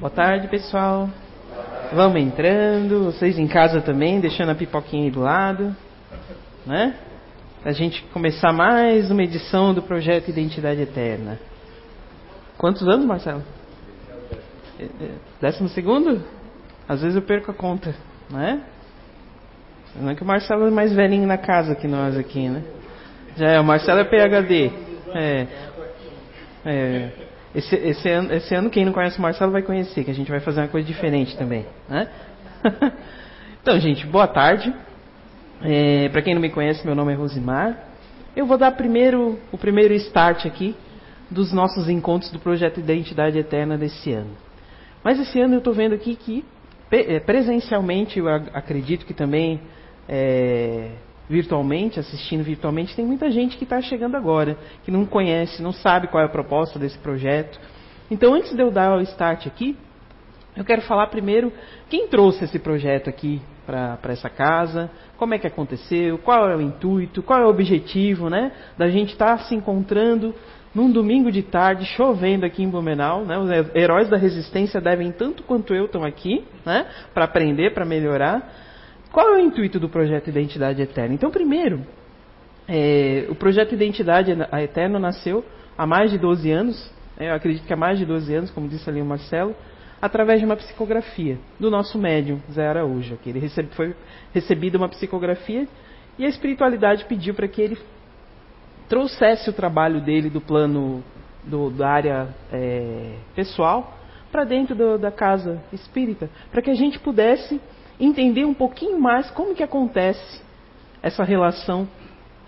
[0.00, 1.10] Boa tarde, pessoal.
[1.92, 5.74] Vamos entrando, vocês em casa também, deixando a pipoquinha aí do lado,
[6.64, 6.94] né?
[7.64, 11.40] A gente começar mais uma edição do projeto Identidade Eterna.
[12.56, 13.42] Quantos anos, Marcelo?
[15.40, 16.22] Décimo segundo?
[16.88, 17.92] Às vezes eu perco a conta,
[18.30, 18.62] né?
[19.96, 22.62] Não é que o Marcelo é mais velhinho na casa que nós aqui, né?
[23.36, 24.70] Já é, o Marcelo é PHD.
[25.12, 25.46] É.
[26.64, 27.10] É.
[27.54, 30.30] Esse, esse, ano, esse ano, quem não conhece o Marcelo vai conhecer, que a gente
[30.30, 31.66] vai fazer uma coisa diferente também.
[31.88, 32.08] Né?
[33.62, 34.72] então, gente, boa tarde.
[35.62, 37.76] É, Para quem não me conhece, meu nome é Rosimar.
[38.36, 40.76] Eu vou dar primeiro o primeiro start aqui
[41.30, 44.30] dos nossos encontros do projeto Identidade Eterna desse ano.
[45.02, 46.44] Mas esse ano eu estou vendo aqui que
[46.90, 49.60] é, presencialmente, eu acredito que também
[50.08, 50.92] é,
[51.28, 56.08] virtualmente, assistindo virtualmente, tem muita gente que está chegando agora, que não conhece, não sabe
[56.08, 57.60] qual é a proposta desse projeto.
[58.10, 59.76] Então, antes de eu dar o start aqui,
[60.56, 61.52] eu quero falar primeiro
[61.88, 66.60] quem trouxe esse projeto aqui para essa casa, como é que aconteceu, qual é o
[66.60, 70.34] intuito, qual é o objetivo, né, da gente estar tá se encontrando
[70.74, 75.42] num domingo de tarde, chovendo aqui em Blumenau, né, os heróis da resistência devem tanto
[75.42, 78.67] quanto eu estão aqui, né, para aprender, para melhorar.
[79.18, 81.12] Qual é o intuito do projeto Identidade Eterna?
[81.12, 81.84] Então, primeiro,
[82.68, 84.30] é, o projeto Identidade
[84.62, 85.44] Eterna nasceu
[85.76, 88.68] há mais de 12 anos, né, eu acredito que há mais de 12 anos, como
[88.68, 89.56] disse ali o Marcelo,
[90.00, 93.16] através de uma psicografia do nosso médium, Zé Araújo.
[93.16, 93.92] Que ele recebe, foi
[94.32, 95.66] recebido uma psicografia
[96.16, 97.76] e a espiritualidade pediu para que ele
[98.88, 101.02] trouxesse o trabalho dele do plano
[101.42, 103.98] do, da área é, pessoal
[104.30, 107.60] para dentro do, da casa espírita, para que a gente pudesse
[108.00, 110.42] entender um pouquinho mais como que acontece
[111.02, 111.88] essa relação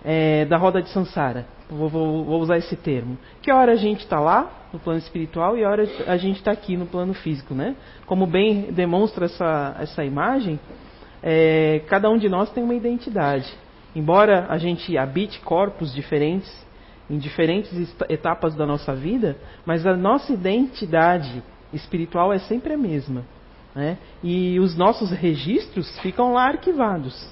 [0.03, 1.45] é, da roda de Sansara.
[1.69, 3.17] Vou, vou, vou, usar esse termo.
[3.41, 6.75] Que hora a gente está lá, no plano espiritual, e hora a gente está aqui
[6.75, 7.53] no plano físico.
[7.53, 7.75] Né?
[8.05, 10.59] Como bem demonstra essa, essa imagem,
[11.23, 13.47] é, cada um de nós tem uma identidade.
[13.95, 16.51] Embora a gente habite corpos diferentes,
[17.09, 23.25] em diferentes etapas da nossa vida, mas a nossa identidade espiritual é sempre a mesma.
[23.75, 23.97] Né?
[24.23, 27.29] E os nossos registros ficam lá arquivados.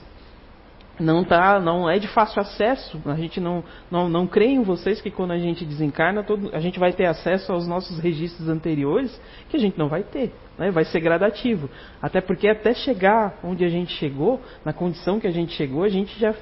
[1.00, 3.02] Não, tá, não é de fácil acesso.
[3.06, 6.60] A gente não, não, não crê em vocês que quando a gente desencarna, todo, a
[6.60, 10.34] gente vai ter acesso aos nossos registros anteriores, que a gente não vai ter.
[10.58, 10.72] Né?
[10.72, 11.70] Vai ser gradativo.
[12.02, 15.90] Até porque até chegar onde a gente chegou, na condição que a gente chegou, a
[15.90, 16.36] gente já,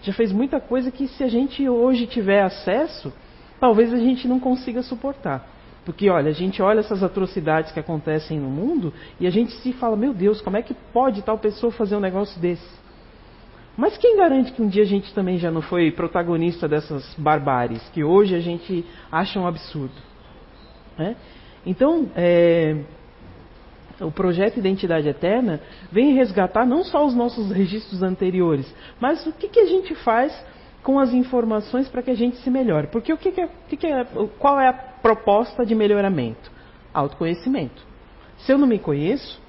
[0.00, 3.12] já fez muita coisa que se a gente hoje tiver acesso,
[3.58, 5.53] talvez a gente não consiga suportar.
[5.84, 9.72] Porque, olha, a gente olha essas atrocidades que acontecem no mundo e a gente se
[9.74, 12.84] fala, meu Deus, como é que pode tal pessoa fazer um negócio desse?
[13.76, 17.82] Mas quem garante que um dia a gente também já não foi protagonista dessas barbáries,
[17.90, 19.94] que hoje a gente acha um absurdo?
[20.96, 21.16] Né?
[21.66, 22.76] Então, é,
[24.00, 29.48] o projeto Identidade Eterna vem resgatar não só os nossos registros anteriores, mas o que,
[29.48, 30.32] que a gente faz
[30.84, 32.88] com as informações para que a gente se melhore.
[32.88, 34.06] Porque o que, que, é, que, é,
[34.38, 36.52] qual é a proposta de melhoramento?
[36.92, 37.82] Autoconhecimento.
[38.40, 39.40] Se eu não me conheço,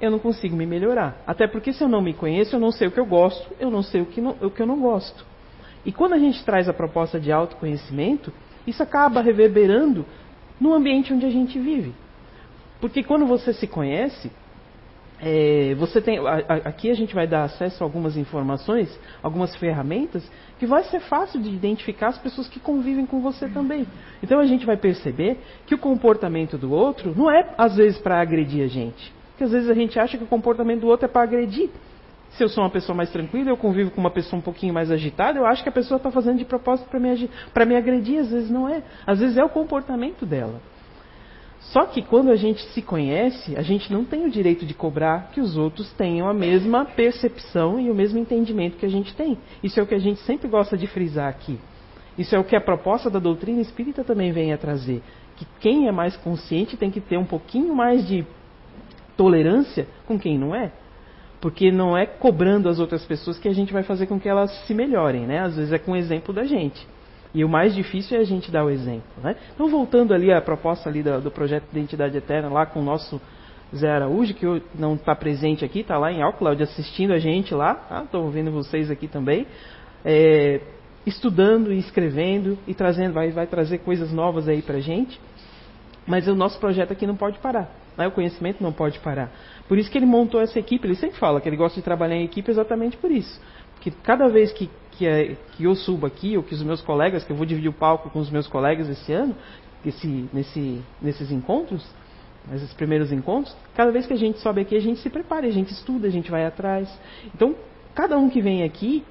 [0.00, 1.16] eu não consigo me melhorar.
[1.26, 3.70] Até porque se eu não me conheço, eu não sei o que eu gosto, eu
[3.70, 5.24] não sei o que, não, o que eu não gosto.
[5.82, 8.30] E quando a gente traz a proposta de autoconhecimento,
[8.66, 10.04] isso acaba reverberando
[10.60, 11.94] no ambiente onde a gente vive.
[12.82, 14.30] Porque quando você se conhece,
[15.20, 16.18] é, você tem,
[16.64, 21.40] aqui a gente vai dar acesso a algumas informações, algumas ferramentas, que vai ser fácil
[21.40, 23.86] de identificar as pessoas que convivem com você também.
[24.22, 28.20] Então a gente vai perceber que o comportamento do outro não é às vezes para
[28.20, 29.12] agredir a gente.
[29.30, 31.70] Porque às vezes a gente acha que o comportamento do outro é para agredir.
[32.30, 34.90] Se eu sou uma pessoa mais tranquila, eu convivo com uma pessoa um pouquinho mais
[34.90, 37.30] agitada, eu acho que a pessoa está fazendo de propósito para me,
[37.66, 38.82] me agredir, às vezes não é.
[39.06, 40.60] Às vezes é o comportamento dela.
[41.72, 45.30] Só que quando a gente se conhece, a gente não tem o direito de cobrar
[45.32, 49.36] que os outros tenham a mesma percepção e o mesmo entendimento que a gente tem.
[49.62, 51.58] Isso é o que a gente sempre gosta de frisar aqui.
[52.16, 55.02] Isso é o que a proposta da doutrina espírita também vem a trazer.
[55.36, 58.24] Que quem é mais consciente tem que ter um pouquinho mais de
[59.16, 60.70] tolerância com quem não é.
[61.40, 64.50] Porque não é cobrando as outras pessoas que a gente vai fazer com que elas
[64.66, 65.40] se melhorem, né?
[65.40, 66.86] Às vezes é com o exemplo da gente.
[67.34, 69.08] E o mais difícil é a gente dar o exemplo.
[69.22, 69.36] Né?
[69.54, 73.20] Então, voltando ali à proposta ali do, do projeto Identidade Eterna, lá com o nosso
[73.74, 78.02] Zé Araújo, que não está presente aqui, está lá em Auckland assistindo a gente lá,
[78.04, 78.30] estou tá?
[78.30, 79.46] vendo vocês aqui também,
[80.04, 80.60] é,
[81.04, 85.20] estudando e escrevendo e trazendo, vai, vai trazer coisas novas aí para a gente.
[86.06, 87.68] Mas o nosso projeto aqui não pode parar.
[87.96, 88.06] Né?
[88.06, 89.30] O conhecimento não pode parar.
[89.68, 90.86] Por isso que ele montou essa equipe.
[90.86, 93.40] Ele sempre fala que ele gosta de trabalhar em equipe exatamente por isso.
[93.74, 97.24] Porque cada vez que que, é, que eu subo aqui, ou que os meus colegas,
[97.24, 99.34] que eu vou dividir o palco com os meus colegas esse ano,
[99.84, 101.86] esse, nesse, nesses encontros,
[102.52, 105.50] esses primeiros encontros, cada vez que a gente sobe aqui, a gente se prepara, a
[105.50, 106.88] gente estuda, a gente vai atrás.
[107.34, 107.54] Então,
[107.94, 109.04] cada um que vem aqui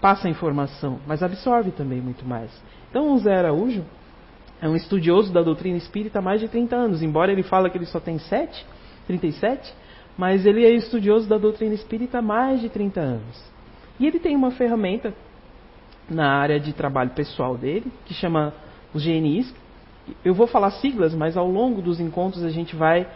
[0.00, 2.50] passa a informação, mas absorve também muito mais.
[2.90, 3.84] Então, o Zé Araújo
[4.60, 7.78] é um estudioso da doutrina espírita há mais de 30 anos, embora ele fale que
[7.78, 8.66] ele só tem 7,
[9.06, 9.74] 37,
[10.16, 13.53] mas ele é estudioso da doutrina espírita há mais de 30 anos.
[13.98, 15.14] E ele tem uma ferramenta
[16.08, 18.52] na área de trabalho pessoal dele, que chama
[18.92, 19.54] os GNIs.
[20.24, 23.06] Eu vou falar siglas, mas ao longo dos encontros a gente vai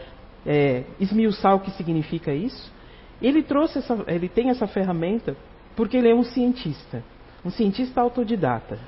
[0.47, 2.73] é, esmiuçar o que significa isso.
[3.21, 5.37] Ele trouxe essa, ele tem essa ferramenta
[5.77, 7.03] porque ele é um cientista,
[7.45, 8.79] um cientista autodidata.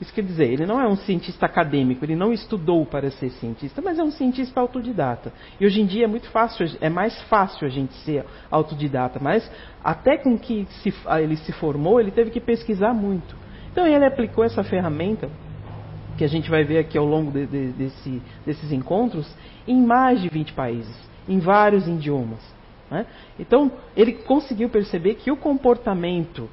[0.00, 3.82] Isso quer dizer, ele não é um cientista acadêmico, ele não estudou para ser cientista,
[3.82, 5.30] mas é um cientista autodidata.
[5.60, 9.50] E hoje em dia é muito fácil, é mais fácil a gente ser autodidata, mas
[9.84, 13.36] até com que se, ele se formou, ele teve que pesquisar muito.
[13.70, 15.28] Então ele aplicou essa ferramenta,
[16.16, 19.30] que a gente vai ver aqui ao longo de, de, desse, desses encontros,
[19.68, 20.94] em mais de 20 países,
[21.28, 22.40] em vários idiomas.
[22.90, 23.06] Né?
[23.38, 26.48] Então ele conseguiu perceber que o comportamento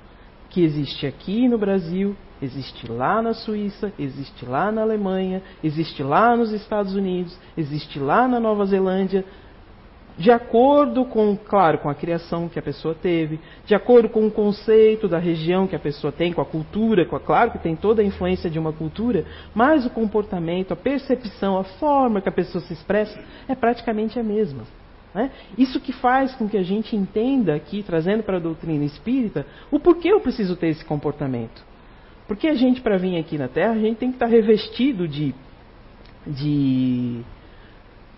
[0.49, 6.35] que existe aqui no Brasil Existe lá na Suíça, existe lá na Alemanha, existe lá
[6.35, 9.25] nos Estados Unidos, existe lá na Nova Zelândia,
[10.17, 14.31] de acordo com, claro, com a criação que a pessoa teve, de acordo com o
[14.31, 17.75] conceito da região que a pessoa tem, com a cultura, com a, claro que tem
[17.75, 22.31] toda a influência de uma cultura, mas o comportamento, a percepção, a forma que a
[22.31, 24.63] pessoa se expressa é praticamente a mesma.
[25.13, 25.31] Né?
[25.57, 29.79] Isso que faz com que a gente entenda aqui, trazendo para a doutrina espírita, o
[29.79, 31.63] porquê eu preciso ter esse comportamento.
[32.27, 35.07] Porque a gente, para vir aqui na Terra, a gente tem que estar tá revestido
[35.07, 35.33] de.
[36.25, 37.23] de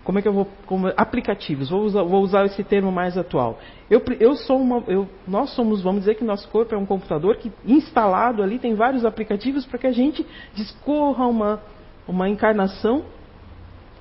[0.02, 0.48] como é que eu vou.
[0.66, 1.70] Como, aplicativos.
[1.70, 3.58] Vou usar, vou usar esse termo mais atual.
[3.88, 4.82] Eu, eu sou uma.
[4.88, 8.74] Eu, nós somos, vamos dizer que nosso corpo é um computador que instalado ali tem
[8.74, 11.62] vários aplicativos para que a gente discorra uma,
[12.08, 13.04] uma encarnação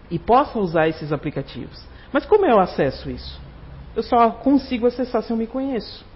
[0.09, 1.87] e possa usar esses aplicativos.
[2.11, 3.39] Mas como eu acesso isso?
[3.95, 6.08] Eu só consigo acessar se eu me conheço.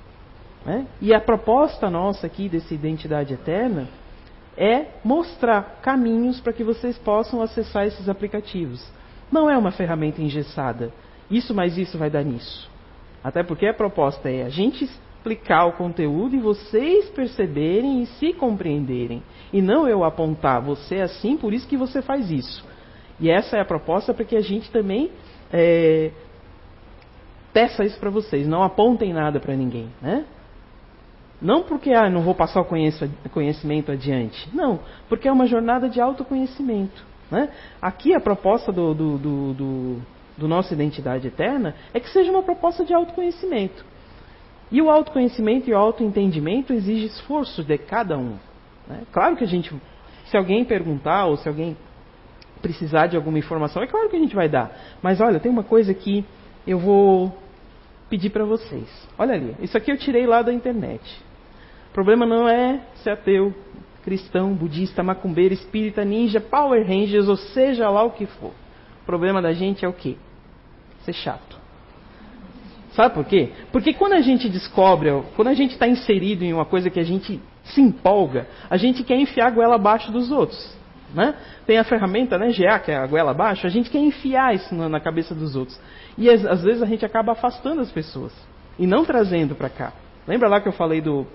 [0.65, 0.87] Né?
[1.01, 3.87] E a proposta nossa aqui dessa identidade eterna
[4.57, 8.85] é mostrar caminhos para que vocês possam acessar esses aplicativos.
[9.31, 10.91] Não é uma ferramenta engessada.
[11.29, 12.69] Isso mais isso vai dar nisso.
[13.23, 18.33] Até porque a proposta é a gente explicar o conteúdo e vocês perceberem e se
[18.33, 19.23] compreenderem.
[19.51, 22.63] E não eu apontar, você é assim, por isso que você faz isso.
[23.19, 25.11] E essa é a proposta para que a gente também
[25.51, 26.11] é,
[27.53, 28.47] peça isso para vocês.
[28.47, 29.89] Não apontem nada para ninguém.
[30.01, 30.25] Né?
[31.43, 34.49] Não porque ah, não vou passar o conhecimento adiante.
[34.55, 34.79] Não,
[35.09, 37.05] porque é uma jornada de autoconhecimento.
[37.29, 37.49] Né?
[37.81, 39.97] Aqui a proposta do, do, do, do,
[40.37, 43.83] do nossa identidade eterna é que seja uma proposta de autoconhecimento.
[44.71, 48.37] E o autoconhecimento e o autoentendimento exige esforço de cada um.
[48.87, 49.01] Né?
[49.11, 49.75] Claro que a gente,
[50.27, 51.75] se alguém perguntar ou se alguém
[52.61, 54.71] precisar de alguma informação, é claro que a gente vai dar.
[55.01, 56.23] Mas olha, tem uma coisa que
[56.65, 57.37] eu vou
[58.09, 58.87] pedir para vocês.
[59.17, 61.01] Olha ali, isso aqui eu tirei lá da internet.
[61.93, 63.53] O problema não é ser ateu,
[64.03, 68.49] cristão, budista, macumbeiro, espírita, ninja, Power Rangers, ou seja lá o que for.
[69.03, 70.15] O problema da gente é o quê?
[71.05, 71.55] Ser chato.
[72.93, 73.51] Sabe por quê?
[73.71, 77.03] Porque quando a gente descobre, quando a gente está inserido em uma coisa que a
[77.03, 80.75] gente se empolga, a gente quer enfiar a goela abaixo dos outros.
[81.13, 81.35] Né?
[81.67, 84.73] Tem a ferramenta, né, GA, que é a goela abaixo, a gente quer enfiar isso
[84.73, 85.79] na cabeça dos outros.
[86.17, 88.33] E às, às vezes a gente acaba afastando as pessoas
[88.79, 89.93] e não trazendo para cá.
[90.27, 91.27] Lembra lá que eu falei do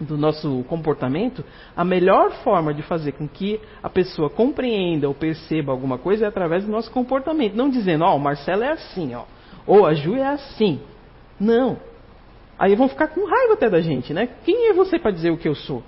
[0.00, 1.44] do nosso comportamento,
[1.76, 6.28] a melhor forma de fazer com que a pessoa compreenda ou perceba alguma coisa é
[6.28, 7.54] através do nosso comportamento.
[7.54, 9.24] Não dizendo, ó, oh, o Marcelo é assim, ó,
[9.66, 10.80] ou a Ju é assim.
[11.38, 11.78] Não.
[12.58, 14.28] Aí vão ficar com raiva até da gente, né?
[14.44, 15.82] Quem é você para dizer o que eu sou?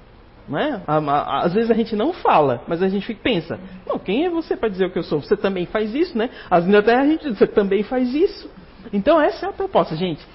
[0.49, 0.83] Né?
[0.87, 4.69] Às vezes a gente não fala, mas a gente pensa, não, quem é você para
[4.69, 5.21] dizer o que eu sou?
[5.21, 6.31] Você também faz isso, né?
[6.51, 8.51] Às vezes até a gente diz, você também faz isso.
[8.93, 10.27] Então essa é a proposta, gente.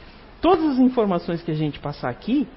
[0.42, 2.48] Todas as informações que a gente passar aqui,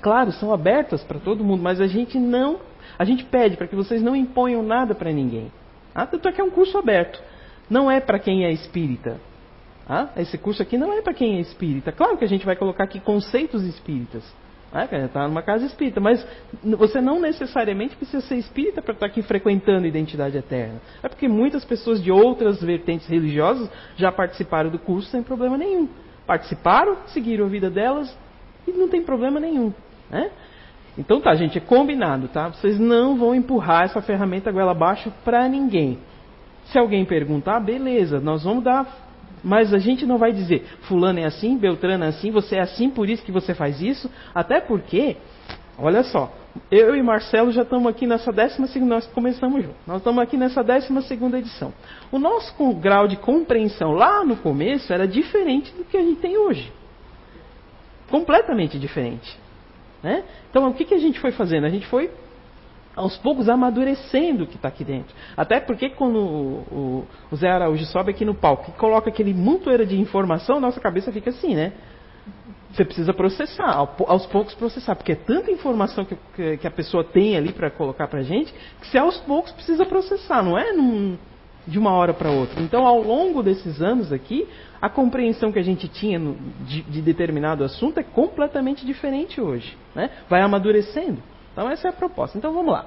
[0.00, 2.60] claro, são abertas para todo mundo, mas a gente não,
[2.98, 5.50] a gente pede para que vocês não imponham nada para ninguém.
[5.94, 7.20] Ah, tanto é é um curso aberto.
[7.68, 9.20] Não é para quem é espírita.
[9.88, 11.92] Ah, esse curso aqui não é para quem é espírita.
[11.92, 14.24] Claro que a gente vai colocar aqui conceitos espíritas.
[14.72, 16.26] Ah, está numa casa espírita, mas
[16.62, 20.80] você não necessariamente precisa ser espírita para estar tá aqui frequentando a identidade eterna.
[21.02, 25.88] É porque muitas pessoas de outras vertentes religiosas já participaram do curso sem problema nenhum.
[26.26, 28.16] Participaram, seguiram a vida delas,
[28.66, 29.72] e não tem problema nenhum.
[30.10, 30.30] Né?
[30.96, 32.48] Então tá, gente, é combinado, tá?
[32.48, 35.98] Vocês não vão empurrar essa ferramenta goela abaixo para ninguém.
[36.66, 39.10] Se alguém perguntar, beleza, nós vamos dar.
[39.42, 42.88] Mas a gente não vai dizer, fulano é assim, Beltrano é assim, você é assim,
[42.88, 44.08] por isso que você faz isso.
[44.32, 45.16] Até porque,
[45.76, 46.32] olha só,
[46.70, 49.74] eu e Marcelo já estamos aqui nessa décima segunda, nós começamos junto.
[49.84, 51.72] Nós estamos aqui nessa décima segunda edição.
[52.12, 56.36] O nosso grau de compreensão lá no começo era diferente do que a gente tem
[56.36, 56.70] hoje.
[58.12, 59.38] Completamente diferente.
[60.02, 60.22] Né?
[60.50, 61.64] Então o que, que a gente foi fazendo?
[61.64, 62.10] A gente foi
[62.94, 65.14] aos poucos amadurecendo o que está aqui dentro.
[65.34, 69.86] Até porque quando o, o, Zé Araújo sobe aqui no palco e coloca aquele montoeira
[69.86, 71.72] de informação, nossa cabeça fica assim, né?
[72.70, 77.34] Você precisa processar, aos poucos processar, porque é tanta informação que, que a pessoa tem
[77.34, 81.16] ali para colocar para a gente, que você aos poucos precisa processar, não é num,
[81.66, 82.60] de uma hora para outra.
[82.62, 84.46] Então, ao longo desses anos aqui,
[84.82, 86.34] a compreensão que a gente tinha no,
[86.66, 89.78] de, de, determinado assunto é completamente diferente hoje.
[89.94, 90.10] Né?
[90.28, 91.22] Vai amadurecendo.
[91.52, 92.36] Então, essa é a proposta.
[92.36, 92.86] Então, vamos lá.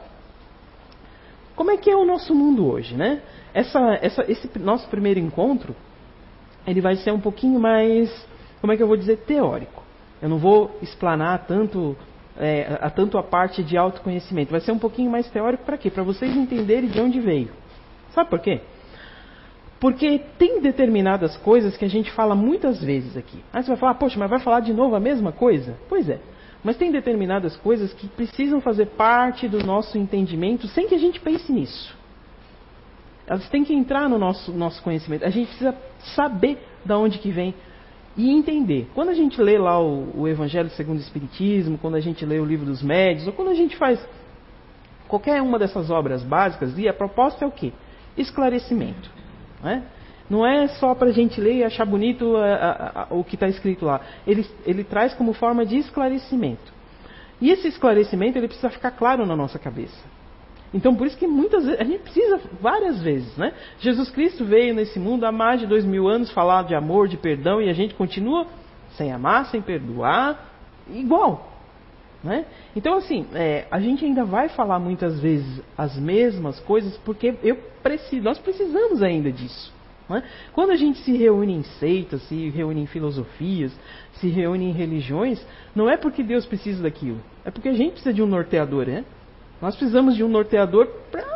[1.55, 2.95] Como é que é o nosso mundo hoje?
[2.95, 3.21] Né?
[3.53, 5.73] Essa, essa, esse nosso primeiro encontro,
[6.67, 8.11] ele vai ser um pouquinho mais
[8.65, 9.83] como é que eu vou dizer, teórico.
[10.19, 11.95] Eu não vou explanar tanto,
[12.35, 14.49] é, a, tanto a parte de autoconhecimento.
[14.49, 15.91] Vai ser um pouquinho mais teórico para quê?
[15.91, 17.51] Para vocês entenderem de onde veio.
[18.09, 18.61] Sabe por quê?
[19.85, 23.37] Porque tem determinadas coisas que a gente fala muitas vezes aqui.
[23.53, 25.77] Aí você vai falar, poxa, mas vai falar de novo a mesma coisa?
[25.87, 26.19] Pois é.
[26.63, 31.19] Mas tem determinadas coisas que precisam fazer parte do nosso entendimento sem que a gente
[31.19, 31.95] pense nisso.
[33.27, 35.23] Elas têm que entrar no nosso, nosso conhecimento.
[35.23, 35.75] A gente precisa
[36.15, 37.53] saber de onde que vem
[38.17, 38.89] e entender.
[38.95, 42.39] Quando a gente lê lá o, o, Evangelho segundo o Espiritismo, quando a gente lê
[42.39, 44.03] o Livro dos Médios, ou quando a gente faz
[45.07, 47.71] qualquer uma dessas obras básicas, e a proposta é o quê?
[48.17, 49.13] Esclarecimento.
[49.65, 49.83] Não é,
[50.29, 53.35] não é só para a gente ler e achar bonito a, a, a, o que
[53.35, 53.99] está escrito lá.
[54.27, 56.73] Ele, ele traz como forma de esclarecimento.
[57.41, 59.97] E esse esclarecimento ele precisa ficar claro na nossa cabeça.
[60.73, 63.53] Então, por isso que muitas vezes, a gente precisa várias vezes, né?
[63.79, 67.17] Jesus Cristo veio nesse mundo há mais de dois mil anos falar de amor, de
[67.17, 68.45] perdão, e a gente continua
[68.97, 70.51] sem amar, sem perdoar,
[70.89, 71.54] igual.
[72.25, 72.43] Né?
[72.75, 77.55] Então, assim, é, a gente ainda vai falar muitas vezes as mesmas coisas porque eu
[77.83, 79.71] preciso, nós precisamos ainda disso.
[80.09, 80.23] Né?
[80.51, 83.71] Quando a gente se reúne em seitas, se reúne em filosofias,
[84.13, 85.39] se reúne em religiões,
[85.75, 89.05] não é porque Deus precisa daquilo, é porque a gente precisa de um norteador, né?
[89.61, 91.35] Nós precisamos de um norteador para.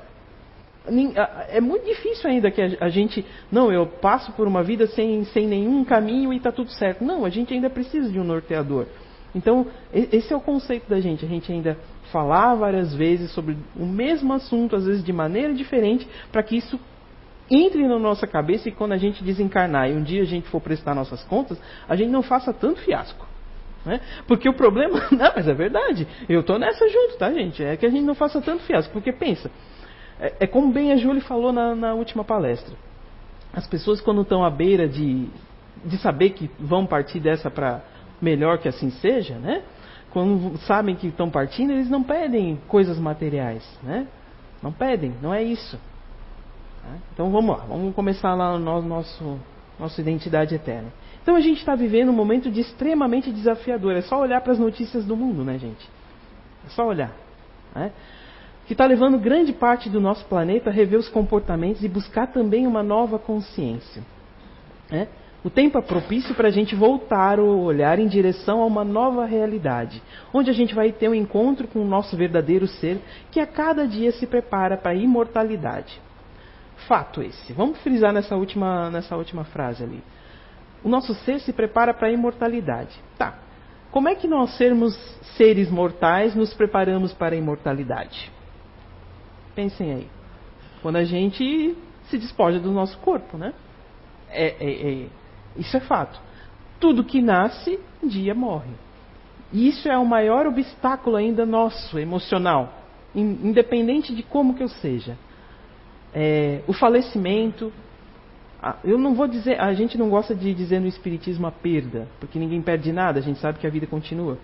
[1.50, 3.24] É muito difícil ainda que a gente.
[3.51, 7.03] Não, eu passo por uma vida sem, sem nenhum caminho e está tudo certo.
[7.03, 8.88] Não, a gente ainda precisa de um norteador.
[9.33, 11.24] Então, esse é o conceito da gente.
[11.24, 11.77] A gente ainda
[12.12, 16.79] falar várias vezes sobre o mesmo assunto, às vezes de maneira diferente, para que isso
[17.50, 20.62] entre na nossa cabeça e quando a gente desencarnar e um dia a gente for
[20.62, 23.25] prestar nossas contas, a gente não faça tanto fiasco.
[23.86, 24.01] Né?
[24.27, 25.07] Porque o problema.
[25.12, 26.05] Não, mas é verdade.
[26.27, 27.63] Eu estou nessa junto, tá, gente?
[27.63, 28.91] É que a gente não faça tanto fiasco.
[28.91, 29.50] Porque pensa,
[30.19, 32.75] é, é como bem a Júlia falou na, na última palestra.
[33.53, 35.27] As pessoas, quando estão à beira de,
[35.86, 37.81] de saber que vão partir dessa para
[38.21, 39.63] melhor que assim seja, né?
[40.11, 44.07] Quando sabem que estão partindo, eles não pedem coisas materiais, né?
[44.61, 45.79] Não pedem, não é isso.
[46.83, 46.99] Né?
[47.13, 49.39] Então vamos lá, vamos começar lá no nosso
[49.79, 50.91] nossa identidade eterna.
[51.21, 53.95] Então a gente está vivendo um momento de extremamente desafiador.
[53.95, 55.89] É só olhar para as notícias do mundo, né, gente?
[56.65, 57.15] É só olhar.
[57.73, 57.91] Né?
[58.67, 62.67] Que está levando grande parte do nosso planeta a rever os comportamentos e buscar também
[62.67, 64.03] uma nova consciência.
[64.91, 65.07] Né?
[65.43, 69.25] O tempo é propício para a gente voltar o olhar em direção a uma nova
[69.25, 70.01] realidade,
[70.34, 73.00] onde a gente vai ter um encontro com o nosso verdadeiro ser,
[73.31, 76.01] que a cada dia se prepara para a imortalidade.
[76.88, 77.53] Fato esse.
[77.53, 80.03] Vamos frisar nessa última, nessa última frase ali
[80.84, 82.98] o nosso ser se prepara para a imortalidade.
[83.17, 83.38] Tá.
[83.91, 84.96] Como é que nós, sermos
[85.36, 88.31] seres mortais, nos preparamos para a imortalidade?
[89.55, 90.08] Pensem aí.
[90.81, 93.53] Quando a gente se despoja do nosso corpo, né?
[94.29, 95.08] É, é, é,
[95.59, 96.19] isso é fato.
[96.79, 98.71] Tudo que nasce, um dia morre.
[99.51, 102.83] E isso é o maior obstáculo ainda nosso, emocional,
[103.15, 105.17] independente de como que eu seja.
[106.13, 107.71] É, o falecimento,
[108.83, 112.37] eu não vou dizer, a gente não gosta de dizer no espiritismo a perda, porque
[112.37, 114.37] ninguém perde nada, a gente sabe que a vida continua.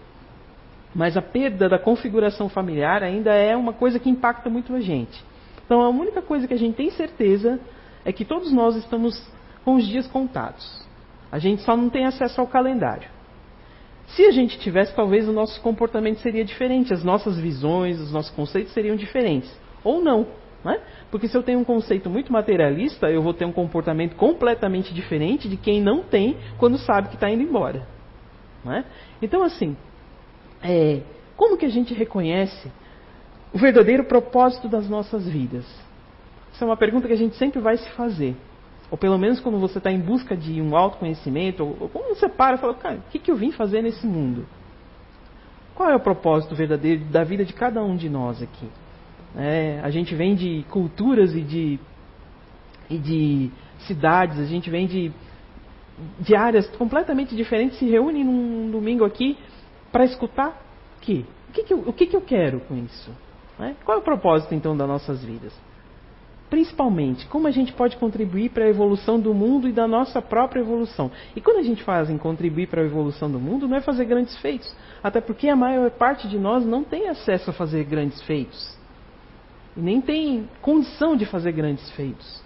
[0.94, 5.24] Mas a perda da configuração familiar ainda é uma coisa que impacta muito a gente.
[5.66, 7.60] Então a única coisa que a gente tem certeza
[8.04, 9.22] é que todos nós estamos
[9.64, 10.85] com os dias contados.
[11.36, 13.10] A gente só não tem acesso ao calendário.
[14.08, 18.32] Se a gente tivesse, talvez o nosso comportamento seria diferente, as nossas visões, os nossos
[18.32, 19.54] conceitos seriam diferentes.
[19.84, 20.28] Ou não.
[20.64, 20.80] Né?
[21.12, 25.50] Porque se eu tenho um conceito muito materialista, eu vou ter um comportamento completamente diferente
[25.50, 27.86] de quem não tem quando sabe que está indo embora.
[28.64, 28.86] Né?
[29.22, 29.76] Então, assim,
[30.64, 31.02] é,
[31.36, 32.72] como que a gente reconhece
[33.54, 35.66] o verdadeiro propósito das nossas vidas?
[36.54, 38.38] Essa é uma pergunta que a gente sempre vai se fazer.
[38.96, 42.56] Ou pelo menos quando você está em busca de um autoconhecimento, ou, quando você para
[42.56, 44.48] e fala, cara, o que, que eu vim fazer nesse mundo?
[45.76, 48.70] Qual é o propósito verdadeiro da vida de cada um de nós aqui?
[49.36, 51.78] É, a gente vem de culturas e de,
[52.90, 55.12] e de cidades, a gente vem de,
[56.22, 59.38] de áreas completamente diferentes, se reúne num domingo aqui
[59.92, 60.58] para escutar?
[60.98, 63.12] O, que, que, eu, o que, que eu quero com isso?
[63.60, 63.76] Né?
[63.84, 65.52] Qual é o propósito então das nossas vidas?
[66.50, 70.60] Principalmente, como a gente pode contribuir para a evolução do mundo e da nossa própria
[70.60, 71.12] evolução.
[71.36, 74.06] E quando a gente faz em contribuir para a evolução do mundo, não é fazer
[74.06, 74.72] grandes feitos.
[75.04, 78.78] Até porque a maior parte de nós não tem acesso a fazer grandes feitos.
[79.76, 82.44] E nem tem condição de fazer grandes feitos.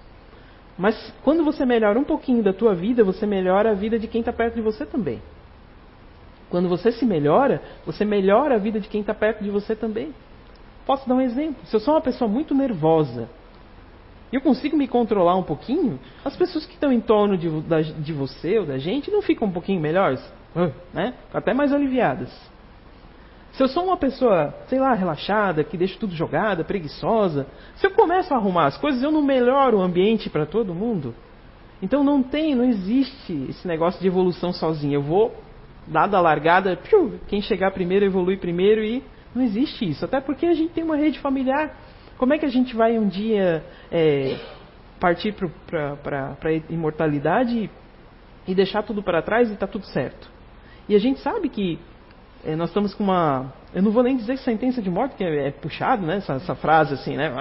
[0.77, 4.21] Mas quando você melhora um pouquinho da tua vida, você melhora a vida de quem
[4.21, 5.21] está perto de você também.
[6.49, 10.13] Quando você se melhora, você melhora a vida de quem está perto de você também.
[10.85, 11.63] Posso dar um exemplo?
[11.65, 13.29] Se eu sou uma pessoa muito nervosa,
[14.31, 17.81] e eu consigo me controlar um pouquinho, as pessoas que estão em torno de, da,
[17.81, 20.21] de você ou da gente não ficam um pouquinho melhores?
[20.93, 21.13] Né?
[21.33, 22.29] Até mais aliviadas.
[23.51, 27.91] Se eu sou uma pessoa, sei lá, relaxada, que deixa tudo jogada, preguiçosa, se eu
[27.91, 31.13] começo a arrumar as coisas, eu não melhoro o ambiente para todo mundo.
[31.81, 34.93] Então não tem, não existe esse negócio de evolução sozinho.
[34.93, 35.35] Eu vou,
[35.87, 40.05] dada a largada, piu, quem chegar primeiro evolui primeiro e não existe isso.
[40.05, 41.75] Até porque a gente tem uma rede familiar
[42.19, 44.37] como é que a gente vai um dia é,
[44.99, 45.33] partir
[45.63, 47.71] para a imortalidade
[48.45, 50.29] e, deixar tudo para trás e está tudo certo?
[50.89, 51.79] E a gente sabe que
[52.43, 53.53] é, nós estamos com uma.
[53.73, 56.17] Eu não vou nem dizer sentença de morte, que é, é puxado, né?
[56.17, 57.31] Essa, essa, frase assim, né?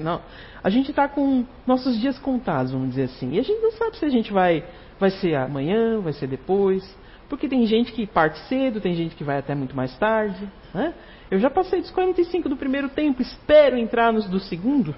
[0.00, 0.20] Não.
[0.62, 3.32] A gente está com nossos dias contados, vamos dizer assim.
[3.32, 4.62] E a gente não sabe se a gente vai,
[5.00, 6.96] vai ser amanhã, vai ser depois.
[7.28, 10.48] Porque tem gente que parte cedo, tem gente que vai até muito mais tarde.
[10.72, 10.94] Né?
[11.30, 14.94] Eu já passei dos 45 do primeiro tempo, espero entrar nos do segundo.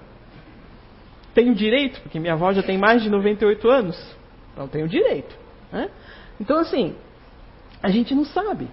[1.35, 4.17] Tenho direito, porque minha avó já tem mais de 98 anos.
[4.53, 5.35] Então tenho direito.
[5.73, 5.91] Né?
[6.41, 6.95] Então, assim,
[7.83, 8.69] a gente não sabe.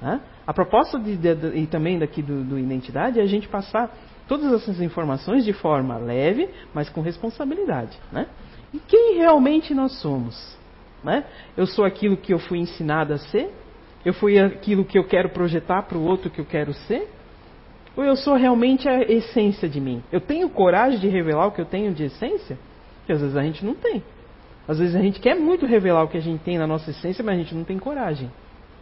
[0.00, 0.20] Né?
[0.46, 3.94] A proposta de, de, de, e também daqui do, do Identidade é a gente passar
[4.28, 7.98] todas essas informações de forma leve, mas com responsabilidade.
[8.12, 8.26] Né?
[8.72, 10.58] E quem realmente nós somos?
[11.02, 11.24] Né?
[11.56, 13.50] Eu sou aquilo que eu fui ensinado a ser?
[14.04, 17.08] Eu fui aquilo que eu quero projetar para o outro que eu quero ser?
[17.96, 20.02] Ou eu sou realmente a essência de mim?
[20.12, 22.58] Eu tenho coragem de revelar o que eu tenho de essência?
[23.06, 24.02] Que às vezes a gente não tem.
[24.66, 27.22] Às vezes a gente quer muito revelar o que a gente tem na nossa essência,
[27.22, 28.30] mas a gente não tem coragem.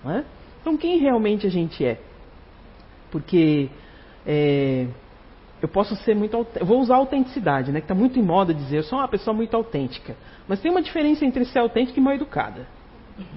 [0.04, 0.24] Não é?
[0.61, 1.98] Então, quem realmente a gente é?
[3.11, 3.68] Porque
[4.24, 4.87] é,
[5.61, 6.46] eu posso ser muito.
[6.58, 7.80] Eu vou usar autenticidade, né?
[7.80, 10.16] Que está muito em moda dizer, eu sou uma pessoa muito autêntica.
[10.48, 12.66] Mas tem uma diferença entre ser autêntica e mal educada.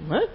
[0.08, 0.28] Não é?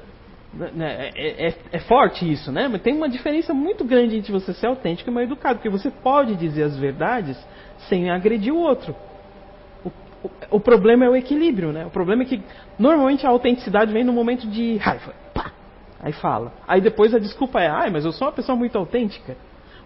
[0.54, 2.68] Né, é, é, é, forte isso, né?
[2.68, 5.90] Mas tem uma diferença muito grande entre você ser autêntico e mal educado, porque você
[5.90, 7.38] pode dizer as verdades
[7.88, 8.94] sem agredir o outro.
[9.86, 9.90] O,
[10.28, 11.86] o, o, problema é o equilíbrio, né?
[11.86, 12.44] O problema é que
[12.78, 15.14] normalmente a autenticidade vem no momento de raiva.
[15.34, 15.54] Pá!
[16.02, 16.52] Aí fala.
[16.68, 19.38] Aí depois a desculpa é, ai, mas eu sou uma pessoa muito autêntica.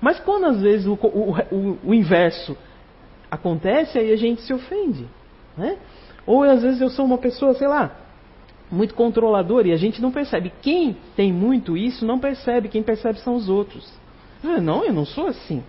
[0.02, 2.58] Mas quando às vezes o, o, o inverso
[3.30, 5.08] acontece, aí a gente se ofende.
[5.56, 5.78] Né?
[6.26, 8.05] Ou às vezes eu sou uma pessoa, sei lá,
[8.72, 10.52] muito controlador e a gente não percebe.
[10.62, 13.92] Quem tem muito isso não percebe, quem percebe são os outros.
[14.44, 15.64] Não, eu não sou assim.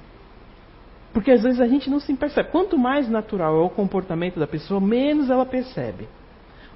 [1.13, 2.51] Porque às vezes a gente não se percebe.
[2.51, 6.09] Quanto mais natural é o comportamento da pessoa, menos ela percebe.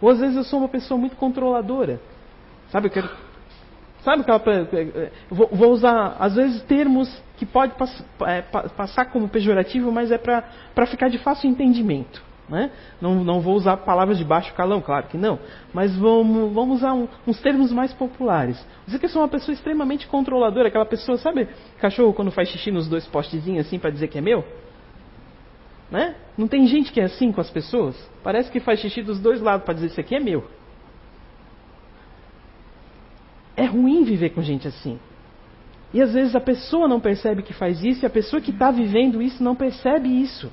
[0.01, 2.01] Ou às vezes eu sou uma pessoa muito controladora.
[2.71, 3.11] Sabe, eu quero.
[4.03, 4.43] Sabe aquela.
[5.29, 10.17] Vou, vou usar, às vezes, termos que pode pass, é, passar como pejorativo, mas é
[10.17, 12.23] para ficar de fácil entendimento.
[12.51, 12.69] Né?
[13.01, 15.39] Não, não vou usar palavras de baixo calão, claro que não.
[15.73, 18.61] Mas vamos, vamos usar um, uns termos mais populares.
[18.87, 22.89] Dizer que sou uma pessoa extremamente controladora, aquela pessoa, sabe, cachorro quando faz xixi nos
[22.89, 24.45] dois postezinhos assim para dizer que é meu?
[25.93, 26.17] Né?
[26.37, 27.97] Não tem gente que é assim com as pessoas?
[28.21, 30.45] Parece que faz xixi dos dois lados para dizer isso aqui é meu.
[33.57, 34.99] É ruim viver com gente assim.
[35.95, 38.73] E às vezes a pessoa não percebe que faz isso e a pessoa que está
[38.73, 40.51] vivendo isso não percebe isso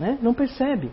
[0.00, 0.18] né?
[0.20, 0.90] não percebe.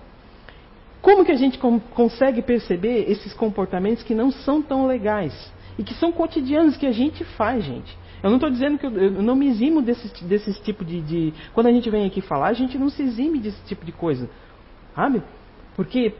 [1.02, 5.34] Como que a gente consegue perceber esses comportamentos que não são tão legais
[5.80, 7.98] e que são cotidianos que a gente faz, gente?
[8.22, 11.34] Eu não estou dizendo que eu, eu, não me eximo desse, desse tipo de, de,
[11.54, 14.30] Quando a gente vem aqui falar, a gente não se exime desse tipo de coisa.
[14.96, 15.22] Sabe?
[15.76, 16.14] Porque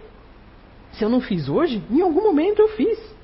[0.92, 3.17] se eu não fiz hoje, em algum momento eu fiz.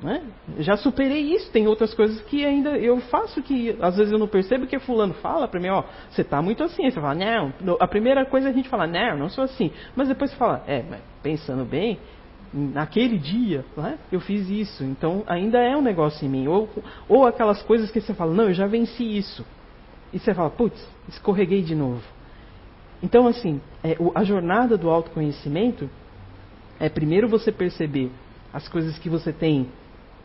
[0.00, 0.22] Né?
[0.60, 4.28] Já superei isso, tem outras coisas que ainda eu faço que às vezes eu não
[4.28, 7.52] percebo que fulano fala para mim, ó, você tá muito assim, aí você fala, não,
[7.80, 10.62] a primeira coisa é a gente fala, não, não sou assim, mas depois você fala,
[10.68, 10.84] é,
[11.20, 11.98] pensando bem,
[12.52, 16.70] naquele dia, né, eu fiz isso, então ainda é um negócio em mim, ou,
[17.08, 19.44] ou aquelas coisas que você fala, não, eu já venci isso,
[20.12, 22.04] e você fala, putz, escorreguei de novo.
[23.02, 25.90] Então assim, é, a jornada do autoconhecimento
[26.78, 28.12] é primeiro você perceber
[28.52, 29.68] as coisas que você tem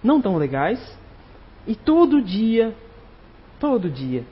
[0.04, 0.80] não tão legais,
[1.66, 2.76] E todo dia,
[3.58, 4.26] todo dia.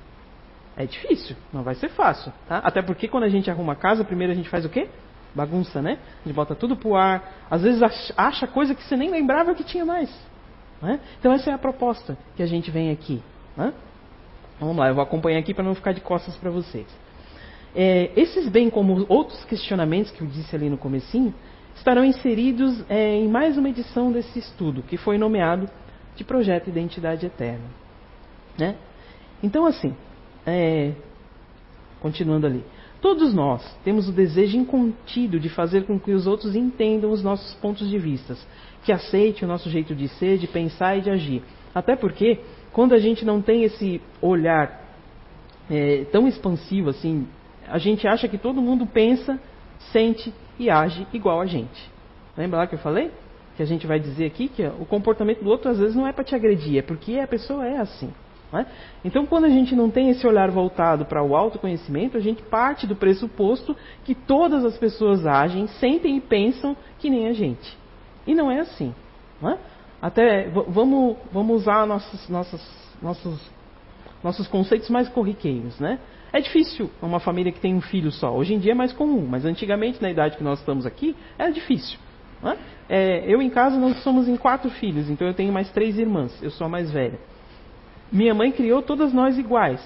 [0.76, 2.58] É difícil, não vai ser fácil, tá?
[2.58, 4.90] Até porque quando a gente arruma a casa, primeiro a gente faz o quê?
[5.34, 5.98] Bagunça, né?
[6.20, 7.46] A gente bota tudo pro ar.
[7.50, 7.82] Às vezes
[8.18, 10.10] acha coisa que você nem lembrava que tinha mais.
[10.82, 11.00] Né?
[11.20, 13.22] Então essa é a proposta que a gente vem aqui.
[13.56, 13.74] Né?
[14.60, 16.88] Vamos lá, eu vou acompanhar aqui para não ficar de costas para vocês.
[17.76, 21.34] É, esses bem como outros questionamentos que eu disse ali no comecinho,
[21.76, 25.70] estarão inseridos é, em mais uma edição desse estudo, que foi nomeado
[26.16, 27.66] de Projeto Identidade Eterna.
[28.58, 28.76] Né?
[29.42, 29.96] Então, assim,
[30.46, 30.94] é,
[32.00, 32.64] continuando ali.
[33.02, 37.56] Todos nós temos o desejo incontido de fazer com que os outros entendam os nossos
[37.56, 38.38] pontos de vista,
[38.84, 41.42] que aceitem o nosso jeito de ser, de pensar e de agir.
[41.74, 42.40] Até porque,
[42.72, 44.82] quando a gente não tem esse olhar
[45.70, 47.28] é, tão expansivo assim,
[47.68, 49.40] a gente acha que todo mundo pensa,
[49.92, 51.90] sente e age igual a gente.
[52.38, 53.12] Lembra lá que eu falei?
[53.56, 56.14] Que a gente vai dizer aqui que o comportamento do outro às vezes não é
[56.14, 58.12] para te agredir, é porque a pessoa é assim.
[58.54, 58.66] É?
[59.06, 62.86] Então, quando a gente não tem esse olhar voltado para o autoconhecimento, a gente parte
[62.86, 67.78] do pressuposto que todas as pessoas agem, sentem e pensam que nem a gente.
[68.28, 68.94] E não é assim.
[69.42, 69.58] Não é?
[70.02, 72.62] Até vamos, vamos usar nossos, nossos,
[73.02, 73.40] nossos,
[74.22, 75.80] nossos conceitos mais corriqueiros.
[75.80, 75.98] Né?
[76.34, 78.34] É difícil uma família que tem um filho só.
[78.34, 81.52] Hoje em dia é mais comum, mas antigamente, na idade que nós estamos aqui, era
[81.52, 82.00] difícil.
[82.44, 82.58] É?
[82.90, 86.42] É, eu em casa nós somos em quatro filhos, então eu tenho mais três irmãs.
[86.42, 87.20] Eu sou a mais velha.
[88.12, 89.82] Minha mãe criou todas nós iguais.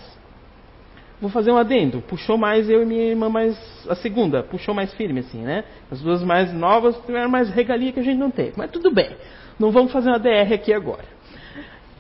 [1.20, 2.02] Vou fazer um adendo.
[2.02, 3.58] Puxou mais eu e minha irmã mais.
[3.90, 5.64] A segunda, puxou mais firme, assim, né?
[5.90, 8.54] As duas mais novas tiveram mais regalia que a gente não teve.
[8.58, 9.16] Mas tudo bem.
[9.60, 11.06] Não vamos fazer uma DR aqui agora.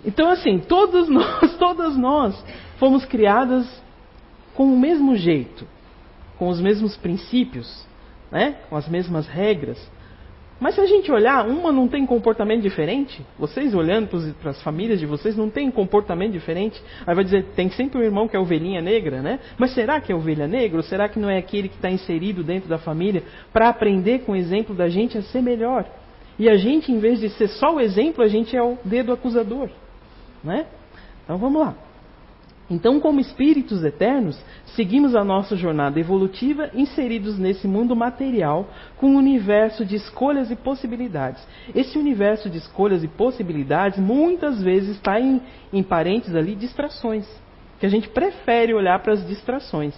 [0.03, 2.45] Então, assim, todos nós, todas nós
[2.77, 3.65] fomos criadas
[4.55, 5.67] com o mesmo jeito,
[6.37, 7.85] com os mesmos princípios,
[8.31, 8.55] né?
[8.69, 9.77] com as mesmas regras.
[10.57, 13.21] Mas se a gente olhar, uma não tem comportamento diferente?
[13.37, 14.07] Vocês olhando
[14.41, 16.81] para as famílias de vocês não tem comportamento diferente?
[17.05, 19.39] Aí vai dizer, tem sempre um irmão que é ovelhinha negra, né?
[19.57, 20.77] Mas será que é ovelha negra?
[20.77, 24.31] Ou será que não é aquele que está inserido dentro da família para aprender com
[24.31, 25.85] o exemplo da gente a ser melhor?
[26.39, 29.11] E a gente, em vez de ser só o exemplo, a gente é o dedo
[29.11, 29.69] acusador,
[30.41, 30.67] né?
[31.23, 31.75] Então vamos lá.
[32.69, 34.39] Então, como espíritos eternos,
[34.75, 40.55] seguimos a nossa jornada evolutiva inseridos nesse mundo material com um universo de escolhas e
[40.55, 41.45] possibilidades.
[41.75, 45.39] Esse universo de escolhas e possibilidades muitas vezes está em,
[45.71, 47.27] em parentes ali distrações,
[47.79, 49.95] que a gente prefere olhar para as distrações.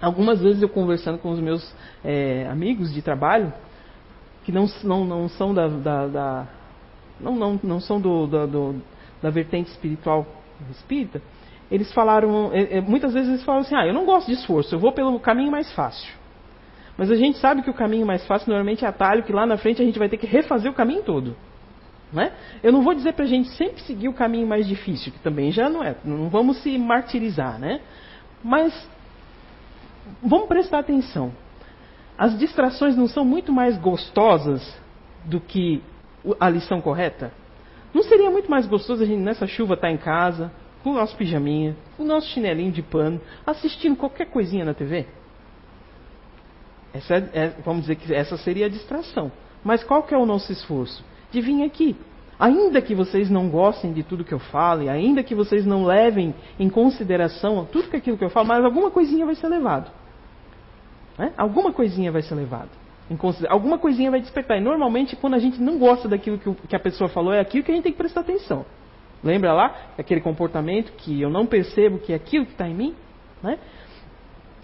[0.00, 3.50] Algumas vezes eu conversando com os meus é, amigos de trabalho,
[4.44, 6.48] que não, não, não são da, da, da
[7.18, 8.74] não, não, não são do, do,
[9.22, 10.26] da vertente espiritual
[10.70, 11.22] espírita,
[11.70, 14.74] eles falaram, é, é, muitas vezes eles falam assim, ah, eu não gosto de esforço,
[14.74, 16.12] eu vou pelo caminho mais fácil.
[16.96, 19.58] Mas a gente sabe que o caminho mais fácil normalmente é atalho, que lá na
[19.58, 21.36] frente a gente vai ter que refazer o caminho todo.
[22.12, 22.32] Não é?
[22.62, 25.50] Eu não vou dizer para a gente sempre seguir o caminho mais difícil, que também
[25.50, 25.96] já não é.
[26.04, 27.80] Não vamos se martirizar, né?
[28.42, 28.88] Mas
[30.22, 31.32] vamos prestar atenção.
[32.16, 34.62] As distrações não são muito mais gostosas
[35.24, 35.82] do que
[36.40, 37.32] a lição correta?
[37.92, 40.50] Não seria muito mais gostoso a gente nessa chuva estar tá em casa,
[40.82, 45.06] com o nosso pijaminha, o nosso chinelinho de pano, assistindo qualquer coisinha na TV?
[46.94, 49.30] Essa é, é, vamos dizer que essa seria a distração.
[49.62, 51.04] Mas qual que é o nosso esforço?
[51.30, 51.96] De vir aqui.
[52.38, 55.84] Ainda que vocês não gostem de tudo que eu falo, e ainda que vocês não
[55.84, 59.90] levem em consideração tudo que aquilo que eu falo, mas alguma coisinha vai ser levado.
[61.18, 61.32] Né?
[61.36, 62.68] Alguma coisinha vai ser levado.
[63.48, 64.58] Alguma coisinha vai despertar.
[64.58, 67.70] E normalmente, quando a gente não gosta daquilo que a pessoa falou, é aquilo que
[67.70, 68.66] a gente tem que prestar atenção.
[69.26, 72.94] Lembra lá aquele comportamento que eu não percebo que é aquilo que está em mim?
[73.42, 73.58] Né?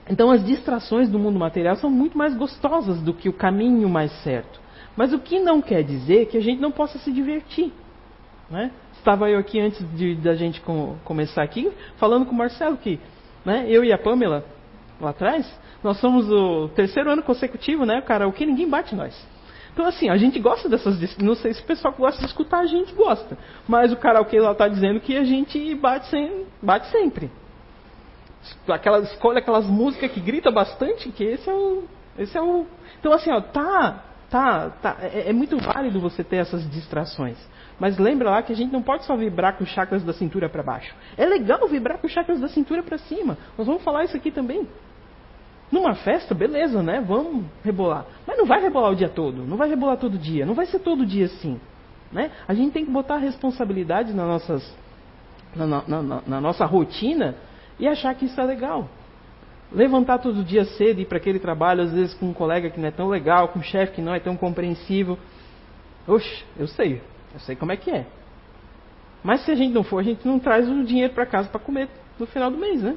[0.09, 4.13] Então as distrações do mundo material são muito mais gostosas do que o caminho mais
[4.23, 4.61] certo.
[4.97, 7.73] Mas o que não quer dizer que a gente não possa se divertir.
[8.49, 8.71] Né?
[8.93, 13.01] Estava eu aqui antes de, da gente com, começar aqui, falando com o Marcelo que
[13.45, 14.45] né, eu e a Pamela,
[15.01, 18.29] lá atrás, nós somos o terceiro ano consecutivo, né, cara?
[18.29, 19.13] O que ninguém bate nós.
[19.73, 21.17] Então, assim, a gente gosta dessas.
[21.19, 23.39] Não sei se o pessoal que gosta de escutar, a gente gosta.
[23.67, 27.31] Mas o karaokê lá está dizendo que a gente bate, sem, bate sempre.
[28.69, 31.85] Aquela, escolhe aquelas músicas que grita bastante, que esse é o.
[32.19, 32.67] Esse é o.
[33.01, 34.05] Então, assim, ó, tá.
[34.29, 37.39] tá, tá é, é muito válido você ter essas distrações.
[37.81, 40.51] Mas lembra lá que a gente não pode só vibrar com os chakras da cintura
[40.51, 40.95] para baixo.
[41.17, 43.39] É legal vibrar com os chakras da cintura para cima.
[43.57, 44.69] Nós vamos falar isso aqui também.
[45.73, 47.01] Numa festa, beleza, né?
[47.01, 48.05] Vamos rebolar.
[48.27, 50.81] Mas não vai rebolar o dia todo, não vai rebolar todo dia, não vai ser
[50.81, 51.59] todo dia assim.
[52.13, 52.31] Né?
[52.47, 54.77] A gente tem que botar a responsabilidade nas nossas,
[55.57, 57.35] na, na, na, na nossa rotina
[57.79, 58.87] e achar que isso é legal.
[59.73, 62.79] Levantar todo dia cedo e ir para aquele trabalho, às vezes com um colega que
[62.79, 65.19] não é tão legal, com um chefe que não é tão compreensivo.
[66.07, 67.01] Oxe, eu sei,
[67.33, 68.05] eu sei como é que é.
[69.25, 71.59] Mas se a gente não for, a gente não traz o dinheiro para casa para
[71.59, 72.95] comer no final do mês, né?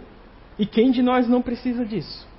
[0.59, 2.35] E quem de nós não precisa disso?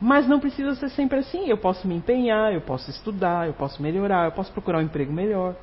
[0.00, 1.48] Mas não precisa ser sempre assim.
[1.48, 5.12] Eu posso me empenhar, eu posso estudar, eu posso melhorar, eu posso procurar um emprego
[5.12, 5.54] melhor,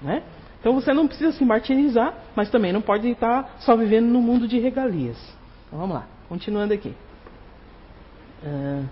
[0.00, 0.22] né?
[0.60, 4.48] Então você não precisa se martirizar, mas também não pode estar só vivendo no mundo
[4.48, 5.18] de regalias.
[5.66, 6.94] Então vamos lá, continuando aqui.
[8.42, 8.84] Uh...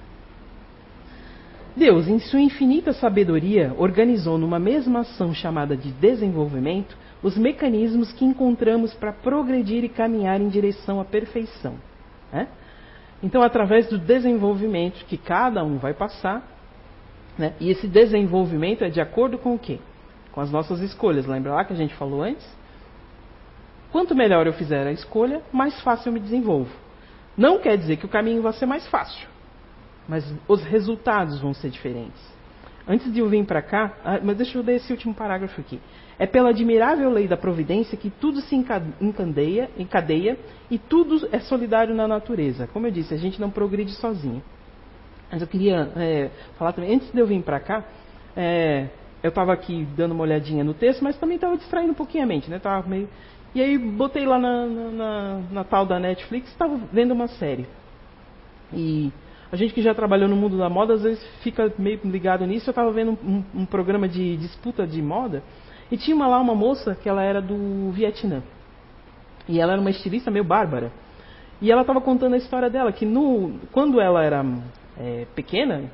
[1.74, 8.24] Deus, em sua infinita sabedoria, organizou numa mesma ação chamada de desenvolvimento os mecanismos que
[8.24, 11.76] encontramos para progredir e caminhar em direção à perfeição.
[12.30, 12.48] Né?
[13.22, 16.42] Então, através do desenvolvimento que cada um vai passar,
[17.38, 17.54] né?
[17.60, 19.78] e esse desenvolvimento é de acordo com o quê?
[20.32, 21.26] Com as nossas escolhas.
[21.26, 22.46] Lembra lá que a gente falou antes?
[23.92, 26.74] Quanto melhor eu fizer a escolha, mais fácil eu me desenvolvo.
[27.36, 29.28] Não quer dizer que o caminho vai ser mais fácil,
[30.08, 32.31] mas os resultados vão ser diferentes.
[32.86, 35.80] Antes de eu vir para cá, ah, mas deixa eu ler esse último parágrafo aqui.
[36.18, 40.38] É pela admirável lei da providência que tudo se encadeia, encadeia
[40.70, 42.66] e tudo é solidário na natureza.
[42.72, 44.42] Como eu disse, a gente não progride sozinho.
[45.30, 47.84] Mas eu queria é, falar também, antes de eu vir para cá,
[48.36, 48.88] é,
[49.22, 52.26] eu estava aqui dando uma olhadinha no texto, mas também estava distraindo um pouquinho a
[52.26, 52.58] mente, né?
[52.58, 53.08] Tava meio...
[53.54, 57.66] E aí botei lá na, na, na, na tal da Netflix, estava vendo uma série.
[58.72, 59.12] E
[59.52, 62.70] a gente que já trabalhou no mundo da moda, às vezes fica meio ligado nisso.
[62.70, 65.42] Eu estava vendo um, um, programa de disputa de moda
[65.90, 68.42] e tinha uma, lá uma moça que ela era do Vietnã.
[69.46, 70.90] E ela era uma estilista meio bárbara.
[71.60, 74.42] E ela estava contando a história dela, que no, quando ela era
[74.98, 75.84] é, pequena,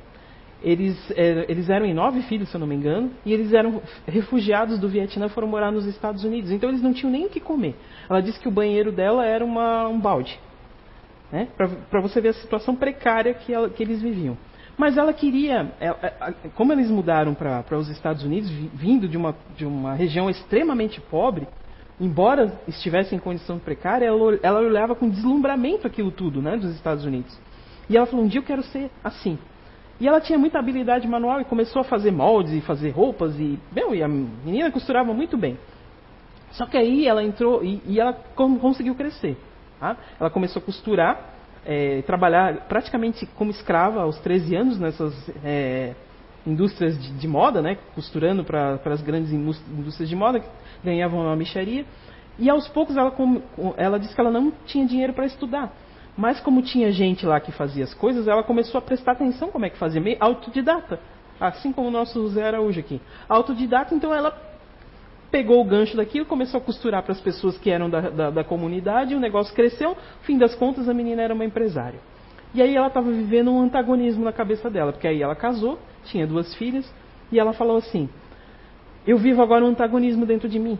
[0.63, 3.81] eles, é, eles eram em nove filhos, se eu não me engano, e eles eram
[4.07, 6.49] refugiados do Vietnã foram morar nos Estados Unidos.
[6.49, 7.75] Então eles não tinham nem o que comer.
[8.09, 10.39] Ela disse que o banheiro dela era uma, um balde
[11.31, 11.47] né?
[11.55, 14.37] para você ver a situação precária que, ela, que eles viviam.
[14.77, 15.73] Mas ela queria,
[16.55, 21.45] como eles mudaram para os Estados Unidos, vindo de uma, de uma região extremamente pobre,
[21.99, 27.03] embora estivesse em condição precária, ela, ela olhava com deslumbramento aquilo tudo né, dos Estados
[27.03, 27.37] Unidos.
[27.89, 29.37] E ela falou: um dia eu quero ser assim.
[29.99, 33.37] E ela tinha muita habilidade manual e começou a fazer moldes e fazer roupas.
[33.37, 35.57] E, meu, e a menina costurava muito bem.
[36.51, 39.37] Só que aí ela entrou e, e ela conseguiu crescer.
[39.79, 39.95] Tá?
[40.19, 41.33] Ela começou a costurar,
[41.65, 45.13] é, trabalhar praticamente como escrava aos 13 anos nessas
[45.43, 45.93] é,
[46.45, 47.77] indústrias de, de, moda, né?
[47.95, 50.47] costurando para as grandes indústrias de moda que
[50.83, 51.85] ganhavam uma micharia.
[52.37, 53.13] E aos poucos ela,
[53.77, 55.71] ela disse que ela não tinha dinheiro para estudar.
[56.17, 59.65] Mas como tinha gente lá que fazia as coisas, ela começou a prestar atenção como
[59.65, 60.99] é que fazia, meio autodidata.
[61.39, 63.01] Assim como o nosso Zé Araújo aqui.
[63.29, 64.31] Autodidata, então ela
[65.31, 68.43] pegou o gancho daquilo, começou a costurar para as pessoas que eram da, da, da
[68.43, 71.99] comunidade, o negócio cresceu, fim das contas a menina era uma empresária.
[72.53, 76.25] E aí ela estava vivendo um antagonismo na cabeça dela, porque aí ela casou, tinha
[76.25, 76.91] duas filhas,
[77.31, 78.09] e ela falou assim:
[79.05, 80.79] Eu vivo agora um antagonismo dentro de mim.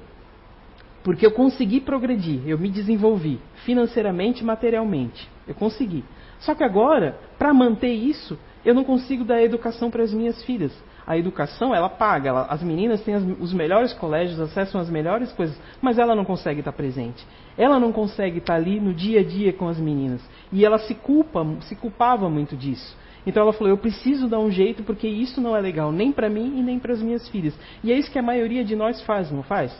[1.03, 5.29] Porque eu consegui progredir, eu me desenvolvi financeiramente materialmente.
[5.47, 6.03] Eu consegui.
[6.39, 10.73] Só que agora, para manter isso, eu não consigo dar educação para as minhas filhas
[11.09, 15.31] a educação ela paga, ela, as meninas têm as, os melhores colégios, acessam as melhores
[15.31, 17.25] coisas, mas ela não consegue estar presente.
[17.57, 20.21] Ela não consegue estar ali no dia a dia com as meninas.
[20.51, 22.95] E ela se culpa, se culpava muito disso.
[23.25, 26.29] Então ela falou: eu preciso dar um jeito porque isso não é legal nem para
[26.29, 27.57] mim e nem para as minhas filhas.
[27.83, 29.75] E é isso que a maioria de nós faz, não faz?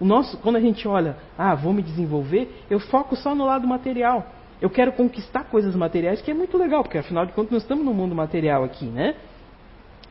[0.00, 3.68] O nosso, quando a gente olha, ah, vou me desenvolver, eu foco só no lado
[3.68, 4.26] material.
[4.60, 7.84] Eu quero conquistar coisas materiais, que é muito legal, porque afinal de contas nós estamos
[7.84, 9.14] no mundo material aqui, né?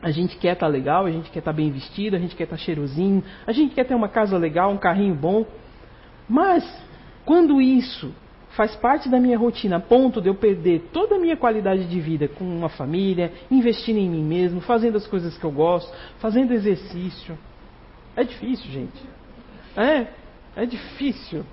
[0.06, 2.36] A gente quer estar tá legal, a gente quer estar tá bem vestido, a gente
[2.36, 5.44] quer estar tá cheirosinho, a gente quer ter uma casa legal, um carrinho bom.
[6.28, 6.64] Mas,
[7.24, 8.14] quando isso
[8.50, 12.00] faz parte da minha rotina, a ponto de eu perder toda a minha qualidade de
[12.00, 16.52] vida com uma família, investindo em mim mesmo, fazendo as coisas que eu gosto, fazendo
[16.52, 17.36] exercício.
[18.14, 19.02] É difícil, gente.
[19.76, 20.06] É,
[20.54, 21.44] é difícil.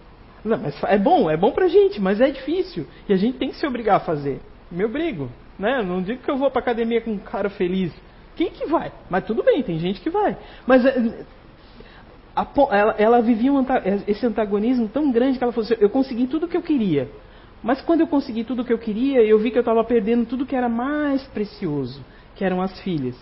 [0.46, 2.86] Não, mas é bom, é bom pra gente, mas é difícil.
[3.10, 4.40] E a gente tem que se obrigar a fazer.
[4.70, 5.28] Me obrigo.
[5.58, 5.82] Né?
[5.82, 7.92] Não digo que eu vou pra academia com um cara feliz.
[8.36, 8.92] Quem que vai?
[9.10, 10.38] Mas tudo bem, tem gente que vai.
[10.66, 11.26] Mas eh,
[12.36, 13.64] a, ela, ela, vivia um,
[14.08, 17.10] esse antagonismo tão grande que ela falou assim, eu consegui tudo o que eu queria.
[17.62, 20.26] Mas quando eu consegui tudo o que eu queria, eu vi que eu estava perdendo
[20.26, 22.04] tudo que era mais precioso,
[22.36, 23.16] que eram as filhas.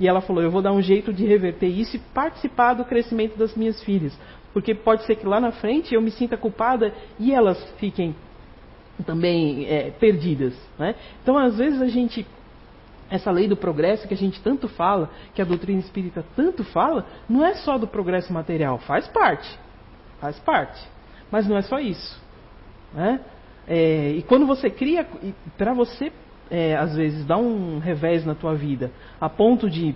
[0.00, 3.38] E ela falou, eu vou dar um jeito de reverter isso e participar do crescimento
[3.38, 4.18] das minhas filhas.
[4.52, 8.14] Porque pode ser que lá na frente eu me sinta culpada e elas fiquem
[9.06, 10.54] também é, perdidas.
[10.78, 10.94] Né?
[11.22, 12.26] Então, às vezes, a gente
[13.14, 17.06] essa lei do progresso que a gente tanto fala, que a doutrina espírita tanto fala,
[17.28, 19.58] não é só do progresso material, faz parte.
[20.20, 20.80] Faz parte.
[21.30, 22.20] Mas não é só isso.
[22.92, 23.20] Né?
[23.66, 25.06] É, e quando você cria,
[25.56, 26.12] para você,
[26.50, 29.94] é, às vezes, dar um revés na tua vida, a ponto de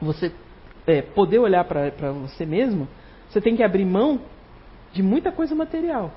[0.00, 0.32] você
[0.86, 2.88] é, poder olhar para você mesmo,
[3.28, 4.20] você tem que abrir mão
[4.92, 6.12] de muita coisa material,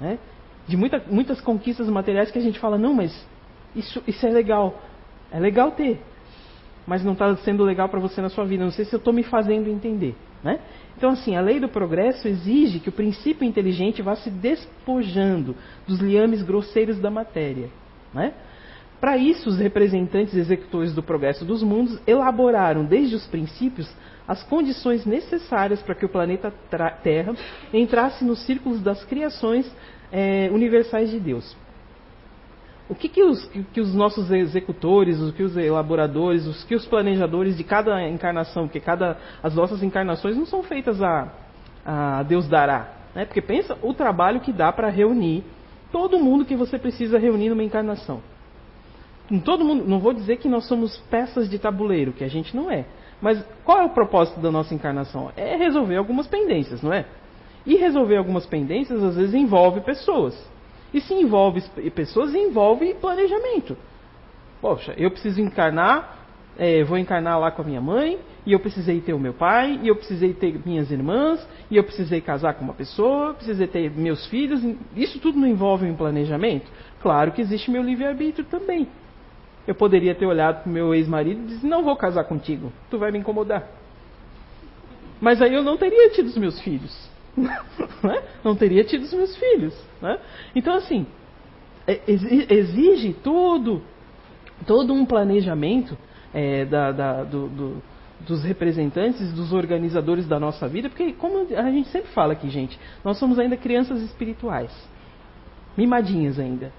[0.00, 0.18] né?
[0.66, 3.26] de muita, muitas conquistas materiais que a gente fala, não, mas
[3.74, 4.82] isso, isso é legal.
[5.30, 6.00] É legal ter,
[6.86, 8.64] mas não está sendo legal para você na sua vida.
[8.64, 10.14] Não sei se eu estou me fazendo entender.
[10.42, 10.60] Né?
[10.96, 15.54] Então, assim, a lei do progresso exige que o princípio inteligente vá se despojando
[15.86, 17.68] dos liames grosseiros da matéria.
[18.14, 18.32] Né?
[19.00, 23.88] Para isso, os representantes executores do progresso dos mundos elaboraram, desde os princípios,
[24.26, 26.52] as condições necessárias para que o planeta
[27.02, 27.34] Terra
[27.72, 29.70] entrasse nos círculos das criações
[30.10, 31.56] é, universais de Deus.
[32.88, 36.86] O que, que, os, que, os, nossos executores, o que os elaboradores, os que os
[36.86, 41.28] planejadores de cada encarnação, porque cada, as nossas encarnações não são feitas a,
[41.84, 42.88] a Deus dará.
[43.14, 43.26] Né?
[43.26, 45.44] Porque pensa o trabalho que dá para reunir
[45.92, 48.22] todo mundo que você precisa reunir numa encarnação.
[49.44, 52.70] Todo mundo, não vou dizer que nós somos peças de tabuleiro, que a gente não
[52.70, 52.86] é.
[53.20, 55.30] Mas qual é o propósito da nossa encarnação?
[55.36, 57.04] É resolver algumas pendências, não é?
[57.66, 60.34] E resolver algumas pendências às vezes envolve pessoas.
[60.92, 61.62] E se envolve
[61.94, 63.76] pessoas, envolve planejamento.
[64.60, 66.18] Poxa, eu preciso encarnar,
[66.58, 69.78] é, vou encarnar lá com a minha mãe, e eu precisei ter o meu pai,
[69.82, 73.90] e eu precisei ter minhas irmãs, e eu precisei casar com uma pessoa, precisei ter
[73.90, 74.62] meus filhos.
[74.96, 76.66] Isso tudo não envolve um planejamento?
[77.02, 78.88] Claro que existe meu livre-arbítrio também.
[79.66, 82.98] Eu poderia ter olhado para o meu ex-marido e disse: Não vou casar contigo, tu
[82.98, 83.68] vai me incomodar.
[85.20, 87.07] Mas aí eu não teria tido os meus filhos.
[88.00, 88.22] Né?
[88.44, 89.76] não teria tido os meus filhos.
[90.00, 90.18] Né?
[90.54, 91.04] Então, assim,
[91.86, 93.82] é, exige todo,
[94.66, 95.98] todo um planejamento
[96.32, 97.82] é, da, da, do, do,
[98.20, 102.78] dos representantes, dos organizadores da nossa vida, porque, como a gente sempre fala aqui, gente,
[103.04, 104.70] nós somos ainda crianças espirituais,
[105.76, 106.72] mimadinhas ainda.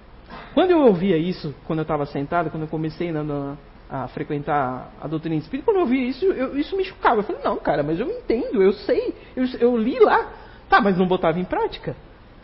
[0.53, 3.57] Quando eu ouvia isso, quando eu estava sentado, quando eu comecei na, na,
[3.89, 7.19] a frequentar a doutrina espírita, quando eu ouvia isso, eu, isso me chocava.
[7.19, 10.31] Eu falei, não, cara, mas eu entendo, eu sei, eu, eu li lá.
[10.69, 11.95] Tá, mas não botava em prática.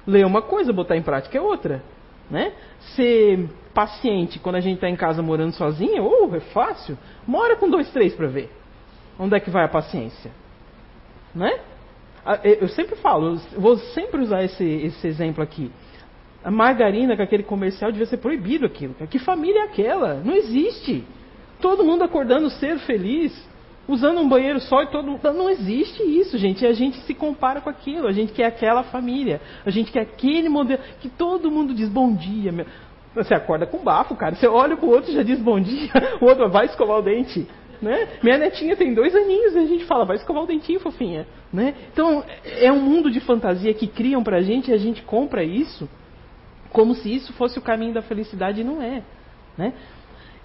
[0.06, 1.84] Ler uma coisa, botar em prática é outra.
[2.30, 2.54] Né?
[2.96, 6.98] Ser paciente quando a gente está em casa morando sozinho, oh, é fácil.
[7.28, 8.52] Mora com dois, três para ver.
[9.20, 10.32] Onde é que vai a paciência?
[11.34, 11.60] Né?
[12.44, 15.72] Eu sempre falo, vou sempre usar esse, esse exemplo aqui.
[16.44, 18.96] A margarina com aquele comercial devia ser proibido aquilo.
[19.10, 20.16] Que família é aquela?
[20.16, 21.04] Não existe.
[21.62, 23.32] Todo mundo acordando ser feliz,
[23.88, 25.34] usando um banheiro só e todo mundo.
[25.34, 26.66] Não existe isso, gente.
[26.66, 28.08] A gente se compara com aquilo.
[28.08, 29.42] A gente quer aquela família.
[29.66, 30.82] A gente quer aquele modelo.
[31.00, 32.52] Que todo mundo diz bom dia.
[32.52, 32.66] Meu.
[33.16, 34.36] Você acorda com bafo, cara.
[34.36, 35.92] Você olha pro outro e já diz bom dia.
[36.20, 37.48] O outro vai escovar o dente.
[37.82, 38.08] Né?
[38.24, 41.28] Minha netinha tem dois aninhos e a gente fala, vai escovar o dentinho, fofinha.
[41.52, 41.76] Né?
[41.92, 45.88] Então, é um mundo de fantasia que criam pra gente e a gente compra isso
[46.72, 49.02] como se isso fosse o caminho da felicidade e não é.
[49.58, 49.74] Né?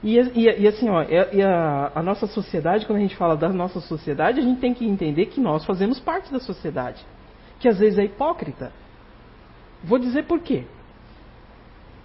[0.03, 3.51] E, e, e assim, ó, e a, a, nossa sociedade, quando a gente fala da
[3.51, 7.05] nossa sociedade, a gente tem que entender que nós fazemos parte da sociedade,
[7.59, 8.73] que às vezes é hipócrita.
[9.85, 10.65] Vou dizer por quê.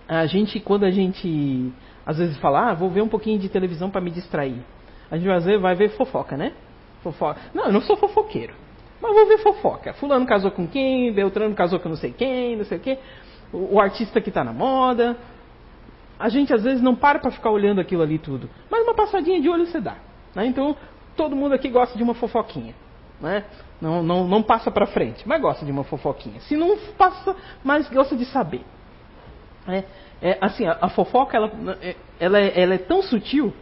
[0.07, 1.71] A gente, quando a gente
[2.05, 4.61] às vezes fala, ah, vou ver um pouquinho de televisão para me distrair.
[5.09, 6.53] A gente às vezes vai ver fofoca, né?
[7.01, 7.39] Fofoca.
[7.53, 8.53] Não, eu não sou fofoqueiro.
[9.01, 9.93] Mas vou ver fofoca.
[9.93, 12.99] Fulano casou com quem, Beltrano casou com não sei quem, não sei o quê
[13.55, 15.17] o, o artista que está na moda.
[16.17, 18.49] A gente às vezes não para para ficar olhando aquilo ali tudo.
[18.69, 19.95] Mas uma passadinha de olho você dá.
[20.33, 20.45] Né?
[20.45, 20.75] Então,
[21.15, 22.73] todo mundo aqui gosta de uma fofoquinha.
[23.19, 23.43] Né?
[23.81, 26.39] Não, não, não passa para frente, mas gosta de uma fofoquinha.
[26.41, 28.61] Se não passa, mas gosta de saber.
[29.67, 29.83] É,
[30.21, 31.51] é assim, a, a, fofoca ela,
[31.81, 33.53] é, ela, é, ela é tão sutil,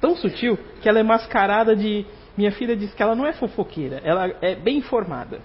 [0.00, 2.06] tão sutil, que ela é mascarada de.
[2.36, 5.40] Minha filha diz que ela não é fofoqueira, ela é bem informada.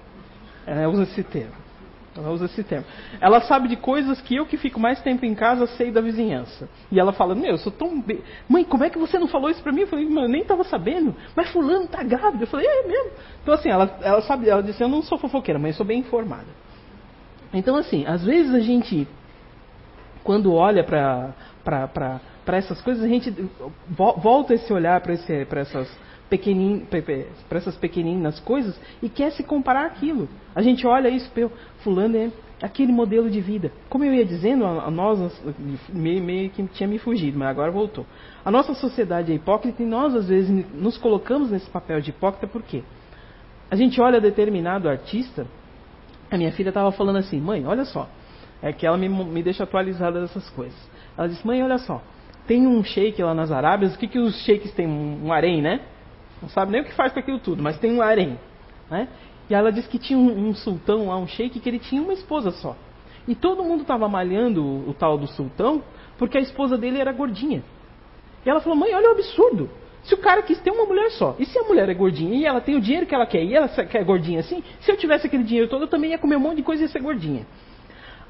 [0.65, 1.53] Ela usa esse termo.
[2.27, 2.86] Usa esse termo.
[3.21, 6.67] Ela sabe de coisas que eu que fico mais tempo em casa sei da vizinhança.
[6.91, 8.01] E ela fala, meu, eu sou tão...
[8.01, 8.21] Be...
[8.47, 9.82] Mãe, como é que você não falou isso pra mim?
[9.82, 11.15] Eu falei, mãe, eu nem tava sabendo.
[11.36, 12.43] Mas fulano tá grávida.
[12.43, 13.12] Eu falei, é mesmo?
[13.41, 15.99] Então assim, ela, ela sabe, ela disse, eu não sou fofoqueira, mas eu sou bem
[15.99, 16.47] informada.
[17.53, 19.08] Então assim, às vezes a gente,
[20.23, 23.34] quando olha pra, pra essas coisas, a gente
[23.88, 25.13] volta esse olhar para
[25.62, 26.86] essas pequenin,
[27.48, 30.30] para essas pequeninas coisas e quer se comparar aquilo.
[30.56, 31.52] A gente olha isso, pelo
[31.84, 33.72] fulano é aquele modelo de vida.
[33.89, 35.42] Como eu ia dizendo, a, nós
[35.90, 38.06] meio, meio, que tinha me fugido, mas agora voltou.
[38.44, 42.48] A nossa sociedade é hipócrita e nós às vezes nos colocamos nesse papel de hipócrita
[42.48, 42.84] por quê?
[43.71, 45.46] A gente olha determinado artista.
[46.30, 48.08] A minha filha estava falando assim, mãe, olha só,
[48.62, 50.77] é que ela me, me deixa atualizada dessas coisas.
[51.17, 52.02] Ela disse, mãe, olha só,
[52.46, 54.88] tem um shake lá nas Arábias, o que, que os shakes têm?
[54.88, 55.82] Um harém, né?
[56.42, 58.40] Não sabe nem o que faz com aquilo tudo, mas tem um harém.
[58.90, 59.08] Né?
[59.50, 62.13] E ela disse que tinha um, um sultão lá, um sheik, que ele tinha uma
[62.13, 62.75] esposa só.
[63.27, 65.83] E todo mundo estava malhando o, o, tal do sultão,
[66.17, 67.63] porque a esposa dele era gordinha.
[68.46, 69.69] E ela falou, mãe, olha o absurdo.
[70.04, 72.46] Se o cara quis ter uma mulher só, e se a mulher é gordinha e
[72.46, 75.27] ela tem o dinheiro que ela quer, e ela quer gordinha assim, se eu tivesse
[75.27, 77.46] aquele dinheiro todo, eu também ia comer um monte de coisa e ia ser gordinha.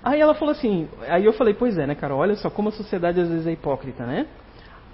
[0.03, 2.71] Aí ela falou assim, aí eu falei, pois é, né, cara, olha só como a
[2.71, 4.25] sociedade às vezes é hipócrita, né?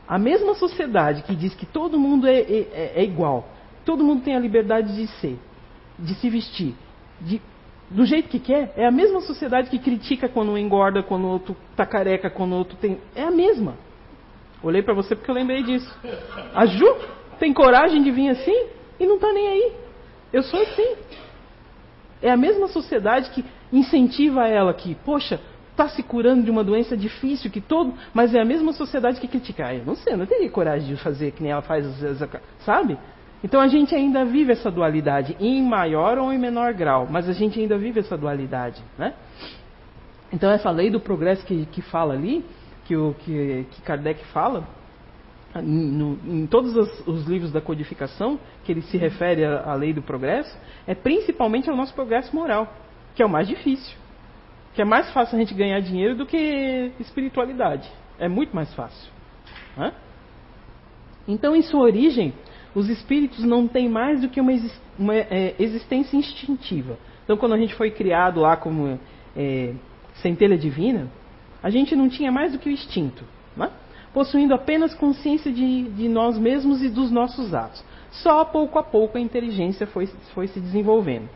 [0.07, 3.49] A mesma sociedade que diz que todo mundo é, é, é igual,
[3.83, 5.39] todo mundo tem a liberdade de ser,
[5.97, 6.75] de se vestir,
[7.19, 7.41] de,
[7.89, 11.55] do jeito que quer, é a mesma sociedade que critica quando um engorda, quando outro
[11.75, 12.99] tá careca, quando o outro tem.
[13.15, 13.75] É a mesma.
[14.63, 15.95] Olhei para você porque eu lembrei disso.
[16.53, 16.85] A Ju
[17.39, 18.67] tem coragem de vir assim
[18.99, 19.73] e não tá nem aí.
[20.33, 20.95] Eu sou assim.
[22.21, 25.39] É a mesma sociedade que incentiva ela que, poxa,
[25.75, 29.27] está se curando de uma doença difícil que todo, mas é a mesma sociedade que
[29.27, 29.67] critica.
[29.67, 31.85] Ah, eu não sei, não teria coragem de fazer que nem ela faz,
[32.59, 32.97] sabe?
[33.43, 37.33] Então a gente ainda vive essa dualidade em maior ou em menor grau, mas a
[37.33, 39.13] gente ainda vive essa dualidade, né?
[40.31, 42.43] Então essa lei do progresso que, que fala ali,
[42.85, 44.65] que, o, que, que Kardec fala,
[45.55, 50.01] no, em todos os, os, livros da codificação, que ele se refere à lei do
[50.01, 50.57] progresso,
[50.87, 52.73] é principalmente ao nosso progresso moral,
[53.13, 54.04] que é o mais difícil
[54.75, 57.89] que é mais fácil a gente ganhar dinheiro do que espiritualidade.
[58.19, 59.09] É muito mais fácil.
[61.25, 62.33] Então, em sua origem,
[62.75, 64.51] os espíritos não têm mais do que uma,
[64.99, 66.99] uma é, existência instintiva.
[67.23, 68.99] Então, quando a gente foi criado lá como
[69.35, 69.73] é,
[70.15, 71.09] centelha divina,
[71.63, 73.23] a gente não tinha mais do que o instinto,
[73.55, 73.71] né?
[74.13, 77.83] possuindo apenas consciência de, de, nós mesmos e dos nossos atos.
[78.11, 81.29] Só pouco a pouco a inteligência foi, foi se desenvolvendo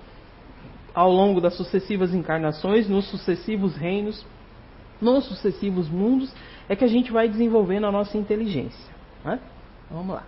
[0.93, 4.25] ao longo das sucessivas encarnações, nos sucessivos reinos,
[5.01, 6.33] nos sucessivos mundos,
[6.67, 8.93] é que a gente vai desenvolvendo a nossa inteligência.
[9.23, 9.39] Né?
[9.89, 10.23] Vamos lá.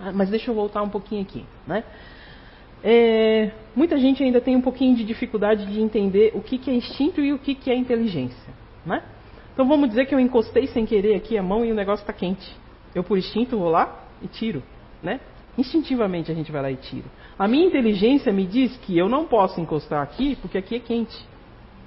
[0.00, 1.44] Ah, mas deixa eu voltar um pouquinho aqui.
[1.66, 1.84] Né?
[2.82, 6.74] É, muita gente ainda tem um pouquinho de dificuldade de entender o que, que é
[6.74, 8.52] instinto e o que, que é inteligência.
[8.84, 9.02] Né?
[9.52, 12.12] Então vamos dizer que eu encostei sem querer aqui a mão e o negócio está
[12.12, 12.56] quente.
[12.94, 14.62] Eu, por instinto, vou lá e tiro.
[15.02, 15.20] Né?
[15.56, 17.06] Instintivamente a gente vai lá e tira.
[17.38, 21.16] A minha inteligência me diz que eu não posso encostar aqui porque aqui é quente.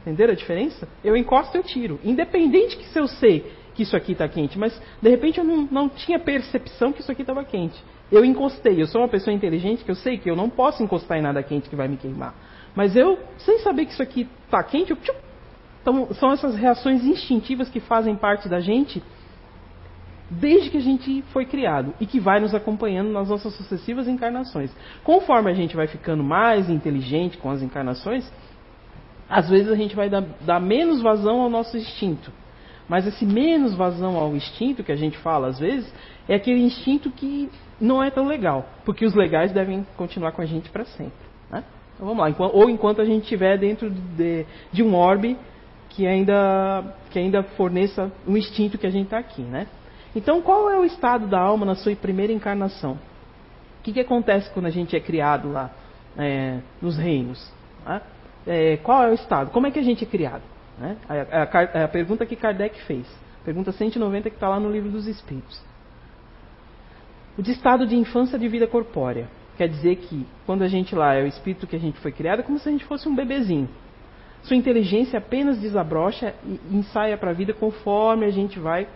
[0.01, 0.87] Entenderam a diferença?
[1.03, 1.99] Eu encosto e eu tiro.
[2.03, 5.67] Independente que se eu sei que isso aqui está quente, mas de repente eu não,
[5.69, 7.83] não tinha percepção que isso aqui estava quente.
[8.11, 11.17] Eu encostei, eu sou uma pessoa inteligente que eu sei que eu não posso encostar
[11.17, 12.35] em nada quente que vai me queimar.
[12.75, 14.97] Mas eu, sem saber que isso aqui está quente, eu,
[15.81, 19.03] então, são essas reações instintivas que fazem parte da gente
[20.29, 24.71] desde que a gente foi criado e que vai nos acompanhando nas nossas sucessivas encarnações.
[25.03, 28.29] Conforme a gente vai ficando mais inteligente com as encarnações,
[29.29, 32.31] às vezes a gente vai dar, dar menos vazão ao nosso instinto.
[32.87, 35.91] Mas esse menos vazão ao instinto que a gente fala às vezes
[36.27, 37.49] é aquele instinto que
[37.79, 41.25] não é tão legal, porque os legais devem continuar com a gente para sempre.
[41.51, 41.63] Né?
[41.93, 45.37] Então vamos lá, ou enquanto a gente estiver dentro de, de um orbe
[45.89, 49.65] que ainda, que ainda forneça o instinto que a gente está aqui, né?
[50.15, 52.93] Então, qual é o estado da alma na sua primeira encarnação?
[53.79, 55.69] O que, que acontece quando a gente é criado lá
[56.17, 57.51] é, nos reinos?
[57.85, 58.01] Né?
[58.47, 59.51] É, qual é o estado?
[59.51, 60.43] Como é que a gente é criado?
[60.79, 60.97] Né?
[61.07, 63.05] A, a, pergunta que Kardec fez.
[63.43, 65.61] Pergunta 190 que está lá no livro dos Espíritos.
[67.37, 69.27] O de estado de infância de vida corpórea.
[69.57, 72.39] Quer dizer que quando a gente lá é o espírito que a gente foi criado,
[72.39, 73.69] é como se a gente fosse um bebezinho.
[74.43, 78.87] Sua inteligência apenas desabrocha e ensaia para a vida conforme a gente vai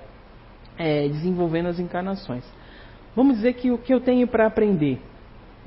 [0.80, 2.44] é, desenvolvendo as encarnações.
[3.14, 5.02] Vamos dizer que o que eu tenho para aprender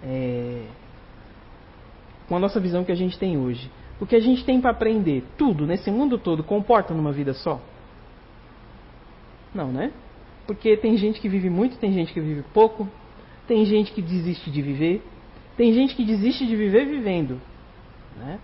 [0.03, 0.65] é,
[2.27, 4.71] com a nossa visão que a gente tem hoje, o que a gente tem para
[4.71, 7.61] aprender, tudo nesse mundo todo, comporta numa vida só?
[9.55, 9.93] Não, né?
[10.47, 12.89] Porque tem gente que vive muito, tem gente que vive pouco,
[13.47, 15.03] tem gente que desiste de viver,
[15.57, 17.39] tem gente que desiste de viver vivendo,
[18.17, 18.41] né?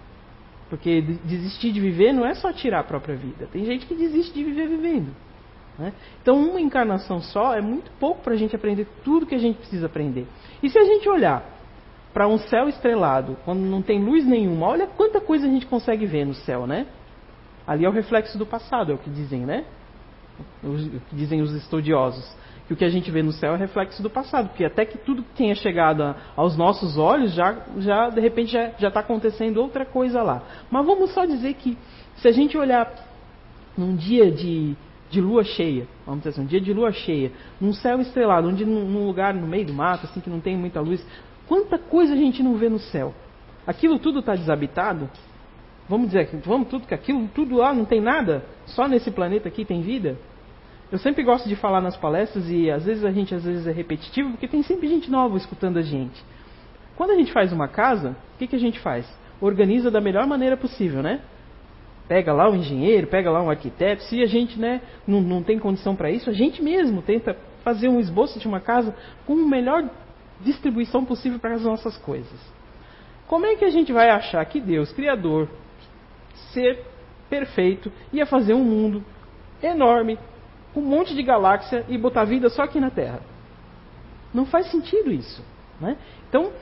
[0.69, 3.49] Porque desistir de viver não é só tirar a própria vida.
[3.51, 5.14] Tem gente que desiste de viver vivendo.
[5.79, 5.93] Né?
[6.20, 9.59] Então, uma encarnação só é muito pouco para a gente aprender tudo que a gente
[9.59, 10.26] precisa aprender.
[10.62, 11.45] E se a gente olhar
[12.12, 16.05] para um céu estrelado, quando não tem luz nenhuma, olha quanta coisa a gente consegue
[16.05, 16.87] ver no céu, né?
[17.66, 19.64] Ali é o reflexo do passado, é o que dizem, né?
[20.64, 22.37] O que dizem os estudiosos.
[22.66, 24.99] Que o que a gente vê no céu é reflexo do passado, porque até que
[24.99, 29.87] tudo tenha chegado a, aos nossos olhos, já, já de repente já está acontecendo outra
[29.87, 30.43] coisa lá.
[30.70, 31.79] Mas vamos só dizer que
[32.16, 32.93] se a gente olhar
[33.76, 34.76] num dia de
[35.11, 38.64] de lua cheia, vamos dizer assim, um dia de lua cheia, num céu estrelado, onde
[38.64, 41.04] num lugar no meio do mato, assim que não tem muita luz,
[41.46, 43.14] quanta coisa a gente não vê no céu?
[43.66, 45.09] Aquilo tudo está desabitado?
[45.88, 48.44] Vamos dizer, vamos tudo que aquilo tudo lá não tem nada?
[48.66, 50.16] Só nesse planeta aqui tem vida?
[50.90, 53.72] Eu sempre gosto de falar nas palestras e às vezes a gente às vezes é
[53.72, 56.22] repetitivo porque tem sempre gente nova escutando a gente.
[56.96, 59.06] Quando a gente faz uma casa, o que, que a gente faz?
[59.40, 61.20] Organiza da melhor maneira possível, né?
[62.09, 64.02] Pega lá um engenheiro, pega lá um arquiteto.
[64.04, 67.88] Se a gente né, não, não tem condição para isso, a gente mesmo tenta fazer
[67.88, 68.96] um esboço de uma casa
[69.26, 69.88] com a melhor
[70.40, 72.40] distribuição possível para as nossas coisas.
[73.26, 75.48] Como é que a gente vai achar que Deus, Criador,
[76.52, 76.82] ser
[77.28, 79.04] perfeito, ia fazer um mundo
[79.62, 80.18] enorme,
[80.74, 83.20] um monte de galáxia e botar vida só aqui na Terra?
[84.32, 85.44] Não faz sentido isso.
[85.78, 85.98] Né?
[86.28, 86.52] Então,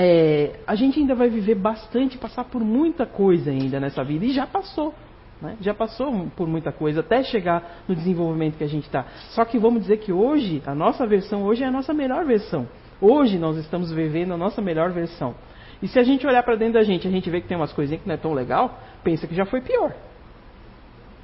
[0.00, 4.30] é, a gente ainda vai viver bastante, passar por muita coisa ainda nessa vida, e
[4.30, 4.94] já passou.
[5.42, 5.56] Né?
[5.60, 9.04] Já passou por muita coisa até chegar no desenvolvimento que a gente está.
[9.30, 12.68] Só que vamos dizer que hoje, a nossa versão hoje é a nossa melhor versão.
[13.00, 15.34] Hoje nós estamos vivendo a nossa melhor versão.
[15.82, 17.72] E se a gente olhar para dentro da gente, a gente vê que tem umas
[17.72, 19.92] coisinhas que não é tão legal, pensa que já foi pior.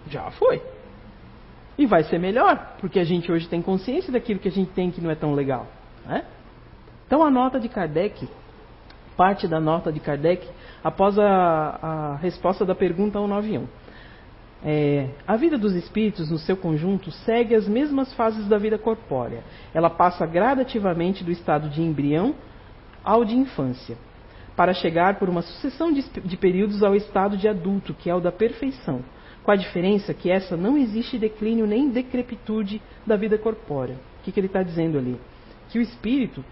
[0.08, 0.60] Já foi.
[1.78, 4.90] E vai ser melhor, porque a gente hoje tem consciência daquilo que a gente tem
[4.90, 5.68] que não é tão legal.
[6.04, 6.24] Né?
[7.06, 8.28] Então a nota de Kardec,
[9.16, 10.46] parte da nota de Kardec,
[10.82, 13.66] após a, a resposta da pergunta 191.
[14.66, 19.44] É, a vida dos espíritos, no seu conjunto, segue as mesmas fases da vida corpórea.
[19.74, 22.34] Ela passa gradativamente do estado de embrião
[23.04, 23.98] ao de infância,
[24.56, 28.20] para chegar por uma sucessão de, de períodos ao estado de adulto, que é o
[28.20, 29.04] da perfeição,
[29.42, 33.96] com a diferença que essa não existe declínio nem decrepitude da vida corpórea.
[34.20, 35.20] O que, que ele está dizendo ali?
[35.68, 36.42] Que o espírito,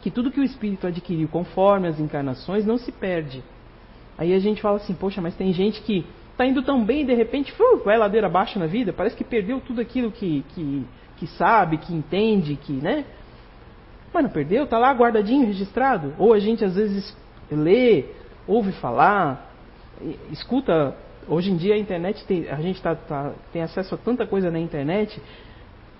[0.00, 3.42] que tudo que o espírito adquiriu conforme as encarnações não se perde.
[4.16, 7.04] Aí a gente fala assim, poxa, mas tem gente que está indo tão bem e
[7.04, 10.86] de repente uh, vai ladeira abaixo na vida, parece que perdeu tudo aquilo que, que,
[11.16, 13.04] que sabe, que entende, que, né?
[14.12, 16.14] Mas não perdeu, está lá guardadinho, registrado.
[16.18, 17.16] Ou a gente às vezes
[17.50, 18.06] lê,
[18.46, 19.52] ouve falar,
[20.30, 20.96] escuta.
[21.28, 24.50] Hoje em dia a internet tem, a gente tá, tá, tem acesso a tanta coisa
[24.50, 25.20] na internet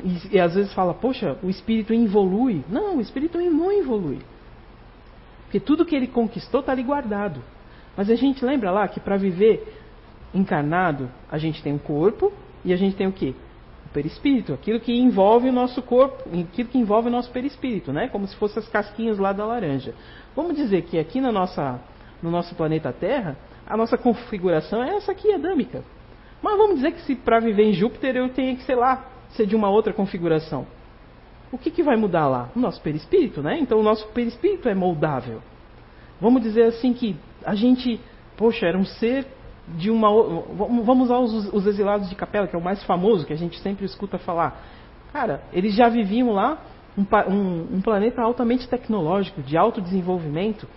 [0.05, 2.65] e, e, às vezes fala, poxa, o espírito evolui.
[2.69, 4.19] Não, o espírito não evolui.
[5.45, 7.43] Porque tudo que ele conquistou está ali guardado.
[7.97, 9.77] Mas a gente lembra lá que para viver
[10.33, 12.33] encarnado, a gente tem um corpo
[12.65, 13.35] e a gente tem o quê?
[13.87, 18.09] O perispírito, aquilo que envolve o nosso corpo, aquilo que envolve o nosso perispírito, né?
[18.09, 19.95] Como se fossem as casquinhas lá da laranja.
[20.37, 21.81] Vamos dizer que aqui na nossa,
[22.23, 23.37] no nosso planeta Terra,
[23.67, 25.83] a nossa configuração é essa aqui, adâmica.
[26.41, 29.47] Mas vamos dizer que se para viver em Júpiter eu tenha que, sei lá, ser
[29.47, 30.67] de uma outra configuração.
[31.53, 32.49] O que, que vai mudar lá?
[32.55, 33.59] O nosso perispírito, né?
[33.59, 35.43] Então o nosso perispírito é moldável.
[36.21, 38.01] Vamos dizer assim que a gente,
[38.37, 39.27] poxa, era um ser
[39.77, 40.09] de uma.
[40.53, 43.59] Vamos usar os, os, exilados de capela, que é o mais famoso, que a gente
[43.61, 44.63] sempre escuta falar.
[45.13, 46.59] Cara, eles já viviam lá
[46.97, 50.69] um, um, um planeta altamente tecnológico, de alto desenvolvimento.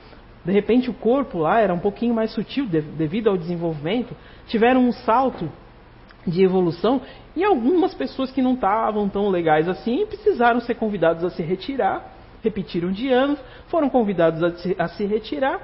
[0.44, 4.16] De repente o corpo lá era um pouquinho mais sutil de, devido ao desenvolvimento.
[4.48, 5.50] Tiveram um salto
[6.26, 7.02] de evolução
[7.36, 12.12] e algumas pessoas que não estavam tão legais assim precisaram ser convidados a se retirar.
[12.42, 15.62] Repetiram de anos, foram convidados a se, a se retirar.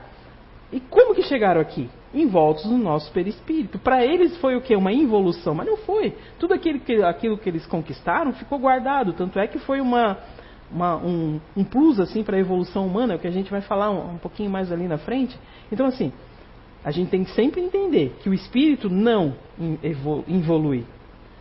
[0.72, 1.90] E como que chegaram aqui?
[2.14, 3.78] envoltos no nosso perispírito.
[3.80, 4.76] Para eles foi o que?
[4.76, 6.16] Uma involução, mas não foi.
[6.40, 9.14] Tudo aquilo que, aquilo que eles conquistaram ficou guardado.
[9.14, 10.18] Tanto é que foi uma,
[10.72, 13.62] uma um, um, plus assim para a evolução humana, é o que a gente vai
[13.62, 15.38] falar um, um pouquinho mais ali na frente.
[15.72, 16.12] Então, assim,
[16.84, 19.34] a gente tem que sempre entender que o espírito não
[20.28, 20.86] evolui,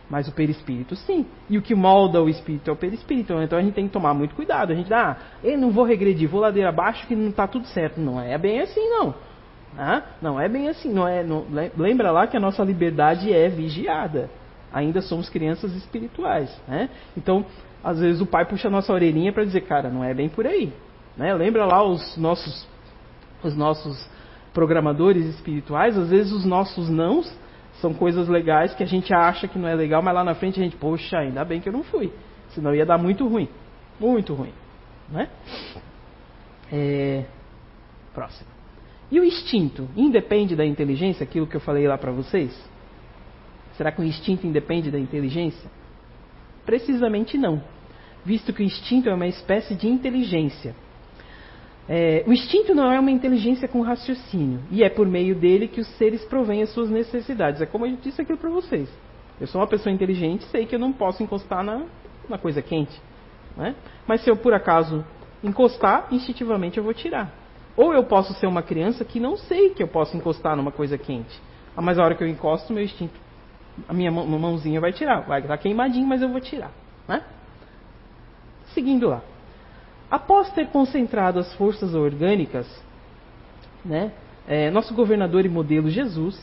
[0.09, 1.25] mas o perispírito sim.
[1.49, 3.33] E o que molda o espírito é o perispírito.
[3.41, 4.71] Então a gente tem que tomar muito cuidado.
[4.73, 7.67] A gente dá, ah, eu não vou regredir, vou ladeira abaixo que não está tudo
[7.67, 8.01] certo.
[8.01, 9.15] Não é bem assim, não.
[9.77, 10.91] Ah, não é bem assim.
[10.91, 11.45] Não é, não,
[11.77, 14.29] lembra lá que a nossa liberdade é vigiada.
[14.73, 16.49] Ainda somos crianças espirituais.
[16.67, 16.89] Né?
[17.15, 17.45] Então,
[17.83, 20.45] às vezes o pai puxa a nossa orelhinha para dizer, cara, não é bem por
[20.45, 20.73] aí.
[21.15, 21.33] Né?
[21.33, 22.67] Lembra lá os nossos,
[23.43, 24.09] os nossos
[24.59, 27.33] programadores espirituais, às vezes os nossos nãos
[27.79, 30.59] são coisas legais que a gente acha que não é legal, mas lá na frente
[30.59, 32.11] a gente, poxa, ainda bem que eu não fui.
[32.49, 33.47] Senão ia dar muito ruim.
[33.97, 34.51] Muito ruim.
[35.09, 35.29] Né?
[36.69, 37.23] É...
[38.13, 38.49] Próximo.
[39.09, 42.51] E o instinto independe da inteligência, aquilo que eu falei lá para vocês?
[43.77, 45.71] Será que o instinto independe da inteligência?
[46.65, 47.63] Precisamente não,
[48.25, 50.75] visto que o instinto é uma espécie de inteligência.
[51.91, 55.81] É, o instinto não é uma inteligência com raciocínio, e é por meio dele que
[55.81, 57.61] os seres provêm as suas necessidades.
[57.61, 58.87] É como eu disse aquilo para vocês.
[59.41, 61.81] Eu sou uma pessoa inteligente, sei que eu não posso encostar na,
[62.29, 62.95] na coisa quente.
[63.57, 63.73] Né?
[64.05, 65.03] Mas se eu por acaso
[65.43, 67.33] encostar, instintivamente eu vou tirar.
[67.75, 70.95] Ou eu posso ser uma criança que não sei que eu posso encostar numa coisa
[70.95, 71.41] quente.
[71.75, 73.19] Ah, mas a hora que eu encosto, meu instinto,
[73.87, 75.21] a minha mãozinha vai tirar.
[75.21, 76.71] Vai estar queimadinho, mas eu vou tirar.
[77.07, 77.23] Né?
[78.73, 79.23] Seguindo lá.
[80.09, 82.67] Após ter concentrado as forças orgânicas,
[83.85, 84.11] né,
[84.47, 86.39] é, nosso governador e modelo Jesus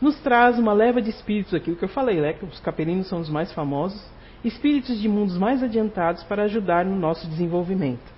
[0.00, 3.20] nos traz uma leva de espíritos, aquilo que eu falei, né, que os capelinos são
[3.20, 4.04] os mais famosos,
[4.44, 8.12] espíritos de mundos mais adiantados para ajudar no nosso desenvolvimento.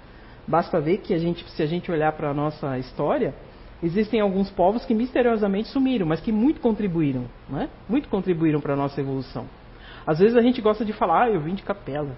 [0.49, 3.35] Basta ver que a gente, se a gente olhar para a nossa história,
[3.83, 7.69] existem alguns povos que misteriosamente sumiram, mas que muito contribuíram, né?
[7.89, 9.47] muito contribuíram para a nossa evolução.
[10.07, 12.17] Às vezes a gente gosta de falar, ah, eu vim de capela.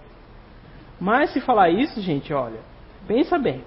[1.01, 2.61] Mas se falar isso, gente, olha,
[3.07, 3.63] pensa bem.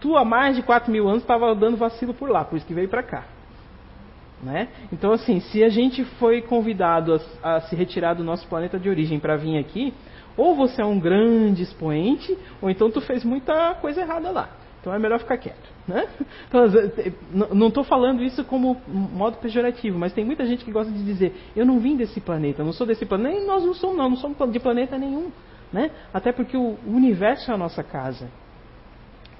[0.00, 2.74] Tu há mais de 4 mil anos estava dando vacilo por lá, por isso que
[2.74, 3.24] veio para cá.
[4.40, 4.68] Né?
[4.92, 8.88] Então, assim, se a gente foi convidado a, a se retirar do nosso planeta de
[8.88, 9.92] origem para vir aqui,
[10.36, 14.48] ou você é um grande expoente, ou então tu fez muita coisa errada lá.
[14.80, 15.68] Então é melhor ficar quieto.
[15.86, 16.06] Né?
[16.48, 16.62] Então,
[17.52, 21.34] não estou falando isso como modo pejorativo, mas tem muita gente que gosta de dizer:
[21.56, 23.30] eu não vim desse planeta, não sou desse planeta.
[23.30, 25.30] Nem nós não somos, não, não somos de planeta nenhum.
[25.72, 25.90] Né?
[26.12, 28.28] Até porque o universo é a nossa casa.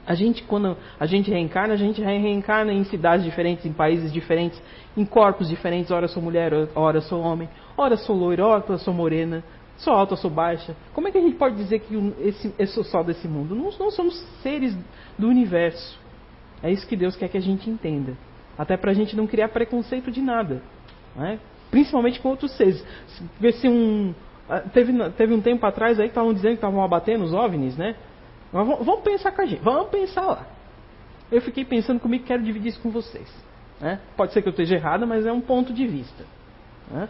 [0.06, 4.60] A gente, quando a gente reencarna, a gente reencarna em cidades diferentes, em países diferentes,
[4.96, 5.90] em corpos diferentes.
[5.90, 9.44] Ora sou mulher, ora sou homem, ora sou loira, ora sou morena,
[9.78, 10.76] sou alta, sou baixa.
[10.92, 13.54] Como é que a gente pode dizer que esse, eu sou só desse mundo?
[13.54, 14.76] Não, não somos seres
[15.18, 15.98] do universo.
[16.62, 18.16] É isso que Deus quer que a gente entenda.
[18.56, 20.60] Até para a gente não criar preconceito de nada.
[21.14, 21.38] Né?
[21.70, 22.84] Principalmente com outros seres.
[23.34, 24.14] Porque se um.
[24.49, 27.76] Ah, teve, teve um tempo atrás aí que estavam dizendo que estavam abatendo os OVNIs,
[27.76, 27.94] né?
[28.53, 30.46] Mas vamos pensar com a gente, vamos pensar lá.
[31.30, 33.28] Eu fiquei pensando comigo quero dividir isso com vocês.
[33.80, 34.01] Né?
[34.16, 36.24] Pode ser que eu esteja errada, mas é um ponto de vista.
[36.90, 37.09] Né?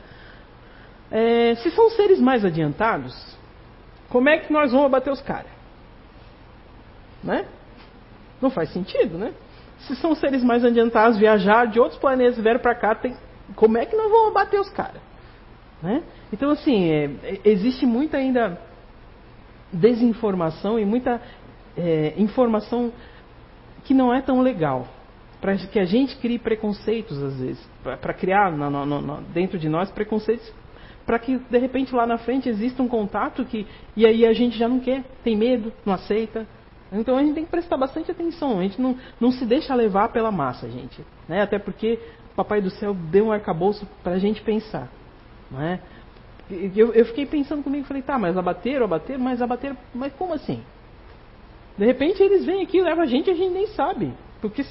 [1.10, 3.14] É, se são seres mais adiantados,
[4.08, 5.50] como é que nós vamos abater os caras?
[7.22, 7.46] Né?
[8.40, 9.32] Não faz sentido, né?
[9.80, 13.16] Se são seres mais adiantados, viajar de outros planetas vieram para cá, tem...
[13.54, 15.00] como é que nós vamos abater os caras?
[15.82, 16.02] Né?
[16.32, 18.58] Então, assim, é, existe muita ainda
[19.72, 21.20] desinformação e muita
[21.76, 22.92] é, informação
[23.84, 24.86] que não é tão legal.
[25.40, 27.70] Para que a gente crie preconceitos, às vezes.
[27.82, 28.52] Para criar
[29.32, 30.52] dentro de nós preconceitos.
[31.06, 33.66] Para que, de repente, lá na frente exista um contato que.
[33.96, 36.44] E aí a gente já não quer, tem medo, não aceita.
[36.90, 38.58] Então a gente tem que prestar bastante atenção.
[38.58, 41.04] A gente não, não se deixa levar pela massa, gente.
[41.28, 41.40] Né?
[41.40, 42.00] Até porque
[42.32, 44.88] o Papai do Céu deu um arcabouço para a gente pensar.
[45.50, 45.80] Não é?
[46.50, 50.62] Eu, eu fiquei pensando comigo, falei, tá, mas abateram, abateram, mas abateram, mas como assim?
[51.76, 54.12] De repente eles vêm aqui, levam a gente a gente nem sabe.
[54.40, 54.64] Porque,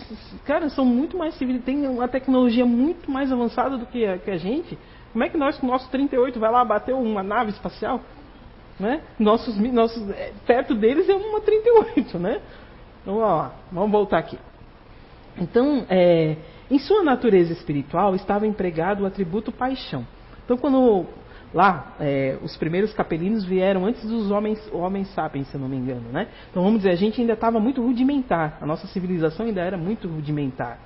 [0.45, 4.31] cara, são muito mais civis, tem uma tecnologia muito mais avançada do que a, que
[4.31, 4.77] a gente.
[5.11, 8.01] Como é que nós, com o nosso 38, vai lá bater uma nave espacial?
[8.79, 9.01] Né?
[9.19, 12.41] Nossos, nossos, é, perto deles é uma 38, né?
[13.01, 14.37] Então, ó, vamos voltar aqui.
[15.37, 16.37] Então, é,
[16.69, 20.05] em sua natureza espiritual estava empregado o atributo paixão.
[20.47, 21.05] Então, quando
[21.53, 25.77] Lá, é, os primeiros capelinos vieram antes dos homens, homens sapiens, se eu não me
[25.77, 26.09] engano.
[26.11, 26.27] Né?
[26.51, 28.57] Então, vamos dizer, a gente ainda estava muito rudimentar.
[28.59, 30.77] A nossa civilização ainda era muito rudimentar.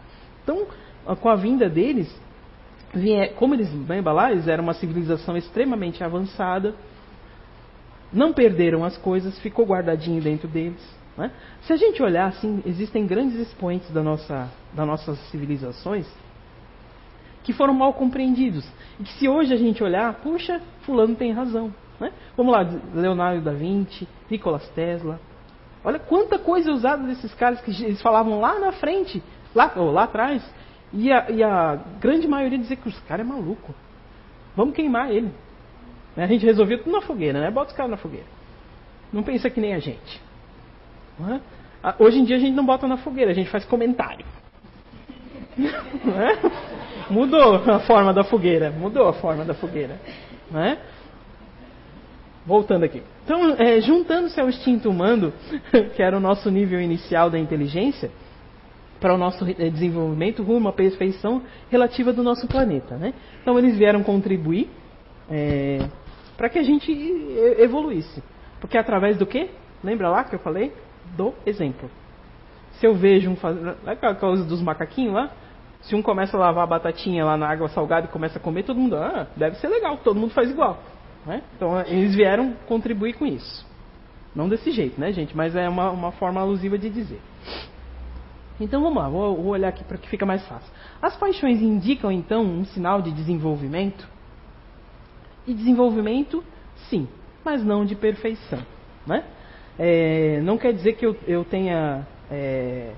[0.43, 0.67] Então,
[1.19, 2.15] com a vinda deles,
[3.37, 6.75] como eles, lembra lá, eles eram uma civilização extremamente avançada,
[8.13, 10.81] não perderam as coisas, ficou guardadinho dentro deles.
[11.17, 11.31] Né?
[11.63, 16.05] Se a gente olhar assim, existem grandes expoentes da nossa, das nossas civilizações
[17.43, 18.67] que foram mal compreendidos.
[18.99, 21.73] E que se hoje a gente olhar, puxa, fulano tem razão.
[21.99, 22.11] Né?
[22.35, 25.19] Vamos lá, Leonardo da Vinci, Nikola Tesla.
[25.83, 29.21] Olha quanta coisa usada desses caras que eles falavam lá na frente,
[29.55, 30.43] lá, ou lá atrás.
[30.93, 33.73] E a, e a grande maioria dizia que os caras é maluco.
[34.55, 35.31] Vamos queimar ele.
[36.15, 37.49] A gente resolveu tudo na fogueira, né?
[37.49, 38.27] Bota os caras na fogueira.
[39.11, 40.21] Não pensa que nem a gente.
[41.29, 41.39] É?
[41.99, 44.25] Hoje em dia a gente não bota na fogueira, a gente faz comentário.
[45.57, 46.37] Não é?
[47.09, 48.71] Mudou a forma da fogueira.
[48.71, 49.99] Mudou a forma da fogueira.
[50.49, 50.77] Né?
[52.45, 53.03] Voltando aqui.
[53.23, 55.33] Então, é, juntando-se ao instinto humano,
[55.95, 58.09] que era o nosso nível inicial da inteligência,
[58.99, 62.95] para o nosso é, desenvolvimento rumo à perfeição relativa do nosso planeta.
[62.95, 63.13] Né?
[63.41, 64.69] Então, eles vieram contribuir
[65.29, 65.79] é,
[66.37, 66.91] para que a gente
[67.57, 68.23] evoluísse.
[68.59, 69.49] Porque através do quê?
[69.83, 70.71] Lembra lá que eu falei?
[71.17, 71.89] Do exemplo.
[72.73, 73.35] Se eu vejo um.
[73.85, 75.31] Aquela coisa dos macaquinhos lá?
[75.81, 78.63] Se um começa a lavar a batatinha lá na água salgada e começa a comer,
[78.63, 80.79] todo mundo, ah, deve ser legal, todo mundo faz igual.
[81.25, 81.41] Né?
[81.55, 83.65] Então eles vieram contribuir com isso.
[84.35, 85.35] Não desse jeito, né, gente?
[85.35, 87.19] Mas é uma, uma forma alusiva de dizer.
[88.59, 90.71] Então vamos lá, vou, vou olhar aqui para que fica mais fácil.
[91.01, 94.07] As paixões indicam então um sinal de desenvolvimento?
[95.47, 96.43] E desenvolvimento,
[96.89, 97.07] sim,
[97.43, 98.59] mas não de perfeição.
[99.05, 99.23] Né?
[99.79, 102.93] É, não quer dizer que eu, eu tenha é,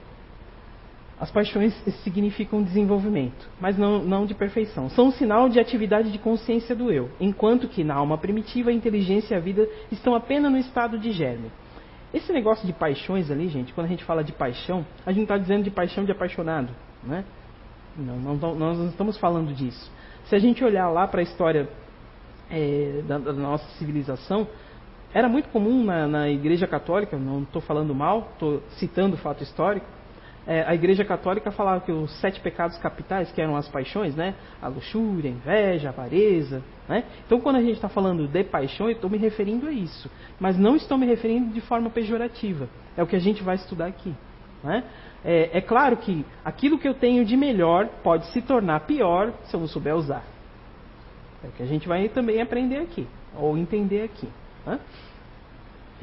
[1.20, 4.89] as paixões significam desenvolvimento, mas não, não, de perfeição.
[4.89, 8.74] São um sinal de atividade de consciência do eu, enquanto que na alma primitiva a
[8.74, 11.51] inteligência e a vida estão apenas no estado de germe.
[12.14, 15.38] Esse negócio de paixões ali, gente, quando a gente fala de paixão, a gente está
[15.38, 16.70] dizendo de paixão de apaixonado,
[17.03, 17.24] né?
[17.97, 19.91] Não, não, nós não estamos falando disso.
[20.26, 21.70] Se a gente olhar lá para a história
[22.49, 24.47] é, da, da, nossa civilização,
[25.14, 29.43] era muito comum na, na Igreja Católica, não estou falando mal, estou citando o fato
[29.43, 29.86] histórico,
[30.46, 34.36] é, a Igreja Católica falava que os sete pecados capitais, que eram as paixões, né?
[34.62, 37.06] A luxúria, a inveja, a avareza, né?
[37.26, 40.10] Então, quando a gente está falando de paixão, eu estou me referindo a isso.
[40.39, 42.68] Mas não estou me referindo de forma pejorativa.
[42.98, 44.14] É o que a gente vai estudar aqui.
[44.64, 44.84] Né?
[45.24, 49.56] É, é claro que aquilo que eu tenho de melhor pode se tornar pior se
[49.56, 50.24] eu não souber usar.
[51.44, 54.28] É o que a gente vai também aprender aqui, ou entender aqui.
[54.66, 54.80] Né?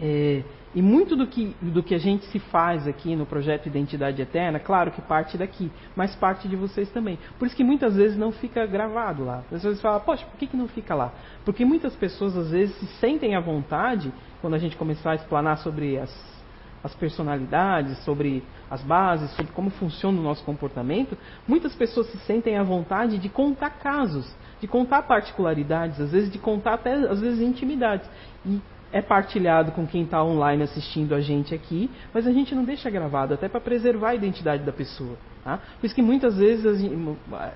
[0.03, 0.43] É,
[0.73, 4.61] e muito do que, do que a gente se faz aqui no projeto Identidade Eterna,
[4.61, 7.18] claro que parte daqui, mas parte de vocês também.
[7.39, 9.39] Por isso que muitas vezes não fica gravado lá.
[9.39, 11.12] As pessoas falam, poxa, por que, que não fica lá?
[11.45, 15.59] Porque muitas pessoas às vezes se sentem à vontade, quando a gente começar a explanar
[15.59, 16.41] sobre as,
[16.85, 21.18] as personalidades, sobre as bases, sobre como funciona o nosso comportamento,
[21.49, 26.39] muitas pessoas se sentem à vontade de contar casos, de contar particularidades, às vezes de
[26.39, 28.09] contar até às vezes intimidades.
[28.47, 28.61] E
[28.93, 32.91] é partilhado com quem está online assistindo a gente aqui, mas a gente não deixa
[32.91, 35.16] gravado, até para preservar a identidade da pessoa.
[35.45, 35.59] Tá?
[35.80, 36.64] Por isso que muitas vezes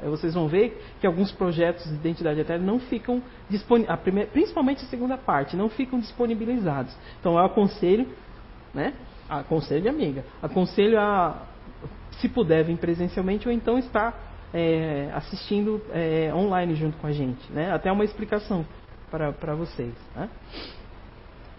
[0.05, 5.19] vocês vão ver que alguns projetos de identidade eterna não ficam disponíveis, principalmente a segunda
[5.19, 6.95] parte, não ficam disponibilizados.
[7.21, 8.09] Então eu aconselho,
[8.73, 8.95] né?
[9.29, 11.43] Aconselho amiga, aconselho a,
[12.13, 17.53] se puder vir presencialmente ou então estar é, assistindo é, online junto com a gente,
[17.53, 17.73] né?
[17.73, 18.65] Até uma explicação
[19.11, 19.95] para vocês.
[20.17, 20.29] Né?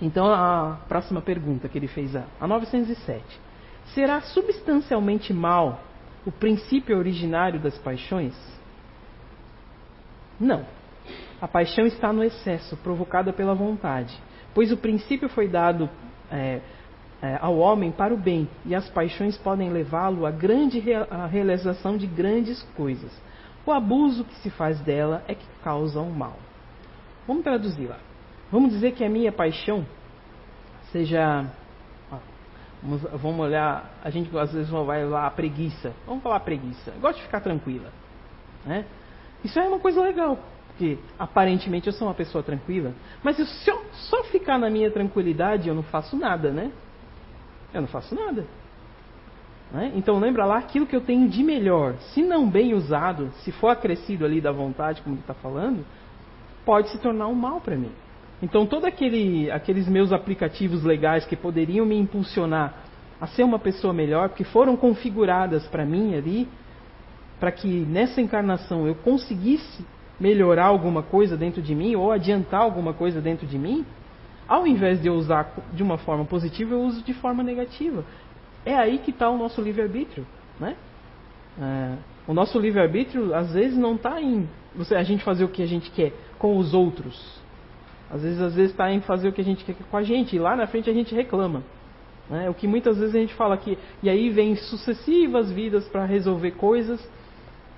[0.02, 3.24] Então, a próxima pergunta que ele fez, a 907.
[3.94, 5.82] Será substancialmente mal
[6.26, 8.34] o princípio originário das paixões?
[10.40, 10.66] Não.
[11.42, 14.18] A paixão está no excesso, provocada pela vontade,
[14.54, 15.90] pois o princípio foi dado
[16.32, 16.60] é,
[17.22, 21.98] é, ao homem para o bem, e as paixões podem levá-lo à grande a realização
[21.98, 23.12] de grandes coisas.
[23.66, 26.38] O abuso que se faz dela é que causa o mal.
[27.28, 27.98] Vamos traduzir lá.
[28.52, 29.86] Vamos dizer que a minha paixão
[30.92, 31.46] seja.
[32.82, 33.92] Vamos, vamos olhar.
[34.04, 35.94] A gente às vezes vai lá a preguiça.
[36.06, 36.92] Vamos falar preguiça.
[36.92, 37.92] Eu gosto de ficar tranquila.
[38.66, 38.86] Né?
[39.44, 40.38] Isso é uma coisa legal.
[40.68, 42.94] Porque aparentemente eu sou uma pessoa tranquila.
[43.24, 46.72] Mas se eu só ficar na minha tranquilidade, eu não faço nada, né?
[47.74, 48.46] Eu não faço nada.
[49.72, 49.92] Né?
[49.96, 51.96] Então lembra lá aquilo que eu tenho de melhor.
[52.14, 55.86] Se não bem usado, se for acrescido ali da vontade, como ele está falando,
[56.66, 57.92] pode se tornar um mal para mim.
[58.42, 62.74] Então, todos aquele, aqueles meus aplicativos legais que poderiam me impulsionar
[63.20, 66.48] a ser uma pessoa melhor, que foram configuradas para mim ali,
[67.40, 69.86] para que nessa encarnação eu conseguisse
[70.20, 73.86] melhorar alguma coisa dentro de mim ou adiantar alguma coisa dentro de mim,
[74.48, 78.06] ao invés de eu usar de uma forma positiva, eu uso de forma negativa.
[78.66, 80.26] É aí que está o nosso livre-arbítrio.
[80.60, 80.76] Né?
[81.60, 81.96] É,
[82.28, 85.68] o nosso livre-arbítrio, às vezes, não está em você, a gente fazer o que a
[85.68, 87.40] gente quer com os outros.
[88.10, 90.36] Às vezes, às vezes está em fazer o que a gente quer com a gente,
[90.36, 91.64] e lá na frente a gente reclama.
[92.30, 92.50] Né?
[92.50, 93.78] O que muitas vezes a gente fala aqui.
[94.02, 97.08] E aí vem sucessivas vidas para resolver coisas.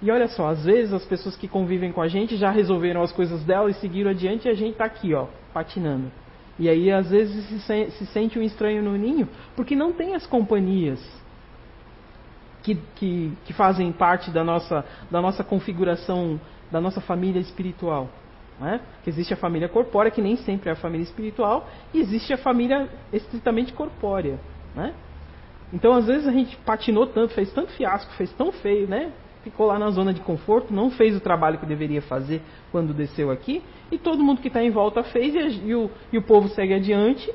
[0.01, 3.11] E olha só, às vezes as pessoas que convivem com a gente já resolveram as
[3.11, 6.11] coisas dela e seguiram adiante e a gente está aqui, ó, patinando.
[6.59, 10.25] E aí às vezes se, se sente um estranho no ninho, porque não tem as
[10.27, 10.99] companhias
[12.61, 16.39] que, que, que fazem parte da nossa, da nossa configuração,
[16.71, 18.09] da nossa família espiritual.
[18.59, 18.81] Né?
[19.03, 22.37] Que existe a família corpórea, que nem sempre é a família espiritual, e existe a
[22.37, 24.39] família estritamente corpórea.
[24.75, 24.93] Né?
[25.71, 29.11] Então, às vezes, a gente patinou tanto, fez tanto fiasco, fez tão feio, né?
[29.49, 32.41] ficou lá na zona de conforto, não fez o trabalho que deveria fazer
[32.71, 36.17] quando desceu aqui, e todo mundo que está em volta fez, e, e, o, e
[36.17, 37.31] o povo segue adiante,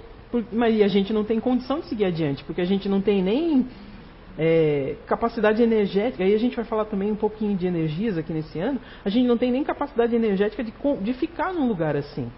[0.53, 3.67] mas a gente não tem condição de seguir adiante, porque a gente não tem nem
[4.39, 8.59] é, capacidade energética, aí a gente vai falar também um pouquinho de energias aqui nesse
[8.59, 12.31] ano, a gente não tem nem capacidade energética de, de ficar num lugar assim.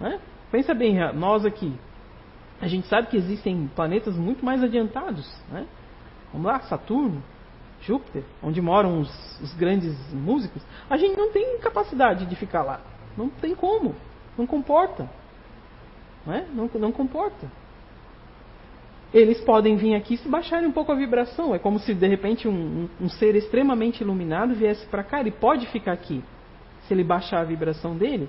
[0.00, 0.20] Né?
[0.50, 1.72] Pensa bem, nós aqui,
[2.60, 5.30] a gente sabe que existem planetas muito mais adiantados.
[5.50, 5.66] Né?
[6.32, 7.22] Vamos lá, Saturno,
[7.82, 12.80] Júpiter, onde moram os, os grandes músicos, a gente não tem capacidade de ficar lá.
[13.16, 13.94] Não tem como.
[14.36, 15.08] Não comporta.
[16.26, 16.46] Não, é?
[16.52, 17.59] não, não comporta
[19.12, 21.54] eles podem vir aqui se baixarem um pouco a vibração.
[21.54, 25.20] É como se de repente um, um, ser extremamente iluminado viesse para cá.
[25.20, 26.22] Ele pode ficar aqui.
[26.86, 28.28] Se ele baixar a vibração dele,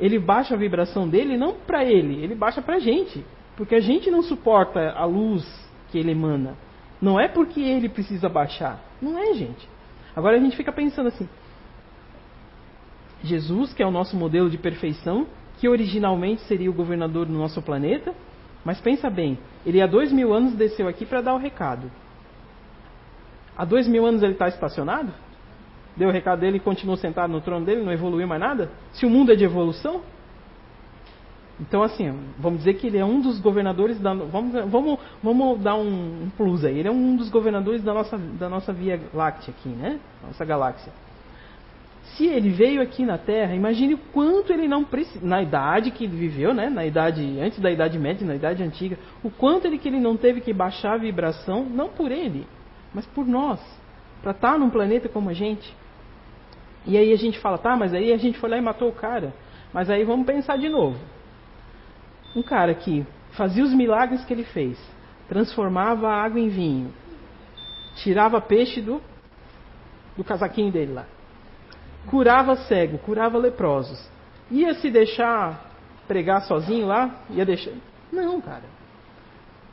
[0.00, 3.24] ele baixa a vibração dele não para ele, ele baixa para a gente.
[3.56, 5.44] Porque a gente não suporta a luz
[5.90, 6.56] que ele emana.
[7.00, 8.80] Não é porque ele precisa baixar.
[9.00, 9.68] Não é, gente.
[10.16, 11.28] Agora a gente fica pensando assim:
[13.22, 15.26] Jesus, que é o nosso modelo de perfeição,
[15.58, 18.14] que originalmente seria o governador do nosso planeta,
[18.64, 21.90] mas pensa bem, ele há dois mil anos desceu aqui para dar o recado.
[23.56, 25.12] Há dois mil anos ele está estacionado?
[25.96, 28.70] Deu o recado dele e continuou sentado no trono dele, não evoluiu mais nada?
[28.92, 30.00] Se o mundo é de evolução?
[31.60, 34.14] Então, assim, vamos dizer que ele é um dos governadores da.
[34.14, 36.78] Vamos, vamos, vamos dar um, um plus aí.
[36.78, 40.00] Ele é um dos governadores da nossa, da nossa Via Láctea aqui, né?
[40.26, 40.92] Nossa galáxia.
[42.16, 46.04] Se ele veio aqui na Terra, imagine o quanto ele não precisa, na idade que
[46.04, 49.78] ele viveu, né, na idade antes da idade média, na idade antiga, o quanto ele
[49.78, 52.46] que ele não teve que baixar a vibração, não por ele,
[52.92, 53.60] mas por nós,
[54.20, 55.74] para estar tá num planeta como a gente.
[56.84, 58.92] E aí a gente fala, tá, mas aí a gente foi lá e matou o
[58.92, 59.32] cara.
[59.72, 60.98] Mas aí vamos pensar de novo.
[62.36, 64.78] Um cara que fazia os milagres que ele fez,
[65.28, 66.92] transformava a água em vinho,
[68.02, 69.00] tirava peixe do,
[70.16, 71.06] do casaquinho dele lá
[72.08, 74.10] curava cego, curava leprosos.
[74.50, 75.70] Ia se deixar
[76.06, 77.10] pregar sozinho lá?
[77.30, 77.72] Ia deixar.
[78.12, 78.64] Não, cara.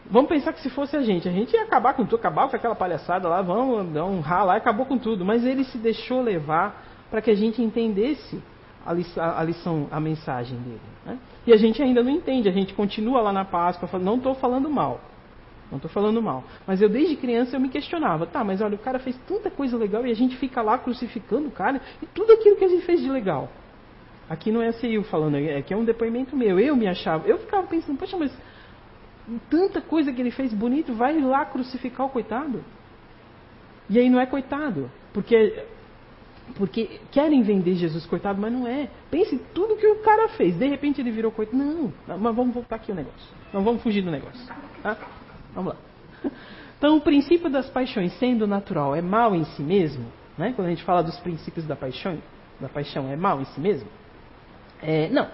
[0.10, 2.56] Vamos pensar que se fosse a gente, a gente ia acabar com tudo, acabar com
[2.56, 5.24] aquela palhaçada lá, vamos dar um lá e acabou com tudo.
[5.24, 8.42] Mas ele se deixou levar para que a gente entendesse
[8.86, 10.82] a lição, a, lição, a mensagem dele.
[11.06, 11.20] Né?
[11.46, 14.70] E a gente ainda não entende, a gente continua lá na Páscoa, não estou falando
[14.70, 15.00] mal.
[15.70, 16.44] Não estou falando mal.
[16.66, 18.26] Mas eu, desde criança, eu me questionava.
[18.26, 21.48] Tá, mas olha, o cara fez tanta coisa legal e a gente fica lá crucificando
[21.48, 23.50] o cara e tudo aquilo que a gente fez de legal.
[24.30, 26.60] Aqui não é assim eu falando, é que é um depoimento meu.
[26.60, 27.28] Eu me achava.
[27.28, 28.32] Eu ficava pensando, poxa, mas
[29.50, 32.64] tanta coisa que ele fez bonito, vai lá crucificar o coitado.
[33.90, 34.90] E aí não é coitado.
[35.14, 35.66] Porque
[36.56, 38.90] porque querem vender Jesus coitado, mas não é.
[39.12, 40.58] Pense em tudo que o cara fez.
[40.58, 41.58] De repente ele virou coitado.
[41.58, 43.36] Não, mas vamos voltar aqui o negócio.
[43.54, 44.40] Não vamos fugir do negócio.
[44.82, 44.98] Tá?
[45.54, 46.32] Vamos lá.
[46.78, 50.06] Então, o princípio das paixões, sendo natural, é mal em si mesmo?
[50.38, 50.54] Né?
[50.56, 52.18] Quando a gente fala dos princípios da paixão,
[52.60, 53.90] da paixão é mal em si mesmo?
[54.82, 55.28] É, não.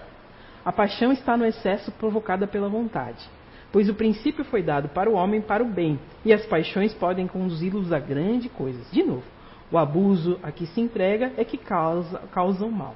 [0.64, 3.24] A paixão está no excesso provocada pela vontade.
[3.70, 7.28] Pois o princípio foi dado para o homem para o bem, e as paixões podem
[7.28, 8.90] conduzi-los a grandes coisas.
[8.90, 9.22] De novo,
[9.70, 12.94] o abuso a que se entrega é que causa, causa o mal.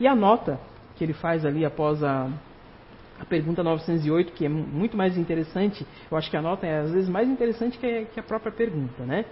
[0.00, 0.58] E a nota
[0.96, 2.30] que ele faz ali após a,
[3.18, 6.90] a pergunta 908, que é muito mais interessante, eu acho que a nota é às
[6.90, 9.24] vezes mais interessante que, que a própria pergunta, né?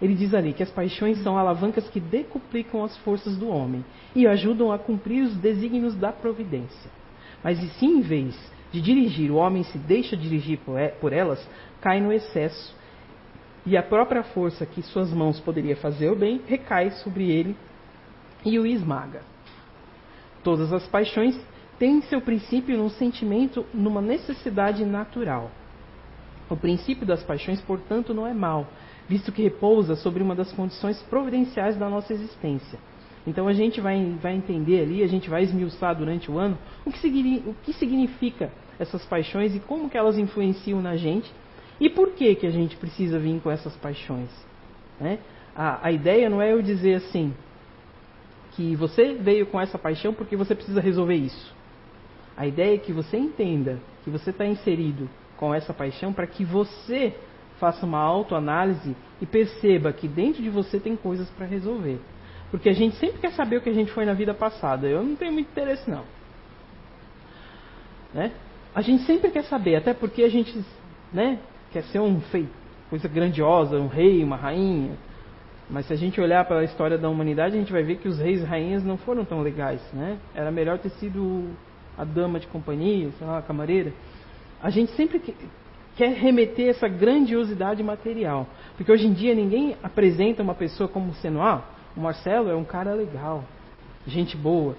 [0.00, 3.84] Ele diz ali que as paixões são alavancas que decuplicam as forças do homem
[4.14, 6.90] e ajudam a cumprir os desígnios da providência.
[7.42, 8.36] Mas e se em vez
[8.72, 10.58] de dirigir, o homem se deixa dirigir
[11.00, 11.48] por elas,
[11.80, 12.76] cai no excesso
[13.64, 17.56] e a própria força que suas mãos poderia fazer o bem recai sobre ele
[18.44, 19.22] e o esmaga.
[20.42, 21.38] Todas as paixões
[21.78, 25.50] tem seu princípio num sentimento, numa necessidade natural.
[26.48, 28.66] O princípio das paixões, portanto, não é mal,
[29.08, 32.78] visto que repousa sobre uma das condições providenciais da nossa existência.
[33.26, 36.92] Então a gente vai, vai entender ali, a gente vai esmiuçar durante o ano o
[36.92, 41.30] que, o que significa essas paixões e como que elas influenciam na gente
[41.80, 44.30] e por que, que a gente precisa vir com essas paixões.
[45.00, 45.18] Né?
[45.54, 47.34] A, a ideia não é eu dizer assim,
[48.52, 51.55] que você veio com essa paixão porque você precisa resolver isso.
[52.36, 56.44] A ideia é que você entenda que você está inserido com essa paixão para que
[56.44, 57.14] você
[57.58, 61.98] faça uma autoanálise e perceba que dentro de você tem coisas para resolver.
[62.50, 64.86] Porque a gente sempre quer saber o que a gente foi na vida passada.
[64.86, 66.04] Eu não tenho muito interesse, não.
[68.12, 68.32] Né?
[68.74, 70.62] A gente sempre quer saber, até porque a gente
[71.12, 71.38] né,
[71.72, 72.52] quer ser um feito,
[72.90, 74.96] coisa grandiosa, um rei, uma rainha.
[75.68, 78.06] Mas se a gente olhar para a história da humanidade, a gente vai ver que
[78.06, 79.80] os reis e rainhas não foram tão legais.
[79.92, 80.18] Né?
[80.34, 81.50] Era melhor ter sido
[81.96, 83.92] a dama de companhia, sei lá, a camareira,
[84.62, 85.20] a gente sempre
[85.96, 88.46] quer remeter essa grandiosidade material.
[88.76, 91.64] Porque hoje em dia ninguém apresenta uma pessoa como sendo, ah,
[91.96, 93.44] o Marcelo é um cara legal,
[94.06, 94.76] gente boa,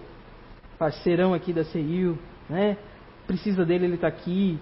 [0.78, 2.18] parceirão aqui da CEIU,
[2.50, 2.78] né?
[3.26, 4.60] Precisa dele, ele está aqui,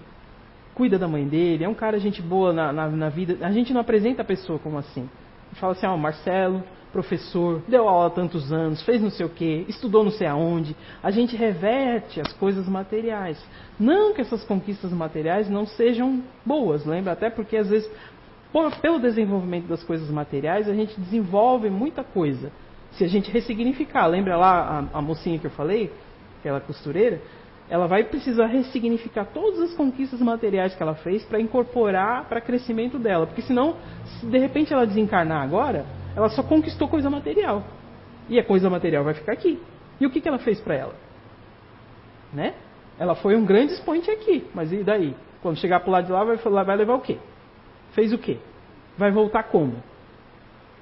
[0.74, 3.46] cuida da mãe dele, é um cara gente boa na, na, na, vida.
[3.46, 5.02] A gente não apresenta a pessoa como assim.
[5.02, 6.64] A gente fala assim, ah, o Marcelo
[6.96, 10.74] professor, deu aula há tantos anos, fez não sei o que, estudou não sei aonde.
[11.02, 13.38] A gente reverte as coisas materiais.
[13.78, 17.12] Não que essas conquistas materiais não sejam boas, lembra?
[17.12, 17.90] Até porque às vezes,
[18.50, 22.50] por, pelo desenvolvimento das coisas materiais, a gente desenvolve muita coisa.
[22.92, 25.92] Se a gente ressignificar, lembra lá a, a mocinha que eu falei,
[26.40, 27.20] aquela costureira?
[27.68, 32.98] Ela vai precisar ressignificar todas as conquistas materiais que ela fez para incorporar para crescimento
[32.98, 33.26] dela.
[33.26, 33.76] Porque senão,
[34.06, 35.84] se de repente ela desencarnar agora,
[36.16, 37.62] ela só conquistou coisa material.
[38.28, 39.60] E a coisa material vai ficar aqui.
[40.00, 40.94] E o que, que ela fez para ela?
[42.32, 42.54] Né?
[42.98, 45.14] Ela foi um grande expoente aqui, mas e daí?
[45.42, 47.18] Quando chegar para o lado de lá, vai, vai levar o quê?
[47.92, 48.38] Fez o quê?
[48.96, 49.76] Vai voltar como?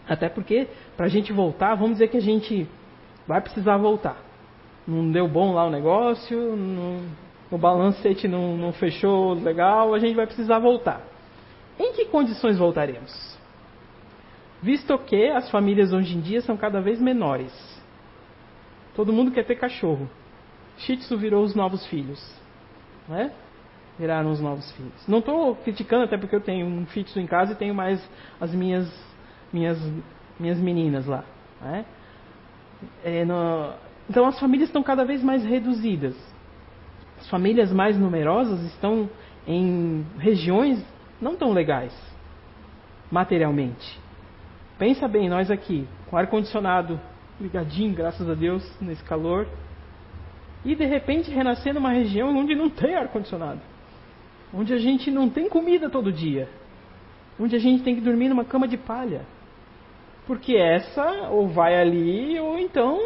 [0.09, 2.69] Até porque, para a gente voltar, vamos dizer que a gente
[3.27, 4.17] vai precisar voltar.
[4.87, 7.01] Não deu bom lá o negócio, não,
[7.51, 11.01] o balancete não, não fechou legal, a gente vai precisar voltar.
[11.79, 13.34] Em que condições voltaremos?
[14.65, 17.53] Visto que as famílias hoje em dia são cada vez menores.
[18.97, 20.09] Todo mundo quer ter cachorro.
[20.79, 22.19] Shih Tzu virou os novos filhos.
[23.07, 23.31] né?
[23.99, 25.07] Viraram os novos filhos.
[25.07, 28.03] Não estou criticando, até porque eu tenho um fixo em casa e tenho mais
[28.41, 28.91] as minhas,
[29.53, 29.79] minhas,
[30.41, 31.25] minhas meninas lá.
[31.61, 31.85] Né?
[33.05, 33.75] É, no...
[34.09, 36.17] Então as famílias estão cada vez mais reduzidas.
[37.21, 39.11] As famílias mais numerosas estão
[39.47, 40.83] em regiões
[41.21, 41.95] não tão legais,
[43.11, 44.04] materialmente.
[44.79, 47.01] Pensa bem, nós aqui, com ar-condicionado
[47.41, 49.47] ligadinho, graças a Deus, nesse calor,
[50.65, 53.61] e de repente renascer numa região onde não tem ar-condicionado,
[54.53, 56.49] onde a gente não tem comida todo dia,
[57.39, 59.23] onde a gente tem que dormir numa cama de palha.
[60.27, 62.99] Porque essa ou vai ali ou então.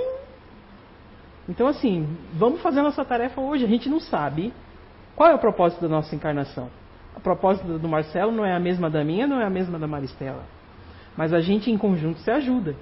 [1.49, 3.65] Então, assim, vamos fazer nossa tarefa hoje.
[3.65, 4.53] A gente não sabe
[5.17, 6.71] qual é o propósito da nossa encarnação.
[7.17, 9.89] A propósito do Marcelo não é a mesma da minha, não é a mesma da
[9.89, 10.45] Maristela.
[11.19, 12.77] Mas a gente em conjunto se ajuda.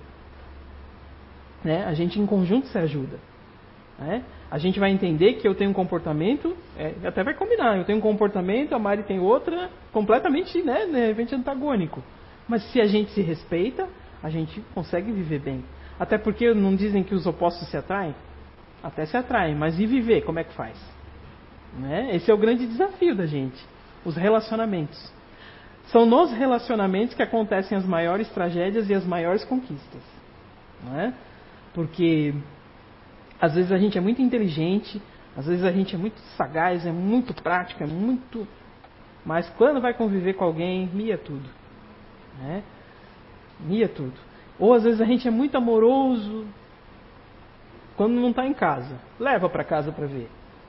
[1.65, 1.87] Né?
[1.87, 3.19] A gente em conjunto se ajuda.
[3.99, 4.23] Né?
[4.51, 7.97] A gente vai entender que eu tenho um comportamento, é, até vai combinar, eu tenho
[7.97, 12.03] um comportamento, a Mari tem outra, completamente, né, de repente antagônico.
[12.47, 13.89] Mas se a gente se respeita,
[14.23, 15.65] a gente consegue viver bem.
[15.99, 18.15] Até porque não dizem que os opostos se atraem?
[18.83, 20.79] Até se atraem, mas e viver, como é que faz?
[21.79, 22.15] Né?
[22.15, 23.65] Esse é o grande desafio da gente,
[24.05, 25.16] os relacionamentos.
[25.87, 30.03] São nos relacionamentos que acontecem as maiores tragédias e as maiores conquistas.
[30.83, 31.15] Né?
[31.73, 32.35] Porque
[33.41, 35.01] às vezes a gente é muito inteligente,
[35.37, 38.47] às vezes a gente é muito sagaz, é muito prático, é muito.
[39.25, 41.49] Mas quando vai conviver com alguém, mia tudo.
[42.41, 42.63] Né?
[43.61, 44.15] Mia tudo.
[44.59, 46.47] Ou às vezes a gente é muito amoroso
[47.97, 48.97] quando não está em casa.
[49.21, 50.29] Leva para casa para ver.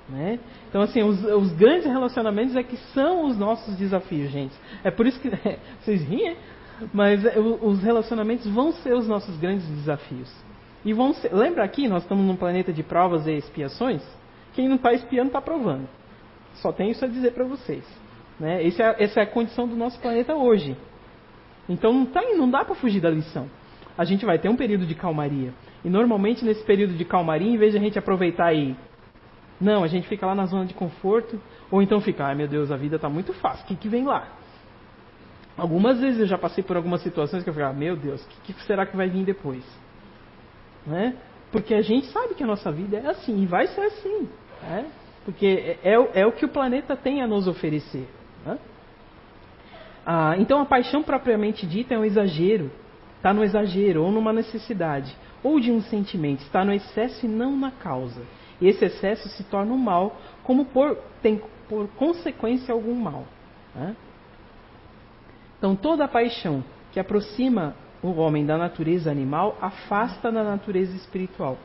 [0.10, 0.40] Né?
[0.70, 4.56] Então, assim, os, os, grandes relacionamentos é que são os nossos desafios, gente.
[4.84, 5.30] É por isso que
[5.82, 6.38] vocês riem,
[6.94, 10.34] mas é, os relacionamentos vão ser os nossos grandes desafios.
[10.86, 14.02] E vão ser, lembra aqui, nós estamos num planeta de provas e expiações?
[14.54, 15.88] Quem não está espiando está provando.
[16.56, 17.84] Só tenho isso a dizer para vocês.
[18.40, 18.66] Né?
[18.66, 20.78] Essa, é, essa é a condição do nosso planeta hoje.
[21.68, 23.50] Então não, tá, não dá para fugir da lição.
[23.98, 25.54] A gente vai ter um período de calmaria.
[25.84, 28.76] E normalmente nesse período de calmaria, em vez de a gente aproveitar e.
[29.60, 31.42] Não, a gente fica lá na zona de conforto.
[31.70, 34.06] Ou então fica, ai meu Deus, a vida está muito fácil, o que, que vem
[34.06, 34.28] lá?
[35.58, 38.54] Algumas vezes eu já passei por algumas situações que eu ficava, meu Deus, o que,
[38.54, 39.66] que será que vai vir depois?
[40.86, 41.16] Né?
[41.52, 44.30] Porque a gente sabe que a nossa vida é assim, e vai ser assim.
[44.62, 44.86] Né?
[45.26, 48.08] Porque é, é, é o que o planeta tem a nos oferecer.
[48.46, 48.60] Né?
[50.06, 52.72] Ah, então a paixão propriamente dita é um exagero,
[53.18, 57.58] está no exagero ou numa necessidade, ou de um sentimento, está no excesso e não
[57.58, 58.22] na causa.
[58.60, 63.26] E esse excesso se torna um mal, como por, tem por consequência algum mal.
[63.76, 63.96] Né?
[65.58, 71.58] Então toda a paixão que aproxima o homem da natureza animal afasta da natureza espiritual.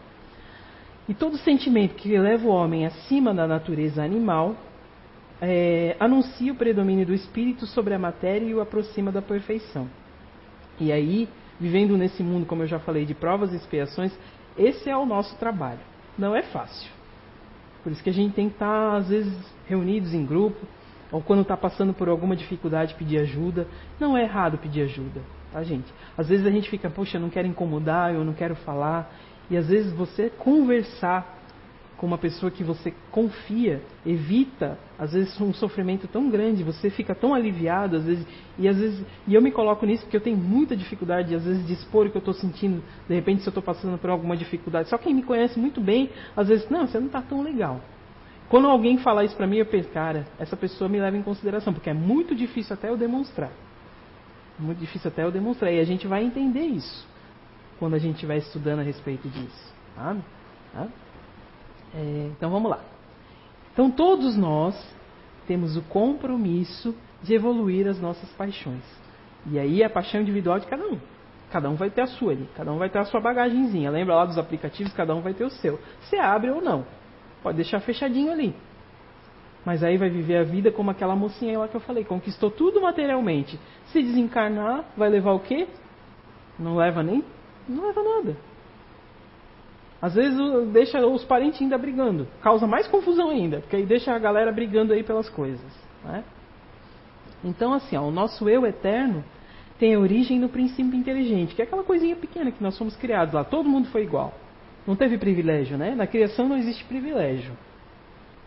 [1.08, 4.56] E todo sentimento que leva o homem acima da natureza animal
[5.40, 9.88] é, anuncia o predomínio do espírito sobre a matéria e o aproxima da perfeição.
[10.78, 11.28] E aí,
[11.58, 14.12] vivendo nesse mundo, como eu já falei, de provas e expiações,
[14.56, 15.91] esse é o nosso trabalho.
[16.18, 16.90] Não é fácil.
[17.82, 19.34] Por isso que a gente tem que estar, às vezes,
[19.66, 20.64] reunidos em grupo,
[21.10, 23.66] ou quando está passando por alguma dificuldade, pedir ajuda.
[24.00, 25.20] Não é errado pedir ajuda,
[25.52, 25.92] tá, gente?
[26.16, 29.12] Às vezes a gente fica, poxa, eu não quero incomodar, eu não quero falar.
[29.50, 31.41] E às vezes você conversar
[32.02, 37.14] com uma pessoa que você confia, evita, às vezes, um sofrimento tão grande, você fica
[37.14, 38.26] tão aliviado, às vezes,
[38.58, 41.64] e às vezes, e eu me coloco nisso porque eu tenho muita dificuldade, às vezes,
[41.64, 44.36] de expor o que eu estou sentindo, de repente, se eu estou passando por alguma
[44.36, 44.88] dificuldade.
[44.88, 47.80] Só quem me conhece muito bem, às vezes, não, você não está tão legal.
[48.48, 51.72] Quando alguém fala isso para mim, eu penso, cara, essa pessoa me leva em consideração,
[51.72, 53.52] porque é muito difícil até eu demonstrar.
[54.58, 55.72] Muito difícil até eu demonstrar.
[55.72, 57.06] E a gente vai entender isso
[57.78, 59.72] quando a gente estiver estudando a respeito disso.
[59.94, 60.16] Tá?
[60.72, 60.88] Tá?
[61.94, 62.80] É, então vamos lá.
[63.72, 64.74] Então todos nós
[65.46, 68.82] temos o compromisso de evoluir as nossas paixões.
[69.46, 70.98] E aí a paixão individual de cada um.
[71.50, 73.90] Cada um vai ter a sua ali, cada um vai ter a sua bagagenzinha.
[73.90, 75.78] Lembra lá dos aplicativos, cada um vai ter o seu.
[76.00, 76.86] Você abre ou não.
[77.42, 78.54] Pode deixar fechadinho ali.
[79.64, 82.80] Mas aí vai viver a vida como aquela mocinha lá que eu falei, conquistou tudo
[82.80, 83.60] materialmente.
[83.86, 85.68] Se desencarnar, vai levar o quê?
[86.58, 87.22] Não leva nem,
[87.68, 88.36] não leva nada.
[90.02, 90.36] Às vezes
[90.72, 92.26] deixa os parentes ainda brigando.
[92.42, 95.72] Causa mais confusão ainda, porque aí deixa a galera brigando aí pelas coisas.
[96.04, 96.24] Né?
[97.44, 99.24] Então, assim, ó, o nosso eu eterno
[99.78, 103.44] tem origem no princípio inteligente, que é aquela coisinha pequena que nós fomos criados lá.
[103.44, 104.34] Todo mundo foi igual.
[104.84, 105.94] Não teve privilégio, né?
[105.94, 107.52] Na criação não existe privilégio.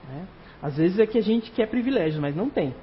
[0.10, 0.26] Né?
[0.62, 2.76] Às vezes é que a gente quer privilégio, mas não tem.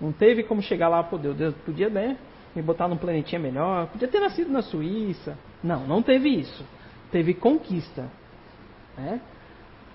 [0.00, 2.16] Não teve como chegar lá, pô, Deus, podia né,
[2.56, 5.36] me botar num planetinha melhor, podia ter nascido na Suíça.
[5.62, 6.64] Não, não teve isso
[7.14, 8.10] teve conquista.
[8.98, 9.20] Né?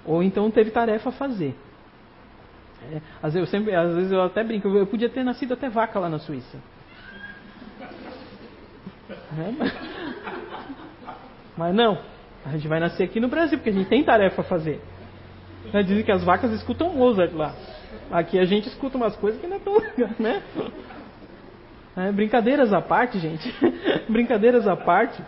[0.05, 1.53] Ou então teve tarefa a fazer.
[2.93, 5.70] É, às, vezes eu sempre, às vezes eu até brinco, eu podia ter nascido até
[5.70, 6.57] vaca lá na Suíça.
[9.09, 9.74] É, mas,
[11.57, 11.99] mas não,
[12.45, 14.82] a gente vai nascer aqui no Brasil, porque a gente tem tarefa a fazer.
[15.86, 17.53] Dizem que as vacas escutam Mozart lá.
[18.09, 20.41] Aqui a gente escuta umas coisas que não é tão legal, né?
[21.97, 23.53] É, brincadeiras à parte, gente.
[24.07, 25.22] brincadeiras à parte.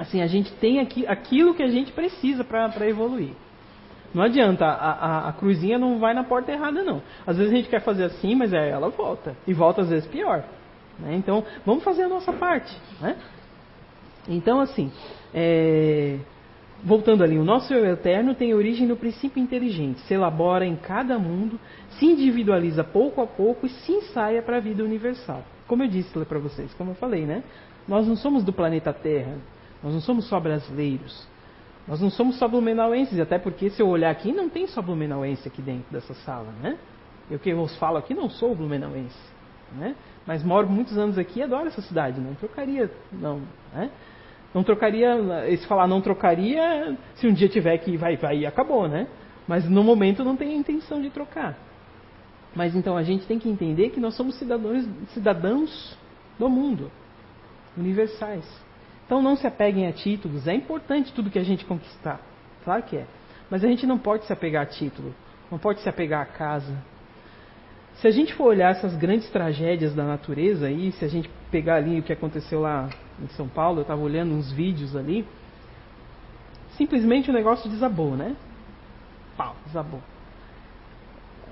[0.00, 3.32] Assim, a gente tem aqui aquilo que a gente precisa para evoluir.
[4.14, 7.02] Não adianta, a, a, a, cruzinha não vai na porta errada, não.
[7.26, 9.36] Às vezes a gente quer fazer assim, mas aí ela volta.
[9.46, 10.42] E volta às vezes pior.
[10.98, 11.16] Né?
[11.16, 12.74] Então, vamos fazer a nossa parte.
[12.98, 13.14] Né?
[14.26, 14.90] Então, assim,
[15.34, 16.16] é...
[16.82, 21.18] voltando ali, o nosso eu eterno tem origem no princípio inteligente, se elabora em cada
[21.18, 25.44] mundo, se individualiza pouco a pouco e se ensaia para a vida universal.
[25.68, 27.44] Como eu disse para vocês, como eu falei, né?
[27.86, 29.36] Nós não somos do planeta Terra,
[29.82, 31.26] nós não somos só brasileiros,
[31.88, 35.48] nós não somos só blumenauenses, até porque se eu olhar aqui, não tem só blumenauense
[35.48, 36.78] aqui dentro dessa sala, né?
[37.30, 39.18] Eu que vos falo aqui não sou blumenauense,
[39.76, 39.94] né?
[40.26, 43.40] Mas moro muitos anos aqui e adoro essa cidade, não trocaria, não,
[43.72, 43.90] né?
[44.52, 45.16] Não trocaria,
[45.56, 49.06] se falar não trocaria, se um dia tiver que vai, vai e acabou, né?
[49.46, 51.56] Mas no momento não tem intenção de trocar.
[52.54, 55.96] Mas então a gente tem que entender que nós somos cidadãos, cidadãos
[56.38, 56.90] do mundo,
[57.76, 58.44] universais.
[59.10, 60.46] Então não se apeguem a títulos.
[60.46, 62.20] É importante tudo que a gente conquistar.
[62.62, 63.06] Claro que é.
[63.50, 65.12] Mas a gente não pode se apegar a título.
[65.50, 66.80] Não pode se apegar a casa.
[67.94, 71.74] Se a gente for olhar essas grandes tragédias da natureza aí, se a gente pegar
[71.74, 72.88] ali o que aconteceu lá
[73.20, 75.26] em São Paulo, eu estava olhando uns vídeos ali,
[76.76, 78.36] simplesmente o negócio desabou, né?
[79.36, 80.00] Pau, desabou.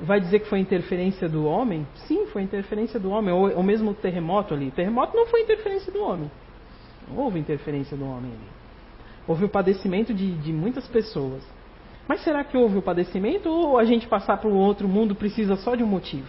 [0.01, 1.85] Vai dizer que foi interferência do homem?
[2.07, 3.35] Sim, foi interferência do homem.
[3.35, 4.69] Ou, ou mesmo o terremoto ali.
[4.69, 6.31] O terremoto não foi interferência do homem.
[7.11, 8.59] Não houve interferência do homem ali.
[9.27, 11.43] Houve o padecimento de, de muitas pessoas.
[12.07, 15.57] Mas será que houve o padecimento ou a gente passar para o outro mundo precisa
[15.57, 16.29] só de um motivo?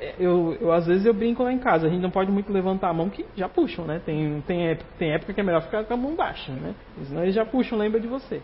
[0.00, 2.52] É, eu, eu, às vezes eu brinco lá em casa, a gente não pode muito
[2.52, 4.00] levantar a mão que já puxam, né?
[4.04, 6.74] Tem, tem, época, tem época que é melhor ficar com a mão baixa, né?
[7.06, 8.40] Senão eles já puxam, lembra de você.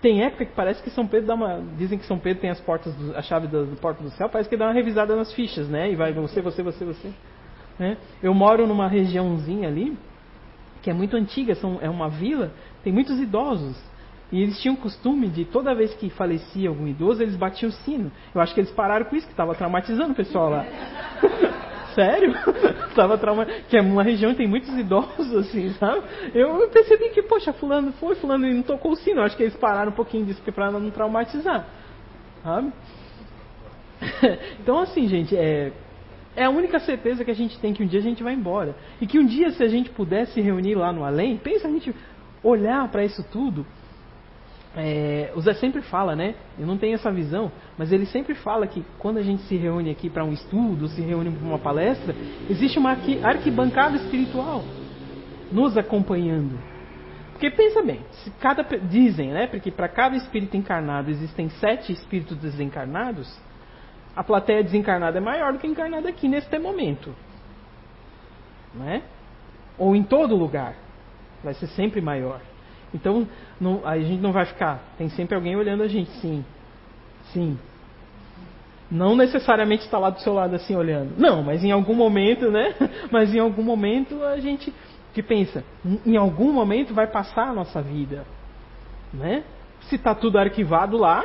[0.00, 1.62] Tem época que parece que São Pedro dá uma.
[1.78, 4.48] Dizem que São Pedro tem as portas do, a chave da, porta do céu, parece
[4.48, 5.90] que dá uma revisada nas fichas, né?
[5.90, 7.10] E vai você, você, você, você.
[7.78, 7.96] Né?
[8.22, 9.96] Eu moro numa regiãozinha ali,
[10.82, 12.52] que é muito antiga, são, é uma vila,
[12.82, 13.76] tem muitos idosos.
[14.30, 17.72] E eles tinham o costume de, toda vez que falecia algum idoso, eles batiam o
[17.72, 18.10] sino.
[18.34, 20.64] Eu acho que eles pararam com isso, que estava traumatizando o pessoal lá.
[21.94, 22.34] Sério?
[22.96, 23.46] Tava trauma...
[23.68, 26.02] Que é uma região que tem muitos idosos, assim, sabe?
[26.34, 29.20] Eu percebi que, poxa, fulano foi, fulano não tocou o sino.
[29.20, 31.66] Eu acho que eles pararam um pouquinho disso para não traumatizar.
[32.42, 32.72] Sabe?
[34.60, 35.72] então, assim, gente, é,
[36.36, 38.74] é a única certeza que a gente tem que um dia a gente vai embora.
[39.00, 41.70] E que um dia, se a gente pudesse se reunir lá no além, pensa a
[41.70, 41.94] gente
[42.42, 43.64] olhar para isso tudo.
[44.76, 46.34] É, o Zé sempre fala, né?
[46.58, 49.90] Eu não tenho essa visão, mas ele sempre fala que quando a gente se reúne
[49.90, 52.14] aqui para um estudo, se reúne para uma palestra,
[52.50, 54.64] existe uma arquibancada espiritual
[55.52, 56.58] nos acompanhando.
[57.30, 59.46] Porque pensa bem, se cada dizem, né?
[59.46, 63.32] Porque para cada espírito encarnado existem sete espíritos desencarnados
[64.16, 67.14] a plateia desencarnada é maior do que encarnada aqui neste momento.
[68.74, 69.02] Né?
[69.78, 70.74] Ou em todo lugar.
[71.42, 72.40] Vai ser sempre maior.
[72.92, 73.26] Então,
[73.60, 74.80] não, a gente não vai ficar.
[74.96, 76.44] Tem sempre alguém olhando a gente, sim.
[77.32, 77.58] Sim.
[78.90, 81.14] Não necessariamente está lá do seu lado assim olhando.
[81.18, 82.74] Não, mas em algum momento, né?
[83.10, 84.72] Mas em algum momento a gente
[85.12, 85.64] que pensa,
[86.04, 88.26] em algum momento vai passar a nossa vida,
[89.12, 89.44] né?
[89.82, 91.24] Se está tudo arquivado lá,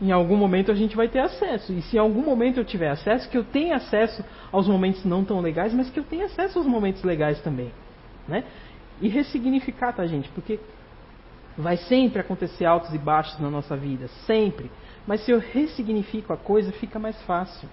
[0.00, 1.72] em algum momento a gente vai ter acesso.
[1.72, 5.24] E se em algum momento eu tiver acesso, que eu tenha acesso aos momentos não
[5.24, 7.72] tão legais, mas que eu tenha acesso aos momentos legais também.
[8.26, 8.44] Né?
[9.00, 10.28] E ressignificar, tá, gente?
[10.30, 10.58] Porque
[11.56, 14.70] vai sempre acontecer altos e baixos na nossa vida, sempre.
[15.06, 17.68] Mas se eu ressignifico a coisa, fica mais fácil.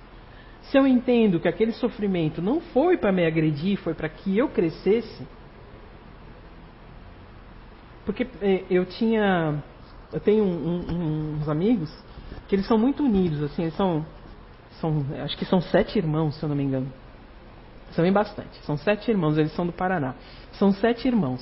[0.63, 4.47] Se eu entendo que aquele sofrimento não foi para me agredir, foi para que eu
[4.49, 5.27] crescesse.
[8.05, 9.63] Porque eh, eu tinha.
[10.13, 11.91] Eu tenho um, um, uns amigos
[12.51, 14.05] que eles são muito unidos, assim, eles são,
[14.71, 16.91] são, acho que são sete irmãos, se eu não me engano.
[17.91, 18.59] São bem bastante.
[18.65, 20.15] São sete irmãos, eles são do Paraná.
[20.51, 21.41] São sete irmãos.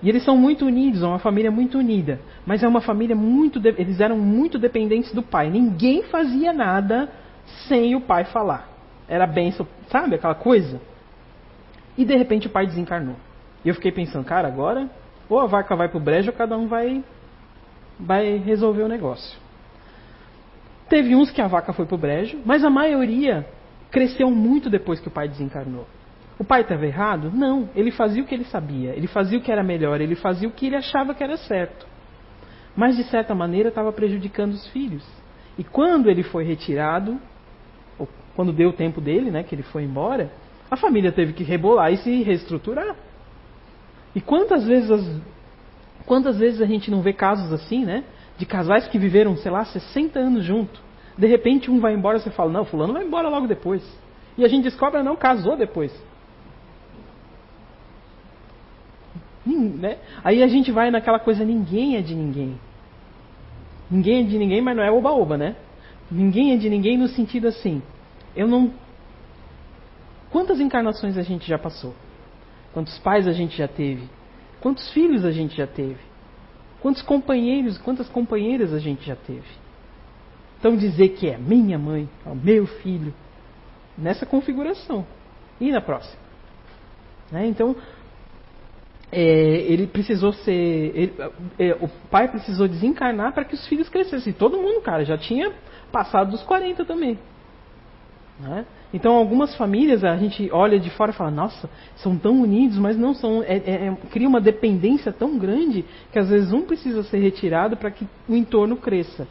[0.00, 2.20] E eles são muito unidos, é uma família muito unida.
[2.46, 3.58] Mas é uma família muito.
[3.58, 3.70] De...
[3.70, 5.50] Eles eram muito dependentes do pai.
[5.50, 7.10] Ninguém fazia nada
[7.66, 8.68] sem o pai falar.
[9.08, 10.80] Era benção, sabe aquela coisa?
[11.98, 13.16] E de repente o pai desencarnou.
[13.64, 14.88] E eu fiquei pensando, cara, agora
[15.28, 17.02] ou a vaca vai pro brejo ou cada um vai,
[17.98, 19.41] vai resolver o negócio.
[20.92, 23.46] Teve uns que a vaca foi pro brejo, mas a maioria
[23.90, 25.86] cresceu muito depois que o pai desencarnou.
[26.38, 27.32] O pai estava errado?
[27.34, 27.70] Não.
[27.74, 28.90] Ele fazia o que ele sabia.
[28.90, 30.02] Ele fazia o que era melhor.
[30.02, 31.86] Ele fazia o que ele achava que era certo.
[32.76, 35.02] Mas, de certa maneira, estava prejudicando os filhos.
[35.56, 37.18] E quando ele foi retirado,
[37.98, 38.06] ou
[38.36, 40.30] quando deu o tempo dele, né, que ele foi embora,
[40.70, 42.94] a família teve que rebolar e se reestruturar.
[44.14, 45.20] E quantas vezes, as,
[46.04, 48.04] quantas vezes a gente não vê casos assim, né?
[48.38, 50.80] De casais que viveram, sei lá, 60 anos junto.
[51.16, 53.82] De repente um vai embora e você fala, não, fulano vai embora logo depois.
[54.36, 55.92] E a gente descobre, ah, não, casou depois.
[59.44, 59.98] Né?
[60.22, 62.58] Aí a gente vai naquela coisa, ninguém é de ninguém.
[63.90, 65.56] Ninguém é de ninguém, mas não é oba-oba, né?
[66.10, 67.82] Ninguém é de ninguém no sentido assim.
[68.34, 68.72] Eu não.
[70.30, 71.94] Quantas encarnações a gente já passou?
[72.72, 74.08] Quantos pais a gente já teve?
[74.60, 76.11] Quantos filhos a gente já teve?
[76.82, 79.46] Quantos companheiros, quantas companheiras a gente já teve?
[80.58, 83.14] Então dizer que é minha mãe, é o meu filho,
[83.96, 85.06] nessa configuração.
[85.60, 86.20] E na próxima?
[87.30, 87.46] Né?
[87.46, 87.76] Então,
[89.12, 90.52] é, ele precisou ser.
[90.52, 91.14] Ele,
[91.58, 94.32] é, o pai precisou desencarnar para que os filhos crescessem.
[94.32, 95.52] Todo mundo, cara, já tinha
[95.92, 97.16] passado dos 40 também.
[98.42, 98.66] Né?
[98.92, 102.96] Então, algumas famílias a gente olha de fora e fala: nossa, são tão unidos, mas
[102.98, 103.42] não são.
[103.42, 107.76] É, é, é cria uma dependência tão grande que às vezes um precisa ser retirado
[107.76, 109.28] para que o entorno cresça.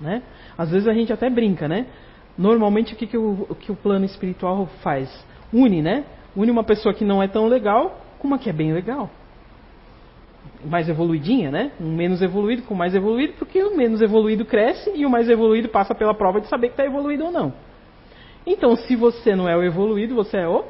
[0.00, 0.22] Né?
[0.56, 1.86] Às vezes a gente até brinca, né?
[2.38, 5.08] Normalmente o que, que, o, o que o plano espiritual faz?
[5.52, 6.04] Une, né?
[6.36, 9.10] Une uma pessoa que não é tão legal com uma que é bem legal.
[10.64, 11.72] Mais evoluidinha, né?
[11.80, 15.68] Um menos evoluído com mais evoluído, porque o menos evoluído cresce e o mais evoluído
[15.68, 17.52] passa pela prova de saber que está evoluído ou não.
[18.46, 20.64] Então, se você não é o evoluído, você é o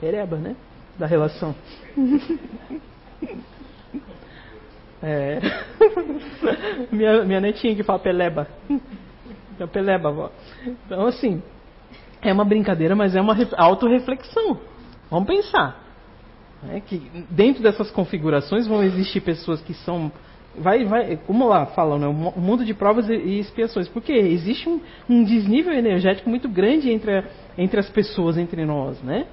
[0.00, 0.56] pereba, né?
[0.98, 1.54] Da relação.
[5.02, 5.40] é.
[6.90, 8.48] minha, minha netinha que fala peleba.
[9.58, 10.30] É peleba, avó.
[10.66, 11.42] Então, assim,
[12.20, 14.58] é uma brincadeira, mas é uma autorreflexão.
[15.10, 15.80] Vamos pensar.
[16.70, 20.10] É que dentro dessas configurações vão existir pessoas que são.
[20.56, 23.88] Vai, vai, como lá falam, né, um mundo de provas e expiações.
[23.88, 27.24] Porque existe um, um desnível energético muito grande entre, a,
[27.56, 29.26] entre as pessoas, entre nós, né?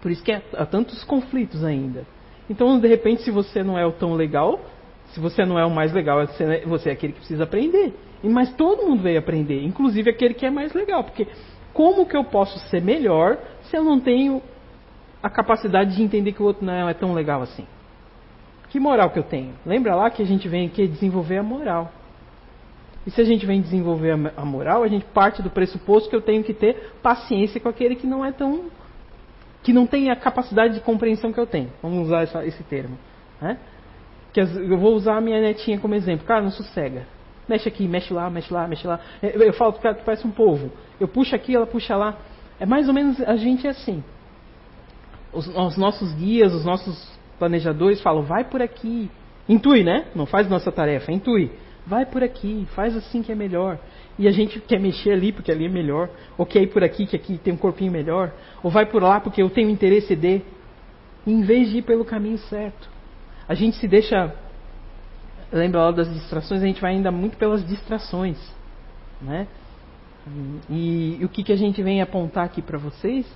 [0.00, 2.04] Por isso que há, há tantos conflitos ainda.
[2.50, 4.60] Então, de repente, se você não é o tão legal,
[5.12, 7.94] se você não é o mais legal, você, você é aquele que precisa aprender.
[8.24, 11.04] Mas todo mundo veio aprender, inclusive aquele que é mais legal.
[11.04, 11.26] Porque
[11.72, 14.42] como que eu posso ser melhor se eu não tenho
[15.22, 17.66] a capacidade de entender que o outro não é tão legal assim.
[18.72, 19.52] Que moral que eu tenho?
[19.66, 21.92] Lembra lá que a gente vem aqui desenvolver a moral.
[23.06, 26.22] E se a gente vem desenvolver a moral, a gente parte do pressuposto que eu
[26.22, 28.70] tenho que ter paciência com aquele que não é tão.
[29.62, 31.70] que não tem a capacidade de compreensão que eu tenho.
[31.82, 32.96] Vamos usar essa, esse termo.
[33.42, 33.58] Né?
[34.32, 36.26] Que eu vou usar a minha netinha como exemplo.
[36.26, 37.06] Cara, não sossega.
[37.46, 38.98] Mexe aqui, mexe lá, mexe lá, mexe lá.
[39.22, 40.72] Eu falo que parece um povo.
[40.98, 42.16] Eu puxo aqui, ela puxa lá.
[42.58, 44.02] É mais ou menos a gente é assim
[45.32, 47.10] os, os nossos guias, os nossos
[47.42, 49.10] planejadores falam, vai por aqui.
[49.48, 50.06] Intui, né?
[50.14, 51.50] Não faz nossa tarefa, intui.
[51.84, 53.80] Vai por aqui, faz assim que é melhor.
[54.16, 56.08] E a gente quer mexer ali porque ali é melhor.
[56.38, 58.32] Ou quer ir por aqui que aqui tem um corpinho melhor.
[58.62, 60.40] Ou vai por lá porque eu tenho interesse de.
[61.26, 62.88] Em vez de ir pelo caminho certo.
[63.48, 64.32] A gente se deixa.
[65.50, 66.62] Lembra lá das distrações?
[66.62, 68.38] A gente vai ainda muito pelas distrações.
[69.20, 69.48] Né?
[70.70, 73.26] E, e o que, que a gente vem apontar aqui para vocês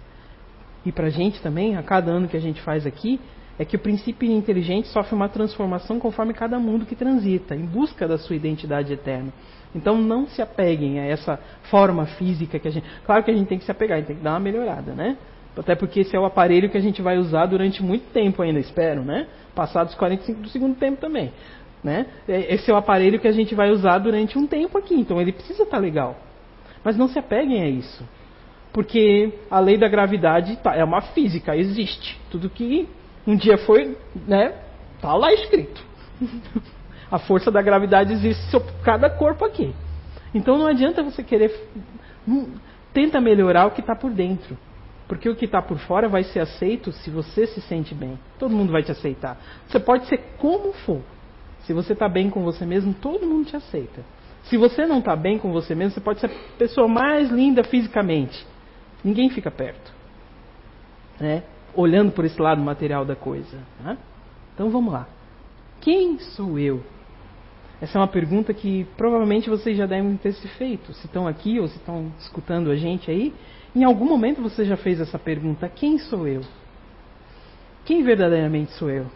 [0.85, 3.19] e para a gente também, a cada ano que a gente faz aqui,
[3.59, 8.07] é que o princípio inteligente sofre uma transformação conforme cada mundo que transita, em busca
[8.07, 9.33] da sua identidade eterna.
[9.75, 11.39] Então não se apeguem a essa
[11.71, 12.87] forma física que a gente.
[13.05, 14.93] Claro que a gente tem que se apegar, a gente tem que dar uma melhorada,
[14.93, 15.17] né?
[15.57, 18.59] Até porque esse é o aparelho que a gente vai usar durante muito tempo ainda,
[18.59, 19.27] espero, né?
[19.55, 21.33] Passados 45 do segundo tempo também.
[21.83, 22.07] Né?
[22.29, 25.21] É, esse é o aparelho que a gente vai usar durante um tempo aqui, então
[25.21, 26.17] ele precisa estar tá legal.
[26.85, 28.05] Mas não se apeguem a isso
[28.77, 32.21] porque a lei da gravidade tá, é uma física, existe.
[32.31, 32.87] Tudo que
[33.27, 33.97] um dia foi,
[34.27, 34.55] né,
[35.01, 35.83] tá lá escrito.
[37.11, 39.75] a força da gravidade existe sobre cada corpo aqui.
[40.35, 41.53] Então não adianta você querer
[42.93, 44.57] tenta melhorar o que está por dentro.
[45.07, 48.19] Porque o que está por fora vai ser aceito se você se sente bem.
[48.39, 49.39] Todo mundo vai te aceitar.
[49.69, 51.01] Você pode ser como for.
[51.61, 54.03] Se você está bem com você mesmo, todo mundo te aceita.
[54.45, 57.63] Se você não está bem com você mesmo, você pode ser a pessoa mais linda
[57.63, 58.47] fisicamente.
[59.05, 59.93] Ninguém fica perto.
[61.21, 61.43] Né?
[61.77, 63.59] Olhando por esse lado material da coisa.
[63.81, 63.97] Né?
[64.55, 65.07] Então vamos lá.
[65.81, 66.83] Quem sou eu?
[67.81, 70.93] Essa é uma pergunta que provavelmente vocês já devem ter se feito.
[70.95, 73.35] Se estão aqui ou se estão escutando a gente aí,
[73.75, 76.41] em algum momento você já fez essa pergunta: quem sou eu?
[77.85, 79.07] Quem verdadeiramente sou eu?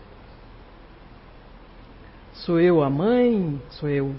[2.35, 3.61] Sou eu a mãe?
[3.71, 4.15] Sou eu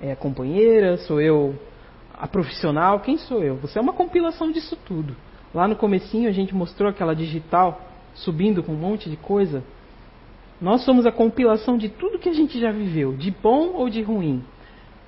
[0.00, 0.96] é, a companheira?
[0.98, 1.56] Sou eu
[2.12, 3.56] a profissional, quem sou eu?
[3.56, 5.16] Você é uma compilação disso tudo.
[5.54, 7.80] Lá no comecinho a gente mostrou aquela digital
[8.14, 9.62] subindo com um monte de coisa.
[10.60, 14.02] Nós somos a compilação de tudo que a gente já viveu, de bom ou de
[14.02, 14.42] ruim.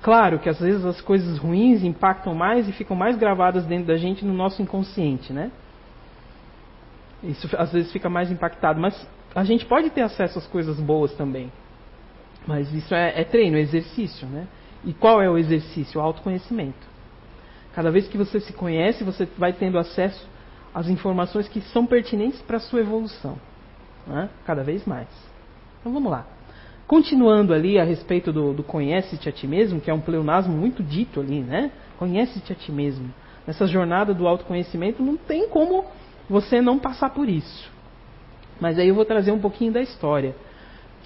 [0.01, 3.97] Claro que às vezes as coisas ruins impactam mais e ficam mais gravadas dentro da
[3.97, 5.51] gente no nosso inconsciente, né?
[7.23, 11.13] Isso às vezes fica mais impactado, mas a gente pode ter acesso às coisas boas
[11.13, 11.51] também.
[12.45, 14.47] Mas isso é, é treino, é exercício, né?
[14.85, 15.99] E qual é o exercício?
[15.99, 16.87] O autoconhecimento.
[17.73, 20.27] Cada vez que você se conhece, você vai tendo acesso
[20.77, 23.35] às informações que são pertinentes para a sua evolução.
[24.05, 24.29] Né?
[24.45, 25.07] Cada vez mais.
[25.79, 26.23] Então vamos lá.
[26.85, 30.83] Continuando ali a respeito do, do conhece-te a ti mesmo, que é um pleonasmo muito
[30.83, 31.71] dito ali, né?
[31.97, 33.11] Conhece-te a ti mesmo.
[33.47, 35.83] Nessa jornada do autoconhecimento não tem como
[36.29, 37.71] você não passar por isso.
[38.61, 40.35] Mas aí eu vou trazer um pouquinho da história.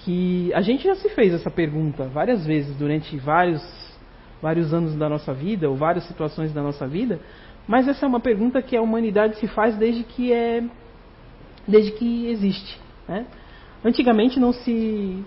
[0.00, 3.62] Que a gente já se fez essa pergunta várias vezes durante vários,
[4.42, 7.18] vários anos da nossa vida, ou várias situações da nossa vida,
[7.66, 10.64] mas essa é uma pergunta que a humanidade se faz desde que é
[11.66, 12.80] desde que existe.
[13.08, 13.26] Né?
[13.84, 15.24] Antigamente não se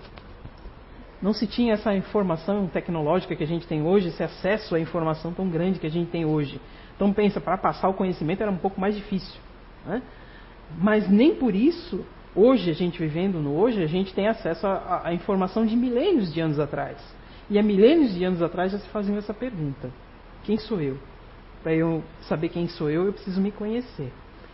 [1.20, 5.32] não se tinha essa informação tecnológica que a gente tem hoje, esse acesso à informação
[5.32, 6.60] tão grande que a gente tem hoje.
[6.94, 9.40] Então pensa, para passar o conhecimento era um pouco mais difícil.
[9.84, 10.02] Né?
[10.78, 12.04] Mas nem por isso,
[12.34, 16.40] hoje, a gente vivendo no hoje, a gente tem acesso à informação de milênios de
[16.40, 16.96] anos atrás.
[17.48, 19.90] E há milênios de anos atrás já se faziam essa pergunta:
[20.44, 20.98] quem sou eu?
[21.66, 24.12] Para eu saber quem sou eu, eu preciso me conhecer.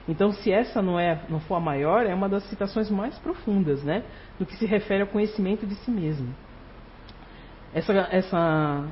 [0.09, 3.83] Então, se essa não é, não for a maior, é uma das citações mais profundas,
[3.83, 4.03] né,
[4.39, 6.35] do que se refere ao conhecimento de si mesmo.
[7.75, 8.89] Essa, essa,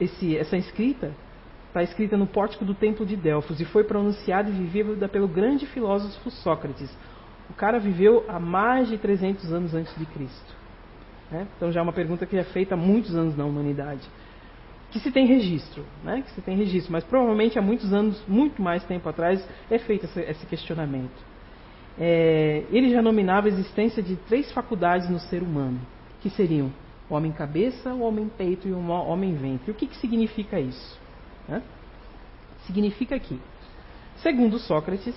[0.00, 1.12] esse, essa escrita
[1.68, 5.64] está escrita no pórtico do templo de Delfos e foi pronunciada e vivida pelo grande
[5.64, 6.92] filósofo Sócrates.
[7.48, 10.56] O cara viveu há mais de 300 anos antes de Cristo.
[11.30, 11.46] Né?
[11.56, 14.10] Então já é uma pergunta que é feita há muitos anos na humanidade.
[14.92, 16.22] Que se tem registro, né?
[16.22, 20.04] que se tem registro, mas provavelmente há muitos anos, muito mais tempo atrás, é feito
[20.04, 21.32] esse questionamento.
[21.98, 25.80] É, ele já nominava a existência de três faculdades no ser humano,
[26.20, 26.70] que seriam
[27.08, 29.70] o homem cabeça, o homem peito e o homem ventre.
[29.70, 31.00] O que, que significa isso?
[31.48, 31.62] Né?
[32.66, 33.40] Significa que,
[34.16, 35.14] segundo Sócrates,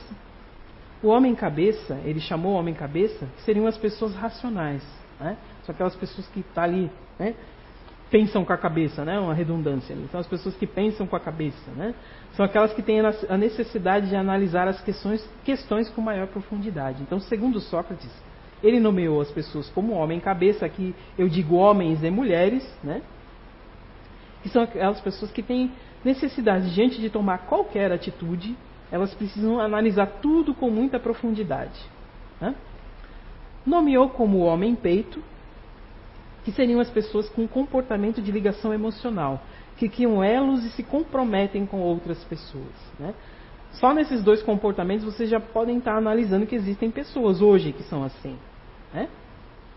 [1.03, 4.83] o homem cabeça, ele chamou o homem cabeça, seriam as pessoas racionais.
[5.19, 5.37] Né?
[5.65, 6.89] São aquelas pessoas que estão tá ali,
[7.19, 7.35] né?
[8.09, 9.19] Pensam com a cabeça, né?
[9.19, 9.95] uma redundância.
[10.11, 11.71] São as pessoas que pensam com a cabeça.
[11.75, 11.93] Né?
[12.33, 17.01] São aquelas que têm a necessidade de analisar as questões, questões com maior profundidade.
[17.01, 18.11] Então, segundo Sócrates,
[18.63, 23.01] ele nomeou as pessoas como homem cabeça, aqui eu digo homens e mulheres, né?
[24.41, 25.71] que são aquelas pessoas que têm
[26.03, 28.55] necessidade, diante de tomar qualquer atitude,
[28.91, 31.79] elas precisam analisar tudo com muita profundidade.
[32.39, 32.53] Né?
[33.65, 35.21] Nomeou como homem peito,
[36.45, 39.41] que seriam as pessoas com comportamento de ligação emocional,
[39.77, 42.71] que criam elos e se comprometem com outras pessoas.
[42.99, 43.15] Né?
[43.71, 48.03] Só nesses dois comportamentos vocês já podem estar analisando que existem pessoas hoje que são
[48.03, 48.37] assim.
[48.93, 49.09] Né?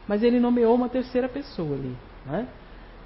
[0.06, 1.96] Mas ele nomeou uma terceira pessoa ali,
[2.26, 2.46] né?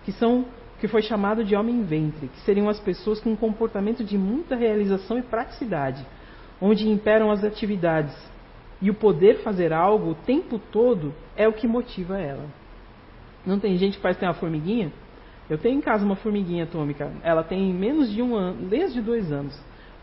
[0.04, 0.44] que são
[0.80, 4.56] que foi chamado de homem ventre, que seriam as pessoas com um comportamento de muita
[4.56, 6.04] realização e praticidade,
[6.60, 8.12] onde imperam as atividades
[8.80, 12.61] e o poder fazer algo o tempo todo é o que motiva ela.
[13.44, 14.92] Não tem gente que parece ter uma formiguinha?
[15.50, 17.10] Eu tenho em casa uma formiguinha atômica.
[17.22, 19.58] Ela tem menos de um ano, desde dois anos.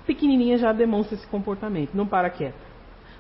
[0.06, 2.58] Pequenininha já demonstra esse comportamento, não para quieta.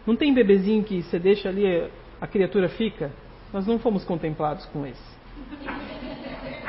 [0.06, 1.90] Não tem bebezinho que você deixa ali,
[2.20, 3.12] a criatura fica?
[3.54, 5.20] Nós não fomos contemplados com esse.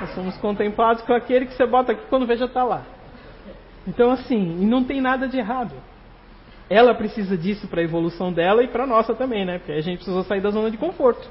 [0.01, 2.85] Nós somos contemplados com aquele que você bota aqui quando vê já está lá.
[3.86, 5.74] Então, assim, e não tem nada de errado.
[6.68, 9.59] Ela precisa disso para a evolução dela e para a nossa também, né?
[9.59, 11.28] Porque a gente precisou sair da zona de conforto.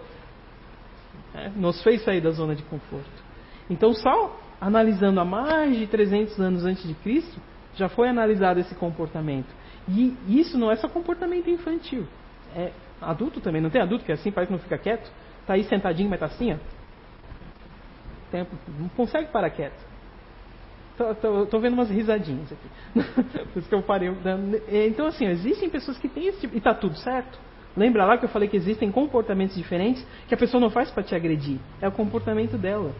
[1.39, 3.23] É, nos fez sair da zona de conforto.
[3.69, 7.39] Então, só analisando há mais de 300 anos antes de Cristo,
[7.75, 9.47] já foi analisado esse comportamento.
[9.87, 12.05] E isso não é só comportamento infantil.
[12.55, 12.71] É
[13.01, 13.61] adulto também.
[13.61, 15.09] Não tem adulto que é assim, parece que não fica quieto?
[15.41, 16.57] Está aí sentadinho, mas está assim, ó
[18.29, 19.89] tempo, não consegue parar quieto.
[21.43, 22.69] Estou vendo umas risadinhas aqui.
[23.53, 24.09] Por isso que eu parei.
[24.87, 26.55] Então, assim, existem pessoas que têm esse tipo.
[26.55, 27.39] E está tudo certo.
[27.79, 31.01] Lembra lá que eu falei que existem comportamentos diferentes que a pessoa não faz para
[31.01, 31.59] te agredir.
[31.81, 32.93] É o comportamento dela.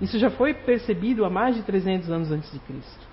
[0.00, 3.06] Isso já foi percebido há mais de 300 anos antes de Cristo.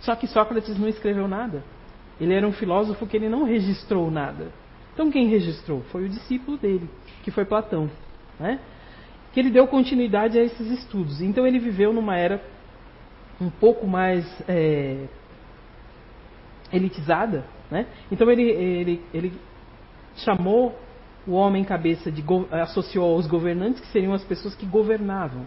[0.00, 1.62] Só que Sócrates não escreveu nada.
[2.18, 4.50] Ele era um filósofo que ele não registrou nada.
[4.94, 5.82] Então quem registrou?
[5.92, 6.88] Foi o discípulo dele,
[7.22, 7.90] que foi Platão.
[8.40, 8.58] Né?
[9.32, 11.20] que ele deu continuidade a esses estudos.
[11.20, 12.42] Então ele viveu numa era
[13.40, 15.06] um pouco mais é,
[16.72, 17.86] elitizada, né?
[18.10, 19.32] Então ele, ele, ele
[20.16, 20.78] chamou
[21.26, 25.46] o homem cabeça de associou aos governantes que seriam as pessoas que governavam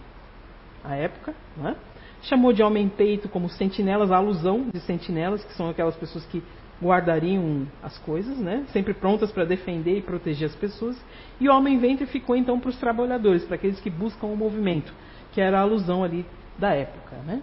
[0.82, 1.76] a época, né?
[2.22, 6.42] Chamou de homem peito como sentinelas, a alusão de sentinelas, que são aquelas pessoas que
[6.82, 8.64] guardariam as coisas, né?
[8.72, 10.96] sempre prontas para defender e proteger as pessoas.
[11.40, 14.92] E o homem ventre ficou então para os trabalhadores, para aqueles que buscam o movimento,
[15.32, 16.24] que era a alusão ali
[16.58, 17.16] da época.
[17.26, 17.42] Né?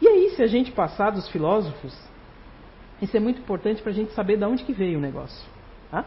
[0.00, 1.96] E aí, se a gente passar dos filósofos,
[3.02, 5.57] isso é muito importante para a gente saber de onde que veio o negócio.
[5.90, 6.04] Tá?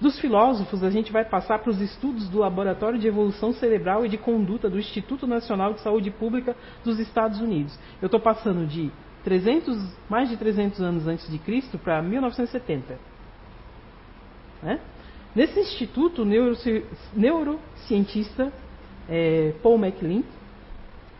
[0.00, 4.08] Dos filósofos, a gente vai passar para os estudos do Laboratório de Evolução Cerebral e
[4.08, 7.78] de Conduta do Instituto Nacional de Saúde Pública dos Estados Unidos.
[8.02, 8.90] Eu estou passando de
[9.22, 9.78] 300,
[10.08, 12.98] mais de 300 anos antes de Cristo para 1970.
[14.62, 14.80] Né?
[15.34, 16.84] Nesse instituto, o neuroci
[17.14, 18.52] neurocientista
[19.08, 20.22] é, Paul MacLean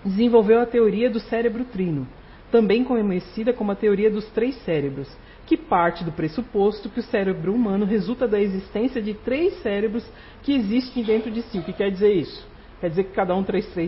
[0.04, 2.06] desenvolveu a teoria do cérebro trino,
[2.50, 5.08] também conhecida como a teoria dos três cérebros,
[5.46, 10.04] que parte do pressuposto que o cérebro humano resulta da existência de três cérebros
[10.42, 11.58] que existem dentro de si.
[11.58, 12.46] O que quer dizer isso?
[12.80, 13.44] Quer dizer que cada um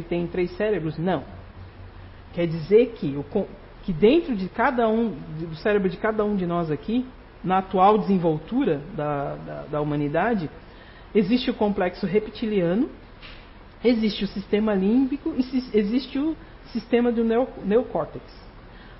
[0.08, 0.98] tem três cérebros?
[0.98, 1.24] Não.
[2.34, 3.18] Quer dizer que,
[3.82, 7.06] que dentro de cada um, do cérebro de cada um de nós aqui,
[7.42, 10.50] na atual desenvoltura da, da, da humanidade,
[11.14, 12.90] existe o complexo reptiliano,
[13.84, 16.36] existe o sistema límbico e existe o
[16.72, 17.24] sistema do
[17.64, 18.45] neocórtex.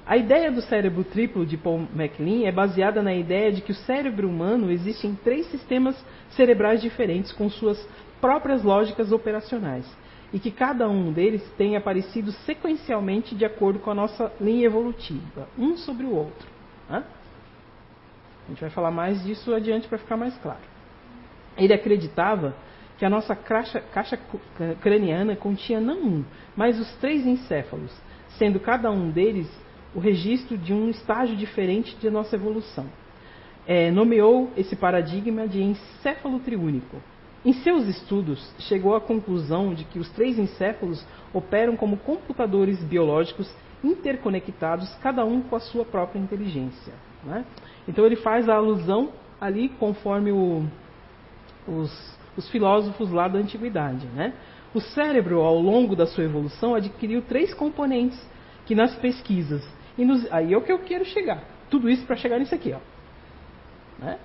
[0.06, 3.74] A ideia do cérebro triplo de Paul MacLean é baseada na ideia de que o
[3.74, 5.96] cérebro humano existe em três sistemas
[6.30, 7.76] cerebrais diferentes com suas
[8.20, 9.84] próprias lógicas operacionais
[10.32, 15.48] e que cada um deles tem aparecido sequencialmente de acordo com a nossa linha evolutiva,
[15.58, 16.48] um sobre o outro.
[16.88, 17.02] Né?
[18.44, 20.60] A gente vai falar mais disso adiante para ficar mais claro.
[21.58, 22.54] Ele acreditava
[22.96, 24.16] que a nossa caixa, caixa
[24.80, 26.24] craniana continha não um,
[26.54, 27.92] mas os três encéfalos,
[28.38, 29.50] sendo cada um deles
[29.97, 32.85] o registro de um estágio diferente de nossa evolução.
[33.66, 36.98] É, nomeou esse paradigma de encéfalo triúnico.
[37.43, 41.02] Em seus estudos, chegou à conclusão de que os três encéfalos
[41.32, 43.51] operam como computadores biológicos
[43.82, 46.93] interconectados, cada um com a sua própria inteligência.
[47.24, 47.47] Né?
[47.89, 50.62] Então ele faz a alusão ali conforme o,
[51.66, 54.06] os, os, filósofos lá da antiguidade.
[54.09, 54.35] Né?
[54.74, 58.20] O cérebro, ao longo da sua evolução, adquiriu três componentes
[58.66, 59.64] que nas pesquisas
[59.98, 61.43] e aí é o que eu quero chegar.
[61.70, 62.73] Tudo isso para chegar nisso aqui.
[62.73, 62.78] Ó.
[63.98, 64.18] Né?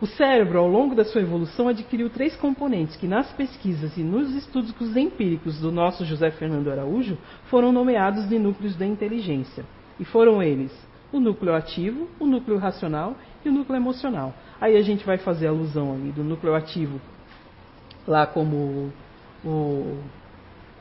[0.00, 4.34] O cérebro, ao longo da sua evolução, adquiriu três componentes que, nas pesquisas e nos
[4.34, 7.18] estudos empíricos do nosso José Fernando Araújo,
[7.50, 9.64] foram nomeados de núcleos da inteligência.
[9.98, 10.72] E foram eles
[11.12, 14.32] o núcleo ativo, o núcleo racional e o núcleo emocional.
[14.60, 17.00] Aí a gente vai fazer alusão ali do núcleo ativo,
[18.06, 18.90] lá como
[19.44, 19.98] o,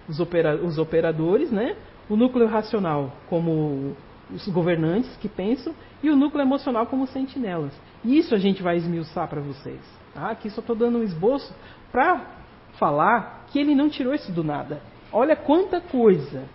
[0.08, 1.76] os, opera, os operadores, né?
[2.10, 3.96] O núcleo racional como
[4.34, 7.74] os governantes que pensam e o núcleo emocional como sentinelas.
[8.04, 9.80] Isso a gente vai esmiuçar para vocês.
[10.14, 10.32] Tá?
[10.32, 11.54] Aqui só estou dando um esboço
[11.92, 12.26] para
[12.74, 14.82] falar que ele não tirou isso do nada.
[15.12, 16.46] Olha quanta coisa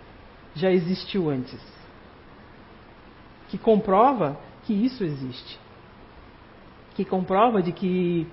[0.53, 1.59] já existiu antes
[3.49, 5.59] que comprova que isso existe,
[6.95, 8.27] que comprova de que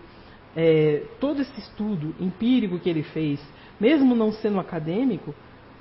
[0.56, 3.40] é, todo esse estudo empírico que ele fez,
[3.78, 5.34] mesmo não sendo acadêmico,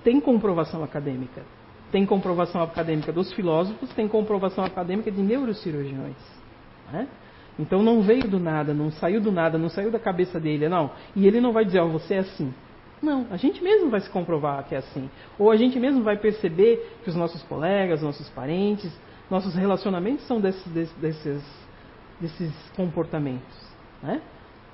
[0.03, 1.41] tem comprovação acadêmica.
[1.91, 6.15] Tem comprovação acadêmica dos filósofos, tem comprovação acadêmica de neurocirurgiões.
[6.91, 7.07] Né?
[7.59, 10.91] Então não veio do nada, não saiu do nada, não saiu da cabeça dele, não.
[11.15, 12.53] E ele não vai dizer, ó, oh, você é assim.
[13.01, 15.09] Não, a gente mesmo vai se comprovar que é assim.
[15.37, 18.91] Ou a gente mesmo vai perceber que os nossos colegas, nossos parentes,
[19.29, 21.43] nossos relacionamentos são desses, desses,
[22.19, 23.71] desses comportamentos.
[24.01, 24.21] Né?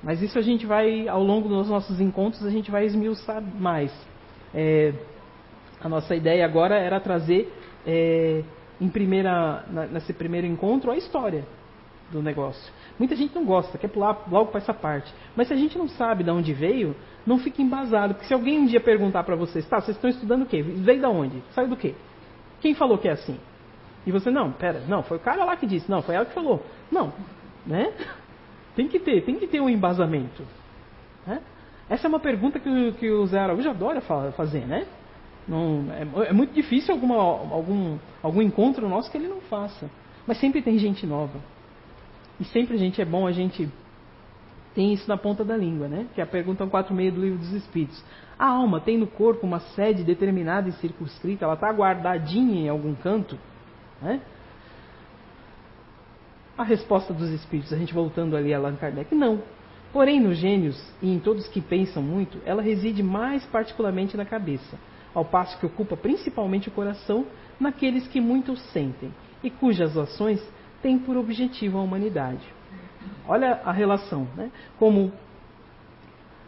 [0.04, 3.92] Mas isso a gente vai, ao longo dos nossos encontros, a gente vai esmiuçar mais.
[4.54, 4.94] É,
[5.82, 7.52] a nossa ideia agora era trazer
[7.86, 8.44] é,
[8.80, 11.46] em primeira, na, nesse primeiro encontro a história
[12.12, 12.74] do negócio.
[12.98, 15.14] Muita gente não gosta, quer pular logo para essa parte.
[15.36, 16.96] Mas se a gente não sabe de onde veio,
[17.26, 18.14] não fica embasado.
[18.14, 20.62] Porque se alguém um dia perguntar para vocês, tá, vocês estão estudando o quê?
[20.62, 21.44] Veio da onde?
[21.52, 21.94] Saiu do quê?
[22.62, 23.38] Quem falou que é assim?
[24.06, 26.34] E você, não, pera, não, foi o cara lá que disse, não, foi ela que
[26.34, 26.66] falou.
[26.90, 27.14] Não,
[27.66, 27.92] né?
[28.76, 30.44] Tem que ter, tem que ter um embasamento.
[31.26, 31.42] Né?
[31.90, 34.88] Essa é uma pergunta que, que o Zé Araújo adora fazer, né?
[35.48, 39.90] Não, é, é, muito difícil alguma, algum, algum encontro nosso que ele não faça.
[40.26, 41.40] Mas sempre tem gente nova.
[42.40, 43.70] E sempre a gente é bom, a gente
[44.76, 46.06] tem isso na ponta da língua, né?
[46.14, 48.04] Que é a pergunta 4.6 do livro dos Espíritos.
[48.38, 52.94] A alma tem no corpo uma sede determinada e circunscrita, ela está guardadinha em algum
[52.94, 53.40] canto?
[54.02, 54.22] Né?
[56.58, 59.42] A resposta dos Espíritos, a gente voltando ali a Allan Kardec, não.
[59.94, 64.78] Porém, nos gênios e em todos que pensam muito, ela reside mais particularmente na cabeça
[65.18, 67.26] ao passo que ocupa principalmente o coração
[67.60, 69.12] naqueles que muito sentem
[69.44, 70.40] e cujas ações
[70.80, 72.46] têm por objetivo a humanidade.
[73.28, 74.52] Olha a relação, né?
[74.78, 75.12] Como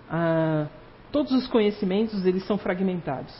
[0.07, 0.67] ah,
[1.11, 3.35] todos os conhecimentos eles são fragmentados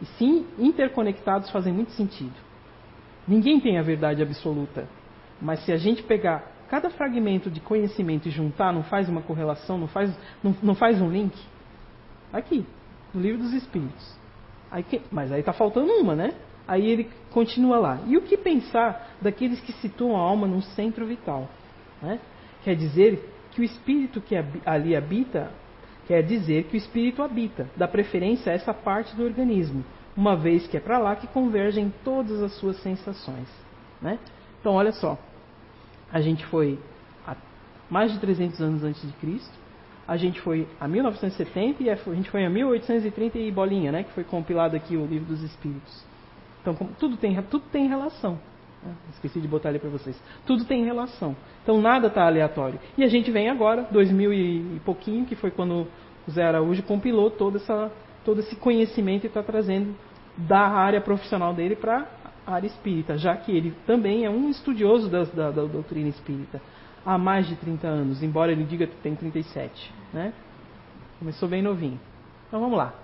[0.00, 2.34] e sim interconectados fazem muito sentido.
[3.26, 4.88] Ninguém tem a verdade absoluta,
[5.38, 9.76] mas se a gente pegar cada fragmento de conhecimento e juntar, não faz uma correlação,
[9.76, 11.38] não faz, não, não faz um link?
[12.32, 12.64] Aqui,
[13.14, 14.18] no livro dos Espíritos.
[14.70, 16.34] Aí, mas aí está faltando uma, né?
[16.66, 18.00] Aí ele continua lá.
[18.06, 21.48] E o que pensar daqueles que situam a alma num centro vital?
[22.02, 22.20] Né?
[22.62, 24.34] Quer dizer que o espírito que
[24.66, 25.50] ali habita,
[26.06, 29.82] quer dizer que o espírito habita, dá preferência a essa parte do organismo,
[30.14, 33.48] uma vez que é para lá que convergem todas as suas sensações.
[34.02, 34.18] Né?
[34.60, 35.18] Então, olha só,
[36.12, 36.78] a gente foi
[37.88, 39.52] mais de 300 anos antes de Cristo,
[40.08, 44.12] a gente foi a 1970 e a gente foi a 1830 e bolinha, né, que
[44.12, 46.02] foi compilado aqui o livro dos Espíritos.
[46.62, 48.38] Então, tudo tem, tudo tem relação.
[48.82, 48.94] Né?
[49.12, 50.18] Esqueci de botar ali para vocês.
[50.46, 51.36] Tudo tem relação.
[51.62, 52.80] Então, nada está aleatório.
[52.96, 55.86] E a gente vem agora, 2000 e pouquinho, que foi quando
[56.26, 57.92] o Zé Araújo compilou todo, essa,
[58.24, 59.94] todo esse conhecimento e está trazendo
[60.38, 62.06] da área profissional dele para
[62.46, 66.62] a área espírita, já que ele também é um estudioso da, da, da doutrina espírita
[67.04, 69.92] há mais de 30 anos, embora ele diga que tem 37.
[70.12, 70.32] Né?
[71.18, 71.98] Começou bem novinho.
[72.46, 72.94] Então vamos lá.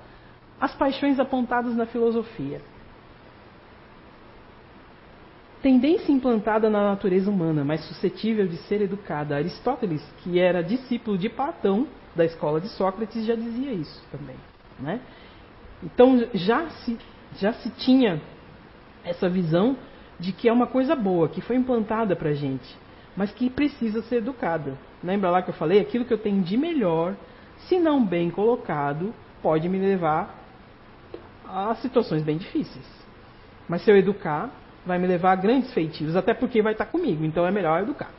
[0.60, 2.60] As paixões apontadas na filosofia.
[5.62, 9.36] Tendência implantada na natureza humana, mas suscetível de ser educada.
[9.36, 14.36] Aristóteles, que era discípulo de Platão, da escola de Sócrates, já dizia isso também.
[14.78, 15.00] Né?
[15.82, 16.98] Então já se,
[17.38, 18.20] já se tinha
[19.04, 19.76] essa visão
[20.20, 22.83] de que é uma coisa boa, que foi implantada para a gente
[23.16, 24.76] mas que precisa ser educada.
[25.02, 25.80] Lembra lá que eu falei?
[25.80, 27.14] Aquilo que eu tenho de melhor,
[27.68, 30.42] se não bem colocado, pode me levar
[31.46, 32.86] a situações bem difíceis.
[33.68, 34.50] Mas se eu educar,
[34.84, 38.10] vai me levar a grandes feitiços, até porque vai estar comigo, então é melhor educar.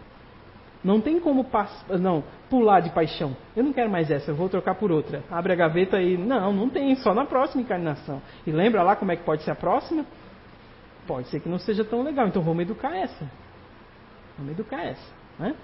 [0.83, 1.43] Não tem como
[1.99, 3.35] não, pular de paixão.
[3.55, 5.23] Eu não quero mais essa, eu vou trocar por outra.
[5.31, 6.15] Abre a gaveta e.
[6.15, 8.21] Não, não tem, só na próxima encarnação.
[8.45, 10.05] E lembra lá como é que pode ser a próxima?
[11.07, 13.27] Pode ser que não seja tão legal, então vamos educar essa.
[14.37, 15.13] Vamos educar essa.
[15.39, 15.55] Né?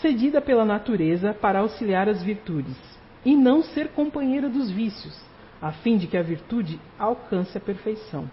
[0.00, 2.76] Cedida pela natureza para auxiliar as virtudes,
[3.24, 5.20] e não ser companheira dos vícios,
[5.60, 8.30] a fim de que a virtude alcance a perfeição.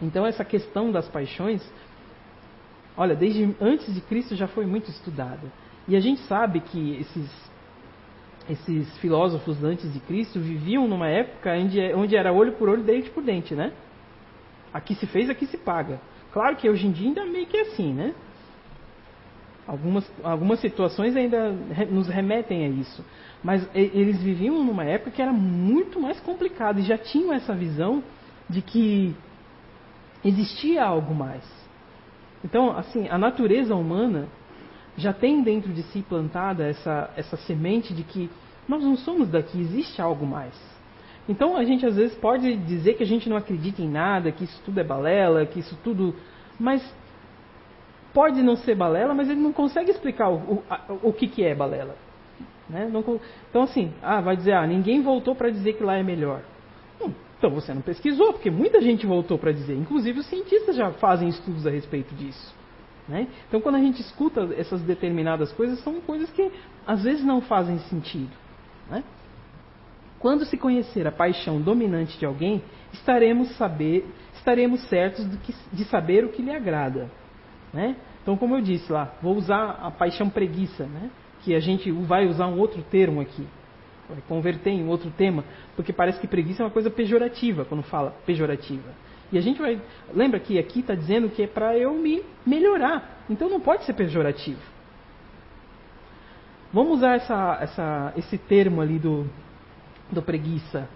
[0.00, 1.62] Então, essa questão das paixões,
[2.96, 5.46] olha, desde antes de Cristo já foi muito estudada.
[5.86, 7.50] E a gente sabe que esses,
[8.48, 13.10] esses filósofos antes de Cristo viviam numa época onde, onde era olho por olho, dente
[13.10, 13.72] por dente, né?
[14.74, 16.00] Aqui se fez, aqui se paga.
[16.32, 18.14] Claro que hoje em dia ainda é meio que assim, né?
[19.66, 21.52] Algumas, algumas situações ainda
[21.90, 23.04] nos remetem a isso.
[23.42, 28.02] Mas eles viviam numa época que era muito mais complicada e já tinham essa visão
[28.48, 29.14] de que
[30.24, 31.44] existia algo mais.
[32.44, 34.28] Então, assim, a natureza humana
[34.96, 38.30] já tem dentro de si plantada essa, essa semente de que
[38.68, 40.54] nós não somos daqui, existe algo mais.
[41.28, 44.44] Então a gente às vezes pode dizer que a gente não acredita em nada, que
[44.44, 46.14] isso tudo é balela, que isso tudo.
[46.58, 46.82] Mas
[48.12, 50.62] pode não ser balela, mas ele não consegue explicar o, o,
[51.02, 51.96] o que, que é balela.
[52.68, 52.88] Né?
[52.90, 56.42] Não, então assim, ah, vai dizer, ah, ninguém voltou para dizer que lá é melhor.
[57.00, 59.76] Hum, então você não pesquisou, porque muita gente voltou para dizer.
[59.76, 62.54] Inclusive os cientistas já fazem estudos a respeito disso.
[63.08, 63.28] Né?
[63.48, 66.50] Então quando a gente escuta essas determinadas coisas, são coisas que
[66.86, 68.32] às vezes não fazem sentido.
[68.90, 69.04] Né?
[70.22, 72.62] Quando se conhecer a paixão dominante de alguém,
[72.92, 77.10] estaremos, saber, estaremos certos de, que, de saber o que lhe agrada.
[77.74, 77.96] Né?
[78.22, 81.10] Então, como eu disse lá, vou usar a paixão preguiça, né?
[81.42, 83.44] que a gente vai usar um outro termo aqui,
[84.08, 85.44] vai converter em outro tema,
[85.74, 88.90] porque parece que preguiça é uma coisa pejorativa quando fala pejorativa.
[89.32, 89.80] E a gente vai.
[90.14, 93.24] Lembra que aqui está dizendo que é para eu me melhorar.
[93.28, 94.60] Então não pode ser pejorativo.
[96.72, 99.26] Vamos usar essa, essa, esse termo ali do,
[100.12, 100.88] do preguiça,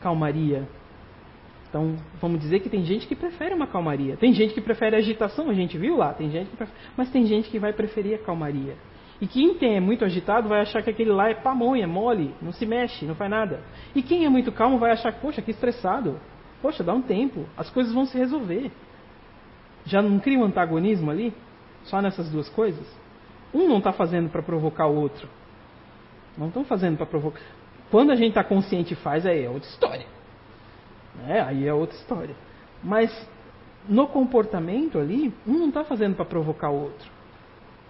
[0.00, 0.68] calmaria.
[1.68, 4.16] Então, vamos dizer que tem gente que prefere uma calmaria.
[4.16, 7.50] Tem gente que prefere agitação, a gente viu lá, tem gente prefere, mas tem gente
[7.50, 8.76] que vai preferir a calmaria.
[9.20, 12.64] E quem é muito agitado vai achar que aquele lá é pamonha, mole, não se
[12.64, 13.60] mexe, não faz nada.
[13.94, 16.20] E quem é muito calmo vai achar, poxa, que estressado.
[16.62, 18.70] Poxa, dá um tempo, as coisas vão se resolver.
[19.84, 21.34] Já não cria um antagonismo ali?
[21.84, 22.86] Só nessas duas coisas?
[23.52, 25.28] Um não está fazendo para provocar o outro.
[26.36, 27.57] Não estão fazendo para provocar.
[27.90, 30.06] Quando a gente está consciente e faz, aí é outra história.
[31.26, 32.34] É, aí é outra história.
[32.82, 33.10] Mas
[33.88, 37.10] no comportamento ali, um não está fazendo para provocar o outro.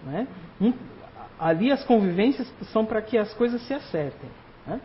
[0.05, 0.27] Né?
[0.61, 0.73] Um,
[1.39, 4.29] ali as convivências são para que as coisas se acertem.
[4.65, 4.79] Né?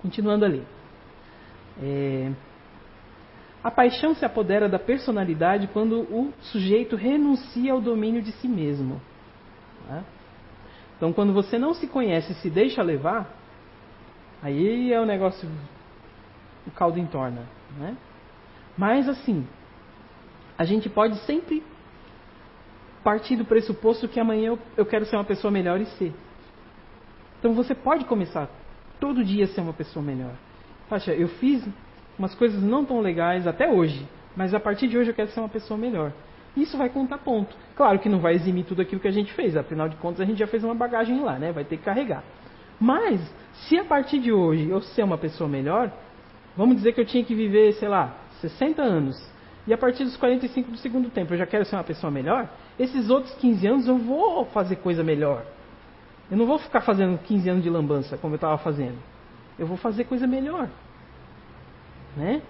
[0.00, 0.62] Continuando ali.
[1.82, 2.30] É,
[3.62, 9.00] a paixão se apodera da personalidade quando o sujeito renuncia ao domínio de si mesmo.
[9.88, 10.04] Né?
[10.96, 13.37] Então, quando você não se conhece e se deixa levar,
[14.42, 15.48] Aí é o negócio,
[16.66, 17.42] o caldo entorna,
[17.76, 17.96] né?
[18.76, 19.46] Mas assim,
[20.56, 21.62] a gente pode sempre
[23.02, 26.12] partir do pressuposto que amanhã eu, eu quero ser uma pessoa melhor e ser.
[27.38, 28.48] Então você pode começar
[29.00, 30.32] todo dia a ser uma pessoa melhor.
[30.88, 31.66] Poxa, eu fiz
[32.18, 34.06] umas coisas não tão legais até hoje,
[34.36, 36.12] mas a partir de hoje eu quero ser uma pessoa melhor.
[36.56, 37.54] Isso vai contar ponto.
[37.76, 40.24] Claro que não vai eximir tudo aquilo que a gente fez, afinal de contas a
[40.24, 41.52] gente já fez uma bagagem lá, né?
[41.52, 42.24] Vai ter que carregar.
[42.80, 43.20] Mas,
[43.66, 45.92] se a partir de hoje eu ser uma pessoa melhor,
[46.56, 49.20] vamos dizer que eu tinha que viver, sei lá, 60 anos,
[49.66, 52.48] e a partir dos 45 do segundo tempo eu já quero ser uma pessoa melhor,
[52.78, 55.44] esses outros 15 anos eu vou fazer coisa melhor.
[56.30, 58.98] Eu não vou ficar fazendo 15 anos de lambança como eu estava fazendo.
[59.58, 60.68] Eu vou fazer coisa melhor.
[62.16, 62.42] Né?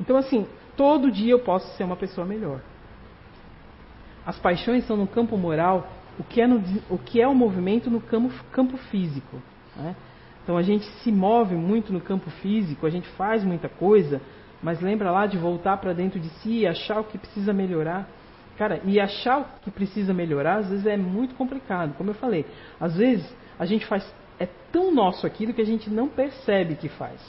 [0.00, 2.60] Então, assim, todo dia eu posso ser uma pessoa melhor.
[4.24, 5.88] As paixões são no campo moral
[6.18, 9.40] o que é, no, o, que é o movimento no campo, campo físico.
[9.76, 9.94] Né?
[10.46, 14.22] Então a gente se move muito no campo físico, a gente faz muita coisa,
[14.62, 18.08] mas lembra lá de voltar para dentro de si e achar o que precisa melhorar.
[18.56, 21.94] Cara, e achar o que precisa melhorar às vezes é muito complicado.
[21.96, 22.46] Como eu falei,
[22.78, 23.28] às vezes
[23.58, 24.08] a gente faz
[24.38, 27.20] é tão nosso aquilo que a gente não percebe que faz.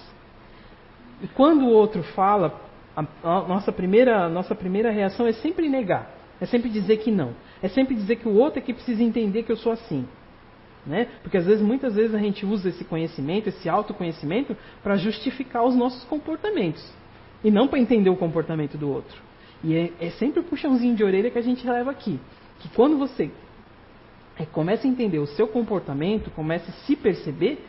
[1.19, 2.61] E quando o outro fala,
[2.95, 6.07] a, a nossa primeira nossa primeira reação é sempre negar,
[6.39, 7.33] é sempre dizer que não,
[7.63, 10.07] é sempre dizer que o outro é que precisa entender que eu sou assim.
[10.87, 11.07] Né?
[11.21, 15.75] Porque às vezes, muitas vezes a gente usa esse conhecimento, esse autoconhecimento, para justificar os
[15.75, 16.83] nossos comportamentos.
[17.43, 19.21] E não para entender o comportamento do outro.
[19.63, 22.19] E é, é, sempre o puxãozinho de orelha que a gente leva aqui.
[22.59, 23.29] Que quando você
[24.39, 27.63] é, começa a entender o seu comportamento, começa a se perceber,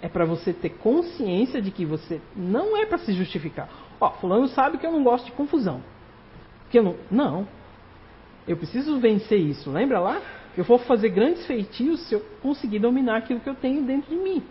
[0.00, 3.68] é para você ter consciência de que você não é para se justificar.
[4.00, 5.82] Ó, fulano sabe que eu não gosto de confusão.
[6.70, 7.48] Que eu não, não.
[8.46, 9.70] Eu preciso vencer isso.
[9.70, 10.20] Lembra lá?
[10.56, 14.16] Eu vou fazer grandes feitios se eu conseguir dominar aquilo que eu tenho dentro de
[14.16, 14.42] mim.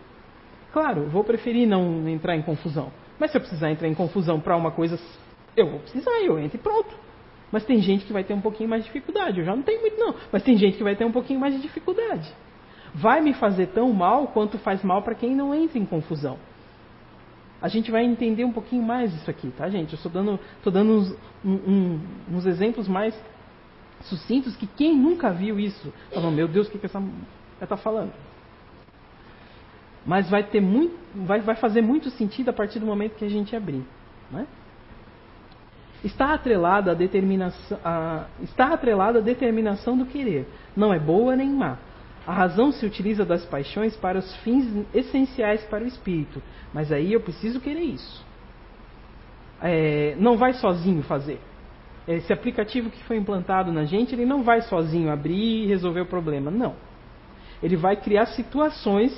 [0.72, 2.92] Claro, vou preferir não entrar em confusão.
[3.20, 5.00] Mas se eu precisar entrar em confusão para uma coisa,
[5.56, 6.94] eu vou precisar, eu entro e pronto.
[7.52, 9.40] Mas tem gente que vai ter um pouquinho mais de dificuldade.
[9.40, 10.16] Eu já não tenho muito, não.
[10.32, 12.28] Mas tem gente que vai ter um pouquinho mais de dificuldade.
[12.96, 16.38] Vai me fazer tão mal quanto faz mal para quem não entra em confusão.
[17.62, 19.94] A gente vai entender um pouquinho mais isso aqui, tá, gente?
[19.94, 21.16] Eu estou dando, tô dando uns,
[21.46, 22.00] um,
[22.30, 23.16] uns exemplos mais
[24.04, 27.16] sucintos que quem nunca viu isso, fala, meu Deus, o que, que essa mulher
[27.62, 28.12] está falando?
[30.06, 33.30] Mas vai ter muito, vai, vai fazer muito sentido a partir do momento que a
[33.30, 33.84] gente abrir.
[34.30, 34.46] Né?
[36.04, 40.46] Está atrelada a determinação, a, está atrelada a determinação do querer.
[40.76, 41.78] Não é boa nem má.
[42.28, 46.42] A razão se utiliza das paixões para os fins essenciais para o espírito,
[46.74, 48.26] mas aí eu preciso querer isso.
[49.62, 51.40] É, não vai sozinho fazer.
[52.08, 56.06] Esse aplicativo que foi implantado na gente, ele não vai sozinho abrir e resolver o
[56.06, 56.52] problema.
[56.52, 56.76] Não.
[57.62, 59.14] Ele vai criar situações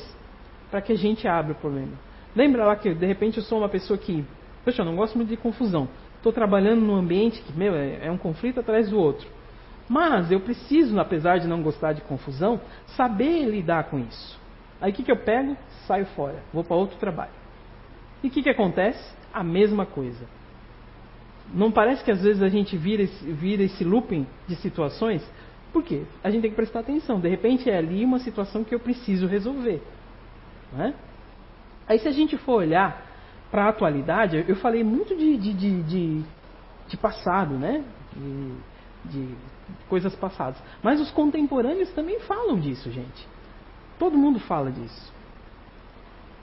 [0.70, 1.94] para que a gente abra o problema.
[2.36, 4.24] Lembra lá que de repente eu sou uma pessoa que,
[4.64, 5.88] poxa, eu não gosto muito de confusão.
[6.18, 9.28] Estou trabalhando num ambiente que, meu, é, é um conflito atrás do outro.
[9.88, 14.40] Mas eu preciso, apesar de não gostar de confusão, saber lidar com isso.
[14.82, 15.56] Aí o que, que eu pego?
[15.88, 17.32] Saio fora, vou para outro trabalho.
[18.24, 19.16] E o que, que acontece?
[19.34, 20.26] A mesma coisa.
[21.54, 25.24] Não parece que às vezes a gente vira esse, vira esse looping de situações?
[25.72, 26.04] Por quê?
[26.24, 27.20] A gente tem que prestar atenção.
[27.20, 29.82] De repente é ali uma situação que eu preciso resolver.
[30.74, 30.94] Né?
[31.88, 33.06] Aí se a gente for olhar
[33.52, 36.24] para a atualidade, eu falei muito de, de, de, de,
[36.88, 37.84] de passado, né?
[38.16, 38.54] De,
[39.06, 39.36] de
[39.88, 40.58] coisas passadas.
[40.82, 43.28] Mas os contemporâneos também falam disso, gente.
[43.98, 45.14] Todo mundo fala disso.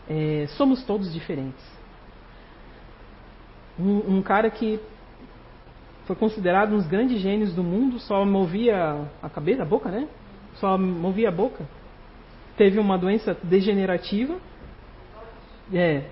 [0.09, 1.65] É, somos todos diferentes.
[3.79, 4.81] Um, um, cara que
[6.07, 10.09] foi considerado um dos grandes gênios do mundo, só movia a cabeça, a boca, né?
[10.55, 11.65] Só movia a boca.
[12.57, 14.37] Teve uma doença degenerativa.
[15.73, 16.03] É.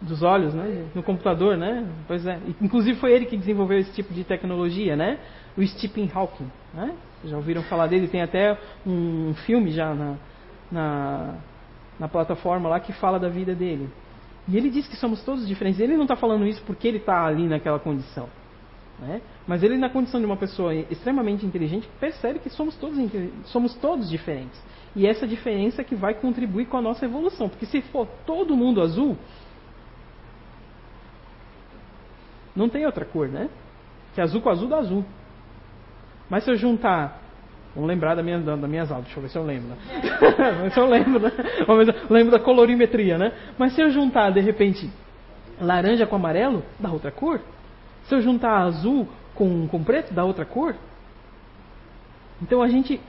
[0.00, 0.86] Dos olhos, né?
[0.94, 1.86] No computador, né?
[2.08, 2.38] Pois é.
[2.60, 5.18] Inclusive foi ele que desenvolveu esse tipo de tecnologia, né?
[5.56, 6.94] O Stephen Hawking, né?
[7.24, 8.08] Já ouviram falar dele?
[8.08, 8.56] Tem até
[8.86, 10.16] um filme já na,
[10.72, 11.34] na,
[11.98, 13.90] na plataforma lá que fala da vida dele.
[14.50, 15.80] E ele diz que somos todos diferentes.
[15.80, 18.28] Ele não está falando isso porque ele está ali naquela condição.
[18.98, 19.22] Né?
[19.46, 22.98] Mas ele, na condição de uma pessoa extremamente inteligente, percebe que somos todos,
[23.44, 24.60] somos todos diferentes.
[24.94, 27.48] E essa diferença que vai contribuir com a nossa evolução.
[27.48, 29.16] Porque se for todo mundo azul,
[32.54, 33.48] não tem outra cor, né?
[34.14, 35.04] Que azul com azul dá azul.
[36.28, 37.19] Mas se eu juntar
[37.74, 39.68] Vamos lembrar da minha, da, das minhas aulas, deixa eu ver se eu lembro.
[39.68, 40.70] Né?
[40.74, 41.32] se eu lembro, né?
[42.08, 43.32] Lembro da colorimetria, né?
[43.56, 44.90] Mas se eu juntar, de repente,
[45.60, 47.40] laranja com amarelo, dá outra cor.
[48.04, 50.74] Se eu juntar azul com, com preto, dá outra cor.
[52.42, 53.00] Então a gente.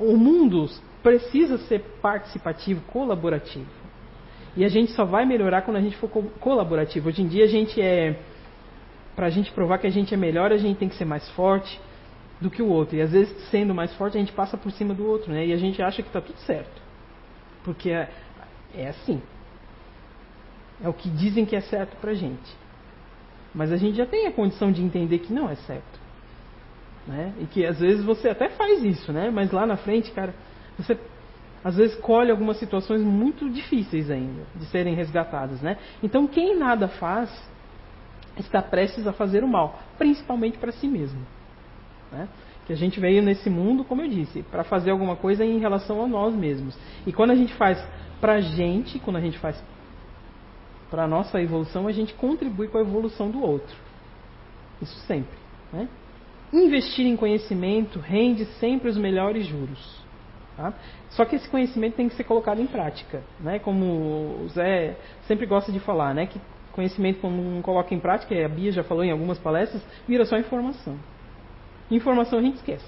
[0.00, 0.68] O mundo
[1.02, 3.66] precisa ser participativo, colaborativo.
[4.56, 6.08] E a gente só vai melhorar quando a gente for
[6.40, 7.08] colaborativo.
[7.08, 8.18] Hoje em dia a gente é.
[9.14, 11.28] Para a gente provar que a gente é melhor, a gente tem que ser mais
[11.30, 11.80] forte,
[12.40, 12.96] do que o outro.
[12.96, 15.46] E às vezes, sendo mais forte, a gente passa por cima do outro, né?
[15.46, 16.82] E a gente acha que está tudo certo.
[17.64, 18.10] Porque é,
[18.74, 19.22] é assim.
[20.82, 22.64] É o que dizem que é certo pra gente.
[23.54, 26.00] Mas a gente já tem a condição de entender que não é certo.
[27.06, 27.32] Né?
[27.40, 29.30] E que às vezes você até faz isso, né?
[29.30, 30.34] Mas lá na frente, cara,
[30.76, 30.98] você
[31.62, 35.78] às vezes colhe algumas situações muito difíceis ainda de serem resgatadas, né?
[36.02, 37.30] Então quem nada faz
[38.38, 41.20] está prestes a fazer o mal, principalmente para si mesmo.
[42.14, 42.28] Né?
[42.66, 46.02] Que a gente veio nesse mundo, como eu disse, para fazer alguma coisa em relação
[46.02, 46.78] a nós mesmos.
[47.06, 47.84] E quando a gente faz
[48.20, 49.62] para a gente, quando a gente faz
[50.90, 53.76] para a nossa evolução, a gente contribui com a evolução do outro.
[54.80, 55.36] Isso sempre.
[55.72, 55.88] Né?
[56.52, 60.02] Investir em conhecimento rende sempre os melhores juros.
[60.56, 60.72] Tá?
[61.10, 63.22] Só que esse conhecimento tem que ser colocado em prática.
[63.40, 63.58] Né?
[63.58, 64.96] Como o Zé
[65.26, 66.26] sempre gosta de falar, né?
[66.26, 66.40] que
[66.72, 70.36] conhecimento quando não coloca em prática, a Bia já falou em algumas palestras, vira só
[70.36, 70.96] informação.
[71.90, 72.84] Informação a gente esquece.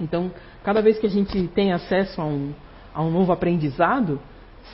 [0.00, 0.30] Então,
[0.62, 2.52] cada vez que a gente tem acesso a um,
[2.94, 4.20] a um novo aprendizado,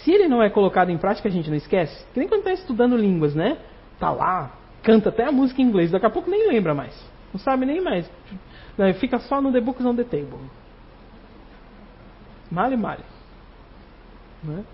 [0.00, 2.04] se ele não é colocado em prática, a gente não esquece.
[2.12, 3.58] Que nem quando está estudando línguas, né?
[3.98, 4.52] Tá lá,
[4.82, 6.92] canta até a música em inglês, daqui a pouco nem lembra mais.
[7.32, 8.10] Não sabe nem mais.
[8.98, 10.50] Fica só no The Books on the Table.
[12.50, 13.04] Male, male.
[14.42, 14.64] Né?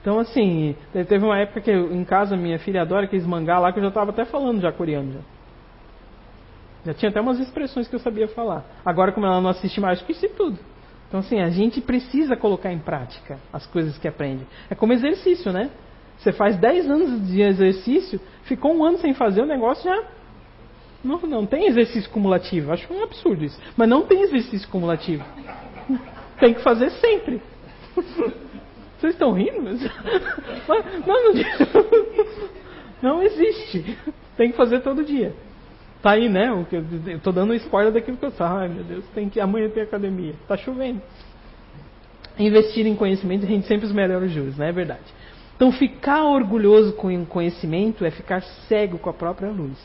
[0.00, 3.72] Então, assim, teve uma época que eu, em casa minha filha adora aqueles mangá lá
[3.72, 5.12] que eu já estava até falando já coreano.
[5.12, 5.33] Já.
[6.84, 8.64] Já tinha até umas expressões que eu sabia falar.
[8.84, 10.58] Agora, como ela não assiste mais, esqueci tudo.
[11.08, 14.46] Então, assim, a gente precisa colocar em prática as coisas que aprende.
[14.68, 15.70] É como exercício, né?
[16.18, 20.04] Você faz 10 anos de exercício, ficou um ano sem fazer, o negócio já.
[21.02, 22.72] Não, não tem exercício cumulativo.
[22.72, 23.60] Acho um absurdo isso.
[23.76, 25.24] Mas não tem exercício cumulativo.
[26.40, 27.42] Tem que fazer sempre.
[28.98, 29.60] Vocês estão rindo?
[31.06, 31.34] Não, não,
[33.02, 33.98] não existe.
[34.34, 35.34] Tem que fazer todo dia.
[36.04, 36.50] Tá aí, né?
[37.06, 38.58] Eu tô dando um spoiler daquilo que eu falo.
[38.58, 40.34] Ai, meu Deus, tem que amanhã tem academia.
[40.46, 41.00] Tá chovendo.
[42.38, 45.00] Investir em conhecimento rende sempre os melhores juros, não é verdade?
[45.56, 49.78] Então, ficar orgulhoso com o conhecimento é ficar cego com a própria luz.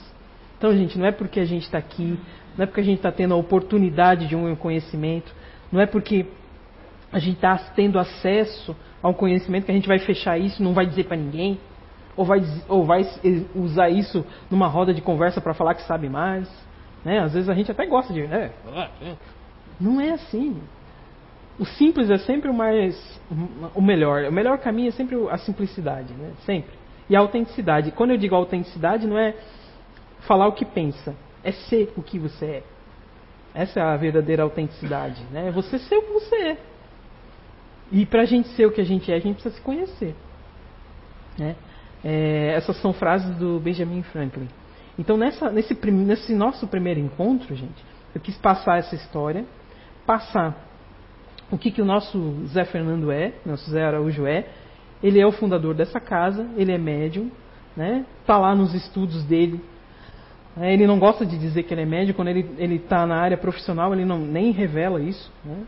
[0.58, 2.20] Então, gente, não é porque a gente está aqui,
[2.58, 5.34] não é porque a gente está tendo a oportunidade de um conhecimento,
[5.72, 6.26] não é porque
[7.14, 10.74] a gente está tendo acesso a um conhecimento que a gente vai fechar isso, não
[10.74, 11.58] vai dizer para ninguém,
[12.16, 13.06] ou vai, ou vai
[13.56, 16.50] usar isso numa roda de conversa para falar que sabe mais.
[17.04, 17.20] Né?
[17.20, 18.28] Às vezes a gente até gosta de.
[18.28, 18.52] Né?
[19.80, 20.62] Não é assim.
[21.58, 22.96] O simples é sempre o mais.
[23.76, 24.26] o melhor.
[24.26, 26.34] O melhor caminho é sempre a simplicidade, né?
[26.46, 26.72] sempre.
[27.10, 27.92] E a autenticidade.
[27.92, 29.36] Quando eu digo autenticidade, não é
[30.22, 32.64] falar o que pensa, é ser o que você é.
[33.54, 35.24] Essa é a verdadeira autenticidade.
[35.32, 35.48] Né?
[35.48, 36.58] É você ser o que você é.
[37.92, 40.16] E para a gente ser o que a gente é, a gente precisa se conhecer.
[41.38, 41.56] Né?
[42.04, 44.48] É, essas são frases do Benjamin Franklin.
[44.98, 49.46] Então, nessa, nesse, nesse nosso primeiro encontro, gente, eu quis passar essa história,
[50.06, 50.68] passar
[51.52, 54.48] o que, que o nosso Zé Fernando é, nosso Zé Araújo é.
[55.02, 57.32] Ele é o fundador dessa casa, ele é médium,
[57.76, 58.06] né?
[58.26, 59.64] Tá lá nos estudos dele.
[60.58, 63.38] É, ele não gosta de dizer que ele é médium, quando ele está na área
[63.38, 65.32] profissional, ele não, nem revela isso.
[65.46, 65.66] Né?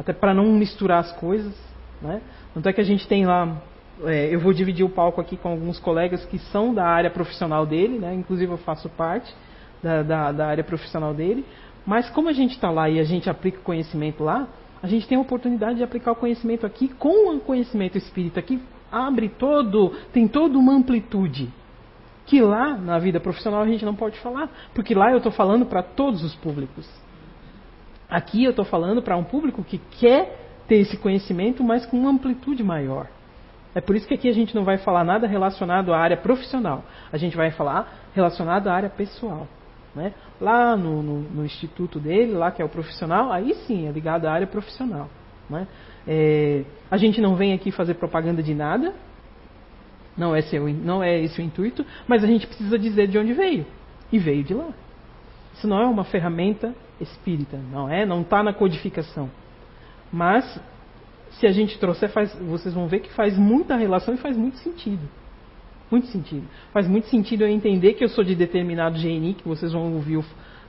[0.00, 1.54] até para não misturar as coisas.
[2.00, 2.22] Né?
[2.54, 3.60] Tanto é que a gente tem lá,
[4.04, 7.66] é, eu vou dividir o palco aqui com alguns colegas que são da área profissional
[7.66, 8.14] dele, né?
[8.14, 9.34] inclusive eu faço parte
[9.82, 11.44] da, da, da área profissional dele,
[11.84, 14.48] mas como a gente está lá e a gente aplica o conhecimento lá,
[14.82, 18.60] a gente tem a oportunidade de aplicar o conhecimento aqui com o conhecimento espírita, que
[18.90, 21.48] abre todo, tem toda uma amplitude.
[22.26, 25.66] Que lá, na vida profissional, a gente não pode falar, porque lá eu estou falando
[25.66, 26.88] para todos os públicos.
[28.08, 32.10] Aqui eu estou falando para um público que quer ter esse conhecimento, mas com uma
[32.10, 33.08] amplitude maior.
[33.74, 36.84] É por isso que aqui a gente não vai falar nada relacionado à área profissional.
[37.12, 39.46] A gente vai falar relacionado à área pessoal.
[39.94, 40.12] Né?
[40.40, 44.26] Lá no, no, no, instituto dele, lá que é o profissional, aí sim é ligado
[44.26, 45.08] à área profissional.
[45.48, 45.66] Né?
[46.06, 48.94] É, a gente não vem aqui fazer propaganda de nada,
[50.16, 50.40] não é,
[50.82, 53.66] não é esse o intuito, mas a gente precisa dizer de onde veio.
[54.12, 54.68] E veio de lá.
[55.54, 58.04] Isso não é uma ferramenta espírita, não é?
[58.04, 59.30] Não está na codificação.
[60.12, 60.60] Mas,
[61.32, 64.58] se a gente trouxer, faz, vocês vão ver que faz muita relação e faz muito
[64.58, 65.08] sentido.
[65.90, 66.46] Muito sentido.
[66.72, 70.24] Faz muito sentido eu entender que eu sou de determinado GNI, que vocês vão ouvir,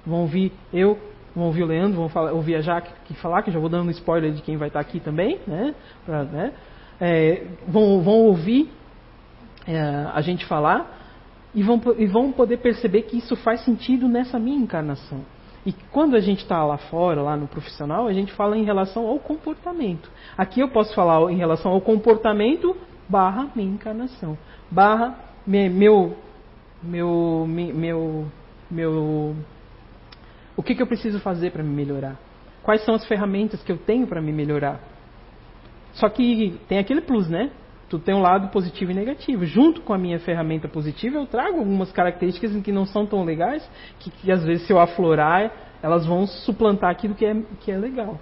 [0.05, 0.97] vão ouvir eu,
[1.35, 3.87] vão ouvir o Leandro, vão falar, ouvir a Jaque que falar, que já vou dando
[3.87, 5.75] um spoiler de quem vai estar aqui também, né?
[6.05, 6.53] Pra, né?
[6.99, 8.69] É, vão, vão ouvir
[9.67, 9.79] é,
[10.13, 10.99] a gente falar
[11.53, 15.21] e vão, e vão poder perceber que isso faz sentido nessa minha encarnação.
[15.65, 19.05] E quando a gente está lá fora, lá no profissional, a gente fala em relação
[19.07, 20.09] ao comportamento.
[20.37, 22.75] Aqui eu posso falar em relação ao comportamento
[23.07, 24.37] barra minha encarnação.
[24.69, 25.15] Barra
[25.45, 26.15] meu,
[26.81, 28.27] meu, meu,
[28.69, 29.35] meu,
[30.55, 32.17] o que, que eu preciso fazer para me melhorar?
[32.63, 34.79] Quais são as ferramentas que eu tenho para me melhorar?
[35.93, 37.51] Só que tem aquele plus, né?
[37.91, 39.45] Tudo tem um lado positivo e negativo.
[39.45, 43.69] Junto com a minha ferramenta positiva, eu trago algumas características que não são tão legais,
[43.99, 45.51] que, que às vezes se eu aflorar,
[45.83, 48.17] elas vão suplantar aquilo que é, que é legal.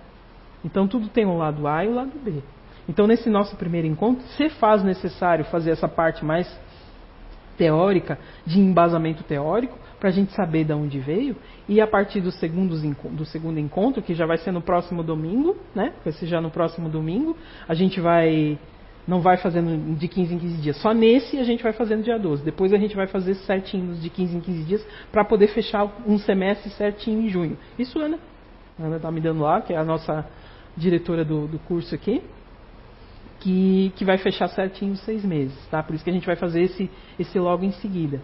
[0.65, 2.41] Então tudo tem um lado A e o um lado B.
[2.87, 6.51] Então nesse nosso primeiro encontro, se faz necessário fazer essa parte mais
[7.55, 8.17] teórica,
[8.47, 11.35] de embasamento teórico, para a gente saber de onde veio,
[11.67, 12.75] e a partir do segundo,
[13.11, 15.93] do segundo encontro, que já vai ser no próximo domingo, né?
[16.03, 17.37] Vai ser já no próximo domingo,
[17.67, 18.57] a gente vai
[19.09, 20.77] não vai fazendo de 15 em 15 dias.
[20.77, 22.43] Só nesse a gente vai fazendo dia 12.
[22.43, 26.19] Depois a gente vai fazer certinhos de 15 em 15 dias para poder fechar um
[26.19, 27.57] semestre certinho em junho.
[27.77, 28.19] Isso, Ana.
[28.79, 30.29] Ana está me dando lá, que é a nossa
[30.77, 32.21] diretora do, do curso aqui.
[33.39, 35.81] Que, que vai fechar certinho seis meses, tá?
[35.81, 38.21] Por isso que a gente vai fazer esse, esse logo em seguida.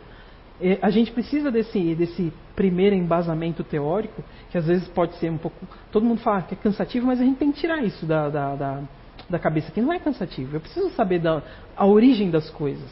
[0.82, 5.66] A gente precisa desse, desse primeiro embasamento teórico, que às vezes pode ser um pouco.
[5.92, 8.56] Todo mundo fala que é cansativo, mas a gente tem que tirar isso da, da,
[8.56, 8.84] da
[9.30, 10.56] da cabeça que não é cansativo.
[10.56, 11.42] Eu preciso saber da,
[11.76, 12.90] a origem das coisas.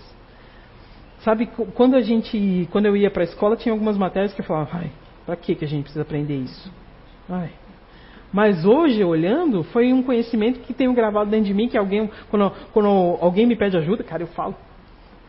[1.19, 4.45] Sabe, quando a gente, quando eu ia para a escola, tinha algumas matérias que eu
[4.45, 4.91] falava, ai,
[5.26, 6.72] para que que a gente precisa aprender isso?
[7.30, 7.51] Ai.
[8.31, 12.51] Mas hoje, olhando, foi um conhecimento que tenho gravado dentro de mim, que alguém, quando,
[12.73, 12.88] quando
[13.22, 14.55] alguém me pede ajuda, cara, eu falo.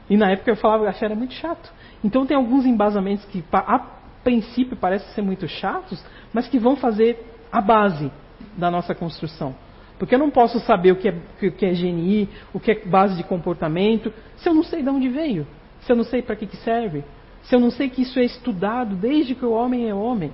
[0.09, 1.71] E na época eu falava, achei era muito chato.
[2.03, 3.79] Então tem alguns embasamentos que a
[4.25, 7.23] princípio parecem ser muito chatos, mas que vão fazer
[7.53, 8.11] a base
[8.57, 9.55] da nossa construção.
[9.99, 12.75] Porque eu não posso saber o que é, o que é GNI, o que é
[12.85, 15.47] base de comportamento, se eu não sei de onde veio,
[15.81, 17.05] se eu não sei para que, que serve,
[17.43, 20.33] se eu não sei que isso é estudado desde que o homem é homem,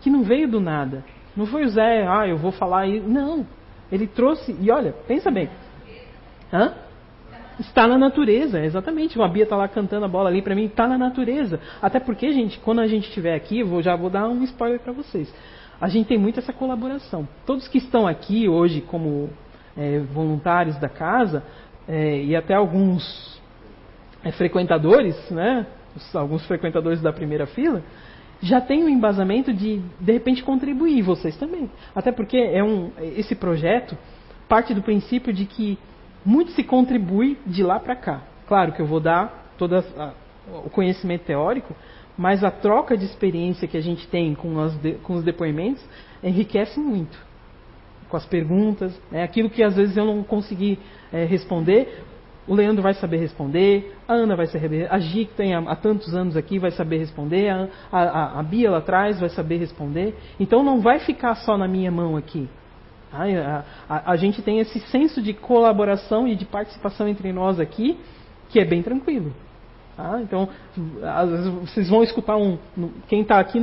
[0.00, 1.04] que não veio do nada.
[1.36, 3.00] Não foi o Zé, ah, eu vou falar aí.
[3.00, 3.46] Não.
[3.90, 5.48] Ele trouxe, e olha, pensa bem.
[6.52, 6.74] Hã?
[7.58, 9.20] Está na natureza, exatamente.
[9.20, 11.60] A Bia está lá cantando a bola ali para mim, está na natureza.
[11.80, 14.80] Até porque, gente, quando a gente estiver aqui, eu vou, já vou dar um spoiler
[14.80, 15.32] para vocês
[15.82, 17.28] a gente tem muito essa colaboração.
[17.44, 19.28] Todos que estão aqui hoje como
[19.76, 21.42] é, voluntários da casa,
[21.88, 23.42] é, e até alguns
[24.22, 25.66] é, frequentadores, né,
[26.14, 27.82] alguns frequentadores da primeira fila,
[28.40, 31.68] já tem o um embasamento de, de repente, contribuir, vocês também.
[31.96, 33.98] Até porque é um, esse projeto
[34.48, 35.76] parte do princípio de que
[36.24, 38.22] muito se contribui de lá para cá.
[38.46, 39.84] Claro que eu vou dar todo
[40.64, 41.74] o conhecimento teórico,
[42.22, 44.72] mas a troca de experiência que a gente tem com, as
[45.02, 45.84] com os depoimentos
[46.22, 47.18] enriquece muito.
[48.08, 49.24] Com as perguntas, né?
[49.24, 50.78] aquilo que às vezes eu não consegui
[51.12, 52.04] é, responder,
[52.46, 55.74] o Leandro vai saber responder, a Ana vai saber, a Gi, que tem há, há
[55.74, 60.14] tantos anos aqui, vai saber responder, a, a, a, Bia lá atrás vai saber responder.
[60.38, 62.48] Então não vai ficar só na minha mão aqui.
[63.12, 67.98] A, a, a gente tem esse senso de colaboração e de participação entre nós aqui,
[68.48, 69.34] que é bem tranquilo.
[69.96, 70.20] Tá?
[70.22, 70.48] Então,
[71.02, 72.58] às vezes vocês vão escutar um.
[73.08, 73.60] Quem está aqui,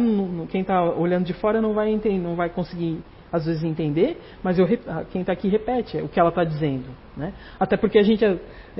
[0.51, 3.01] quem está olhando de fora não vai entender, não vai conseguir
[3.31, 4.67] às vezes entender, mas eu,
[5.11, 6.85] quem está aqui repete o que ela está dizendo.
[7.15, 7.33] Né?
[7.59, 8.23] Até porque a gente.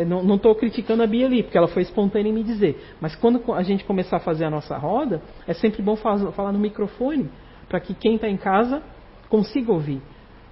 [0.08, 2.80] Não estou criticando a Bia ali, porque ela foi espontânea em me dizer.
[3.02, 6.60] Mas quando a gente começar a fazer a nossa roda, é sempre bom falar no
[6.60, 7.30] microfone,
[7.68, 8.82] para que quem está em casa
[9.28, 10.02] consiga ouvir.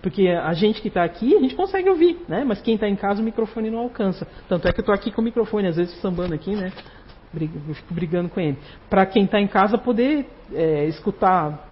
[0.01, 2.43] Porque a gente que está aqui, a gente consegue ouvir, né?
[2.45, 4.27] Mas quem está em casa, o microfone não alcança.
[4.47, 6.71] Tanto é que eu estou aqui com o microfone, às vezes sambando aqui, né?
[7.33, 8.57] Eu fico brigando com ele.
[8.89, 11.67] Para quem está em casa poder é, escutar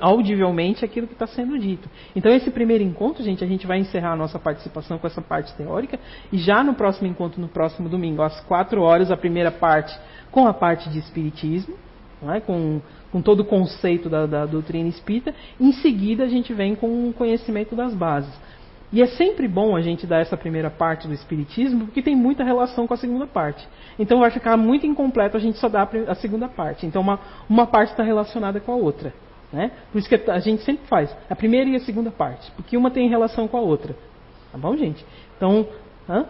[0.00, 1.88] audivelmente aquilo que está sendo dito.
[2.16, 5.54] Então, esse primeiro encontro, gente, a gente vai encerrar a nossa participação com essa parte
[5.54, 5.98] teórica.
[6.32, 9.94] E já no próximo encontro, no próximo domingo, às quatro horas, a primeira parte
[10.30, 11.76] com a parte de Espiritismo,
[12.32, 12.40] é?
[12.40, 12.80] com
[13.14, 15.32] com todo o conceito da, da doutrina espírita.
[15.60, 18.34] Em seguida, a gente vem com o conhecimento das bases.
[18.92, 22.42] E é sempre bom a gente dar essa primeira parte do Espiritismo, porque tem muita
[22.42, 23.64] relação com a segunda parte.
[24.00, 26.86] Então vai ficar muito incompleto a gente só dar a segunda parte.
[26.86, 29.14] Então uma, uma parte está relacionada com a outra.
[29.52, 29.70] Né?
[29.92, 32.90] Por isso que a gente sempre faz a primeira e a segunda parte, porque uma
[32.90, 33.94] tem relação com a outra.
[34.50, 35.06] Tá bom, gente?
[35.36, 35.68] Então.
[36.08, 36.26] Hã?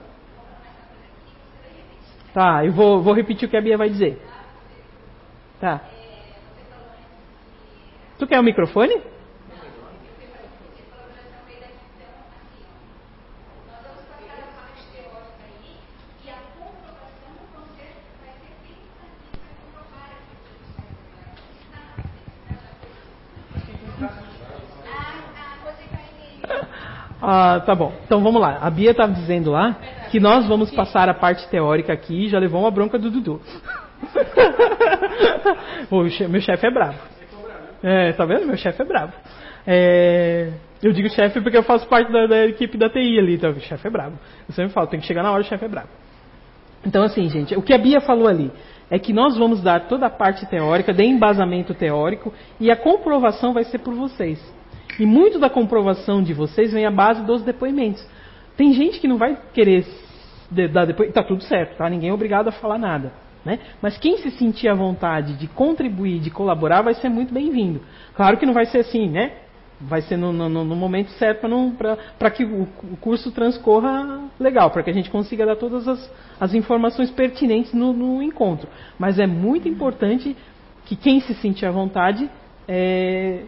[2.34, 4.20] Tá, eu vou, vou repetir o que a Bia vai dizer.
[5.58, 5.80] Tá.
[8.18, 9.00] Tu quer o microfone?
[27.26, 27.90] Ah, tá bom.
[28.04, 28.58] Então vamos lá.
[28.60, 29.76] A Bia estava dizendo lá
[30.10, 33.40] que nós vamos passar a parte teórica aqui e já levou uma bronca do Dudu.
[36.28, 37.13] meu chefe é bravo.
[37.86, 38.46] É, tá vendo?
[38.46, 39.12] Meu chefe é bravo.
[39.66, 40.50] É,
[40.82, 43.60] eu digo chefe porque eu faço parte da, da equipe da TI ali, então o
[43.60, 44.18] chefe é bravo.
[44.48, 45.88] Eu sempre falo, tem que chegar na hora, o chefe é bravo.
[46.86, 48.50] Então, assim, gente, o que a Bia falou ali
[48.90, 53.52] é que nós vamos dar toda a parte teórica, de embasamento teórico, e a comprovação
[53.52, 54.42] vai ser por vocês.
[54.98, 58.06] E muito da comprovação de vocês vem à base dos depoimentos.
[58.56, 59.84] Tem gente que não vai querer
[60.72, 61.12] dar depois.
[61.12, 61.88] Tá tudo certo, tá?
[61.90, 63.12] Ninguém é obrigado a falar nada.
[63.44, 63.58] Né?
[63.82, 67.80] Mas quem se sentir à vontade de contribuir, de colaborar, vai ser muito bem-vindo.
[68.14, 69.32] Claro que não vai ser assim, né?
[69.80, 71.46] Vai ser no, no, no momento certo
[72.18, 76.10] para que o, o, curso transcorra legal, para que a gente consiga dar todas as,
[76.40, 78.68] as informações pertinentes no, no, encontro.
[78.98, 80.34] Mas é muito importante
[80.86, 82.30] que quem se sentir à vontade
[82.68, 83.42] é,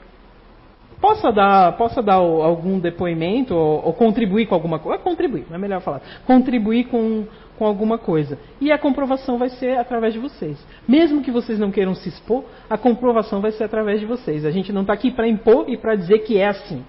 [1.01, 5.03] possa dar, possa dar algum depoimento ou, ou contribuir com alguma coisa.
[5.03, 6.03] Contribuir, não é melhor falar.
[6.27, 7.25] Contribuir com,
[7.59, 8.39] com alguma coisa.
[8.61, 10.59] E a comprovação vai ser através de vocês.
[10.87, 14.45] Mesmo que vocês não queiram se expor, a comprovação vai ser através de vocês.
[14.45, 16.85] A gente não está aqui para impor e para dizer que é assim.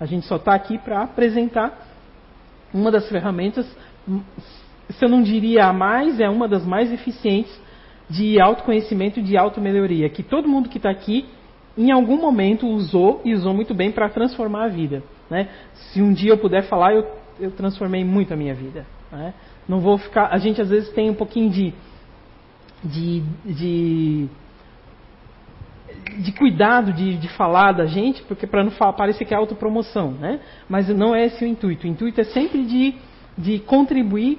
[0.00, 1.88] A gente só está aqui para apresentar
[2.72, 3.66] uma das ferramentas,
[4.88, 7.60] se eu não diria a mais, é uma das mais eficientes
[8.08, 11.26] de autoconhecimento e de automelhoria, que todo mundo que está aqui
[11.76, 15.02] em algum momento usou e usou muito bem para transformar a vida.
[15.30, 15.48] Né?
[15.72, 17.06] Se um dia eu puder falar, eu,
[17.40, 18.86] eu transformei muito a minha vida.
[19.10, 19.32] Né?
[19.68, 20.28] Não vou ficar.
[20.28, 21.72] A gente às vezes tem um pouquinho de,
[22.82, 24.28] de, de,
[26.18, 30.40] de cuidado de, de falar da gente, porque para não parecer que é autopromoção, né?
[30.68, 31.86] Mas não é esse o intuito.
[31.86, 32.94] O intuito é sempre de,
[33.36, 34.38] de contribuir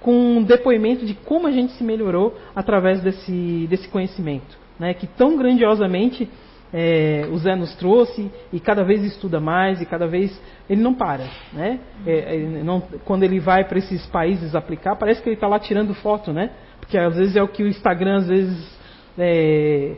[0.00, 4.92] com um depoimento de como a gente se melhorou através desse, desse conhecimento, né?
[4.94, 6.28] Que tão grandiosamente
[6.72, 10.40] é, o Zé nos trouxe e cada vez estuda mais e cada vez
[10.70, 11.80] ele não para, né?
[12.06, 15.58] É, é não, quando ele vai para esses países aplicar, parece que ele está lá
[15.58, 16.50] tirando foto, né?
[16.80, 18.78] Porque às vezes é o que o Instagram às vezes
[19.18, 19.96] é,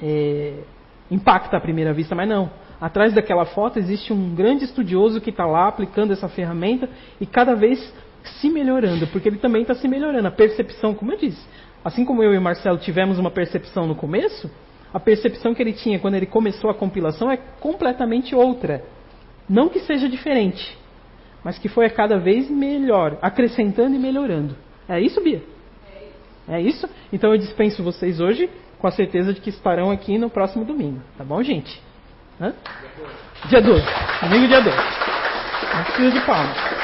[0.00, 0.54] é,
[1.10, 2.50] impacta à primeira vista, mas não.
[2.80, 6.88] Atrás daquela foto existe um grande estudioso que está lá aplicando essa ferramenta
[7.20, 7.92] e cada vez
[8.22, 10.28] se melhorando, porque ele também está se melhorando.
[10.28, 11.44] A percepção, como eu disse,
[11.84, 14.50] assim como eu e o Marcelo tivemos uma percepção no começo,
[14.94, 18.84] a percepção que ele tinha quando ele começou a compilação é completamente outra.
[19.48, 20.78] Não que seja diferente,
[21.42, 24.56] mas que foi a cada vez melhor, acrescentando e melhorando.
[24.88, 25.42] É isso, Bia?
[26.48, 26.88] É isso?
[27.12, 28.48] Então eu dispenso vocês hoje
[28.78, 31.00] com a certeza de que estarão aqui no próximo domingo.
[31.18, 31.82] Tá bom, gente?
[32.40, 32.52] Hã?
[33.48, 33.82] Dia 12.
[34.22, 34.76] Domingo, dia 12.
[35.74, 36.83] Não precisa de palmas.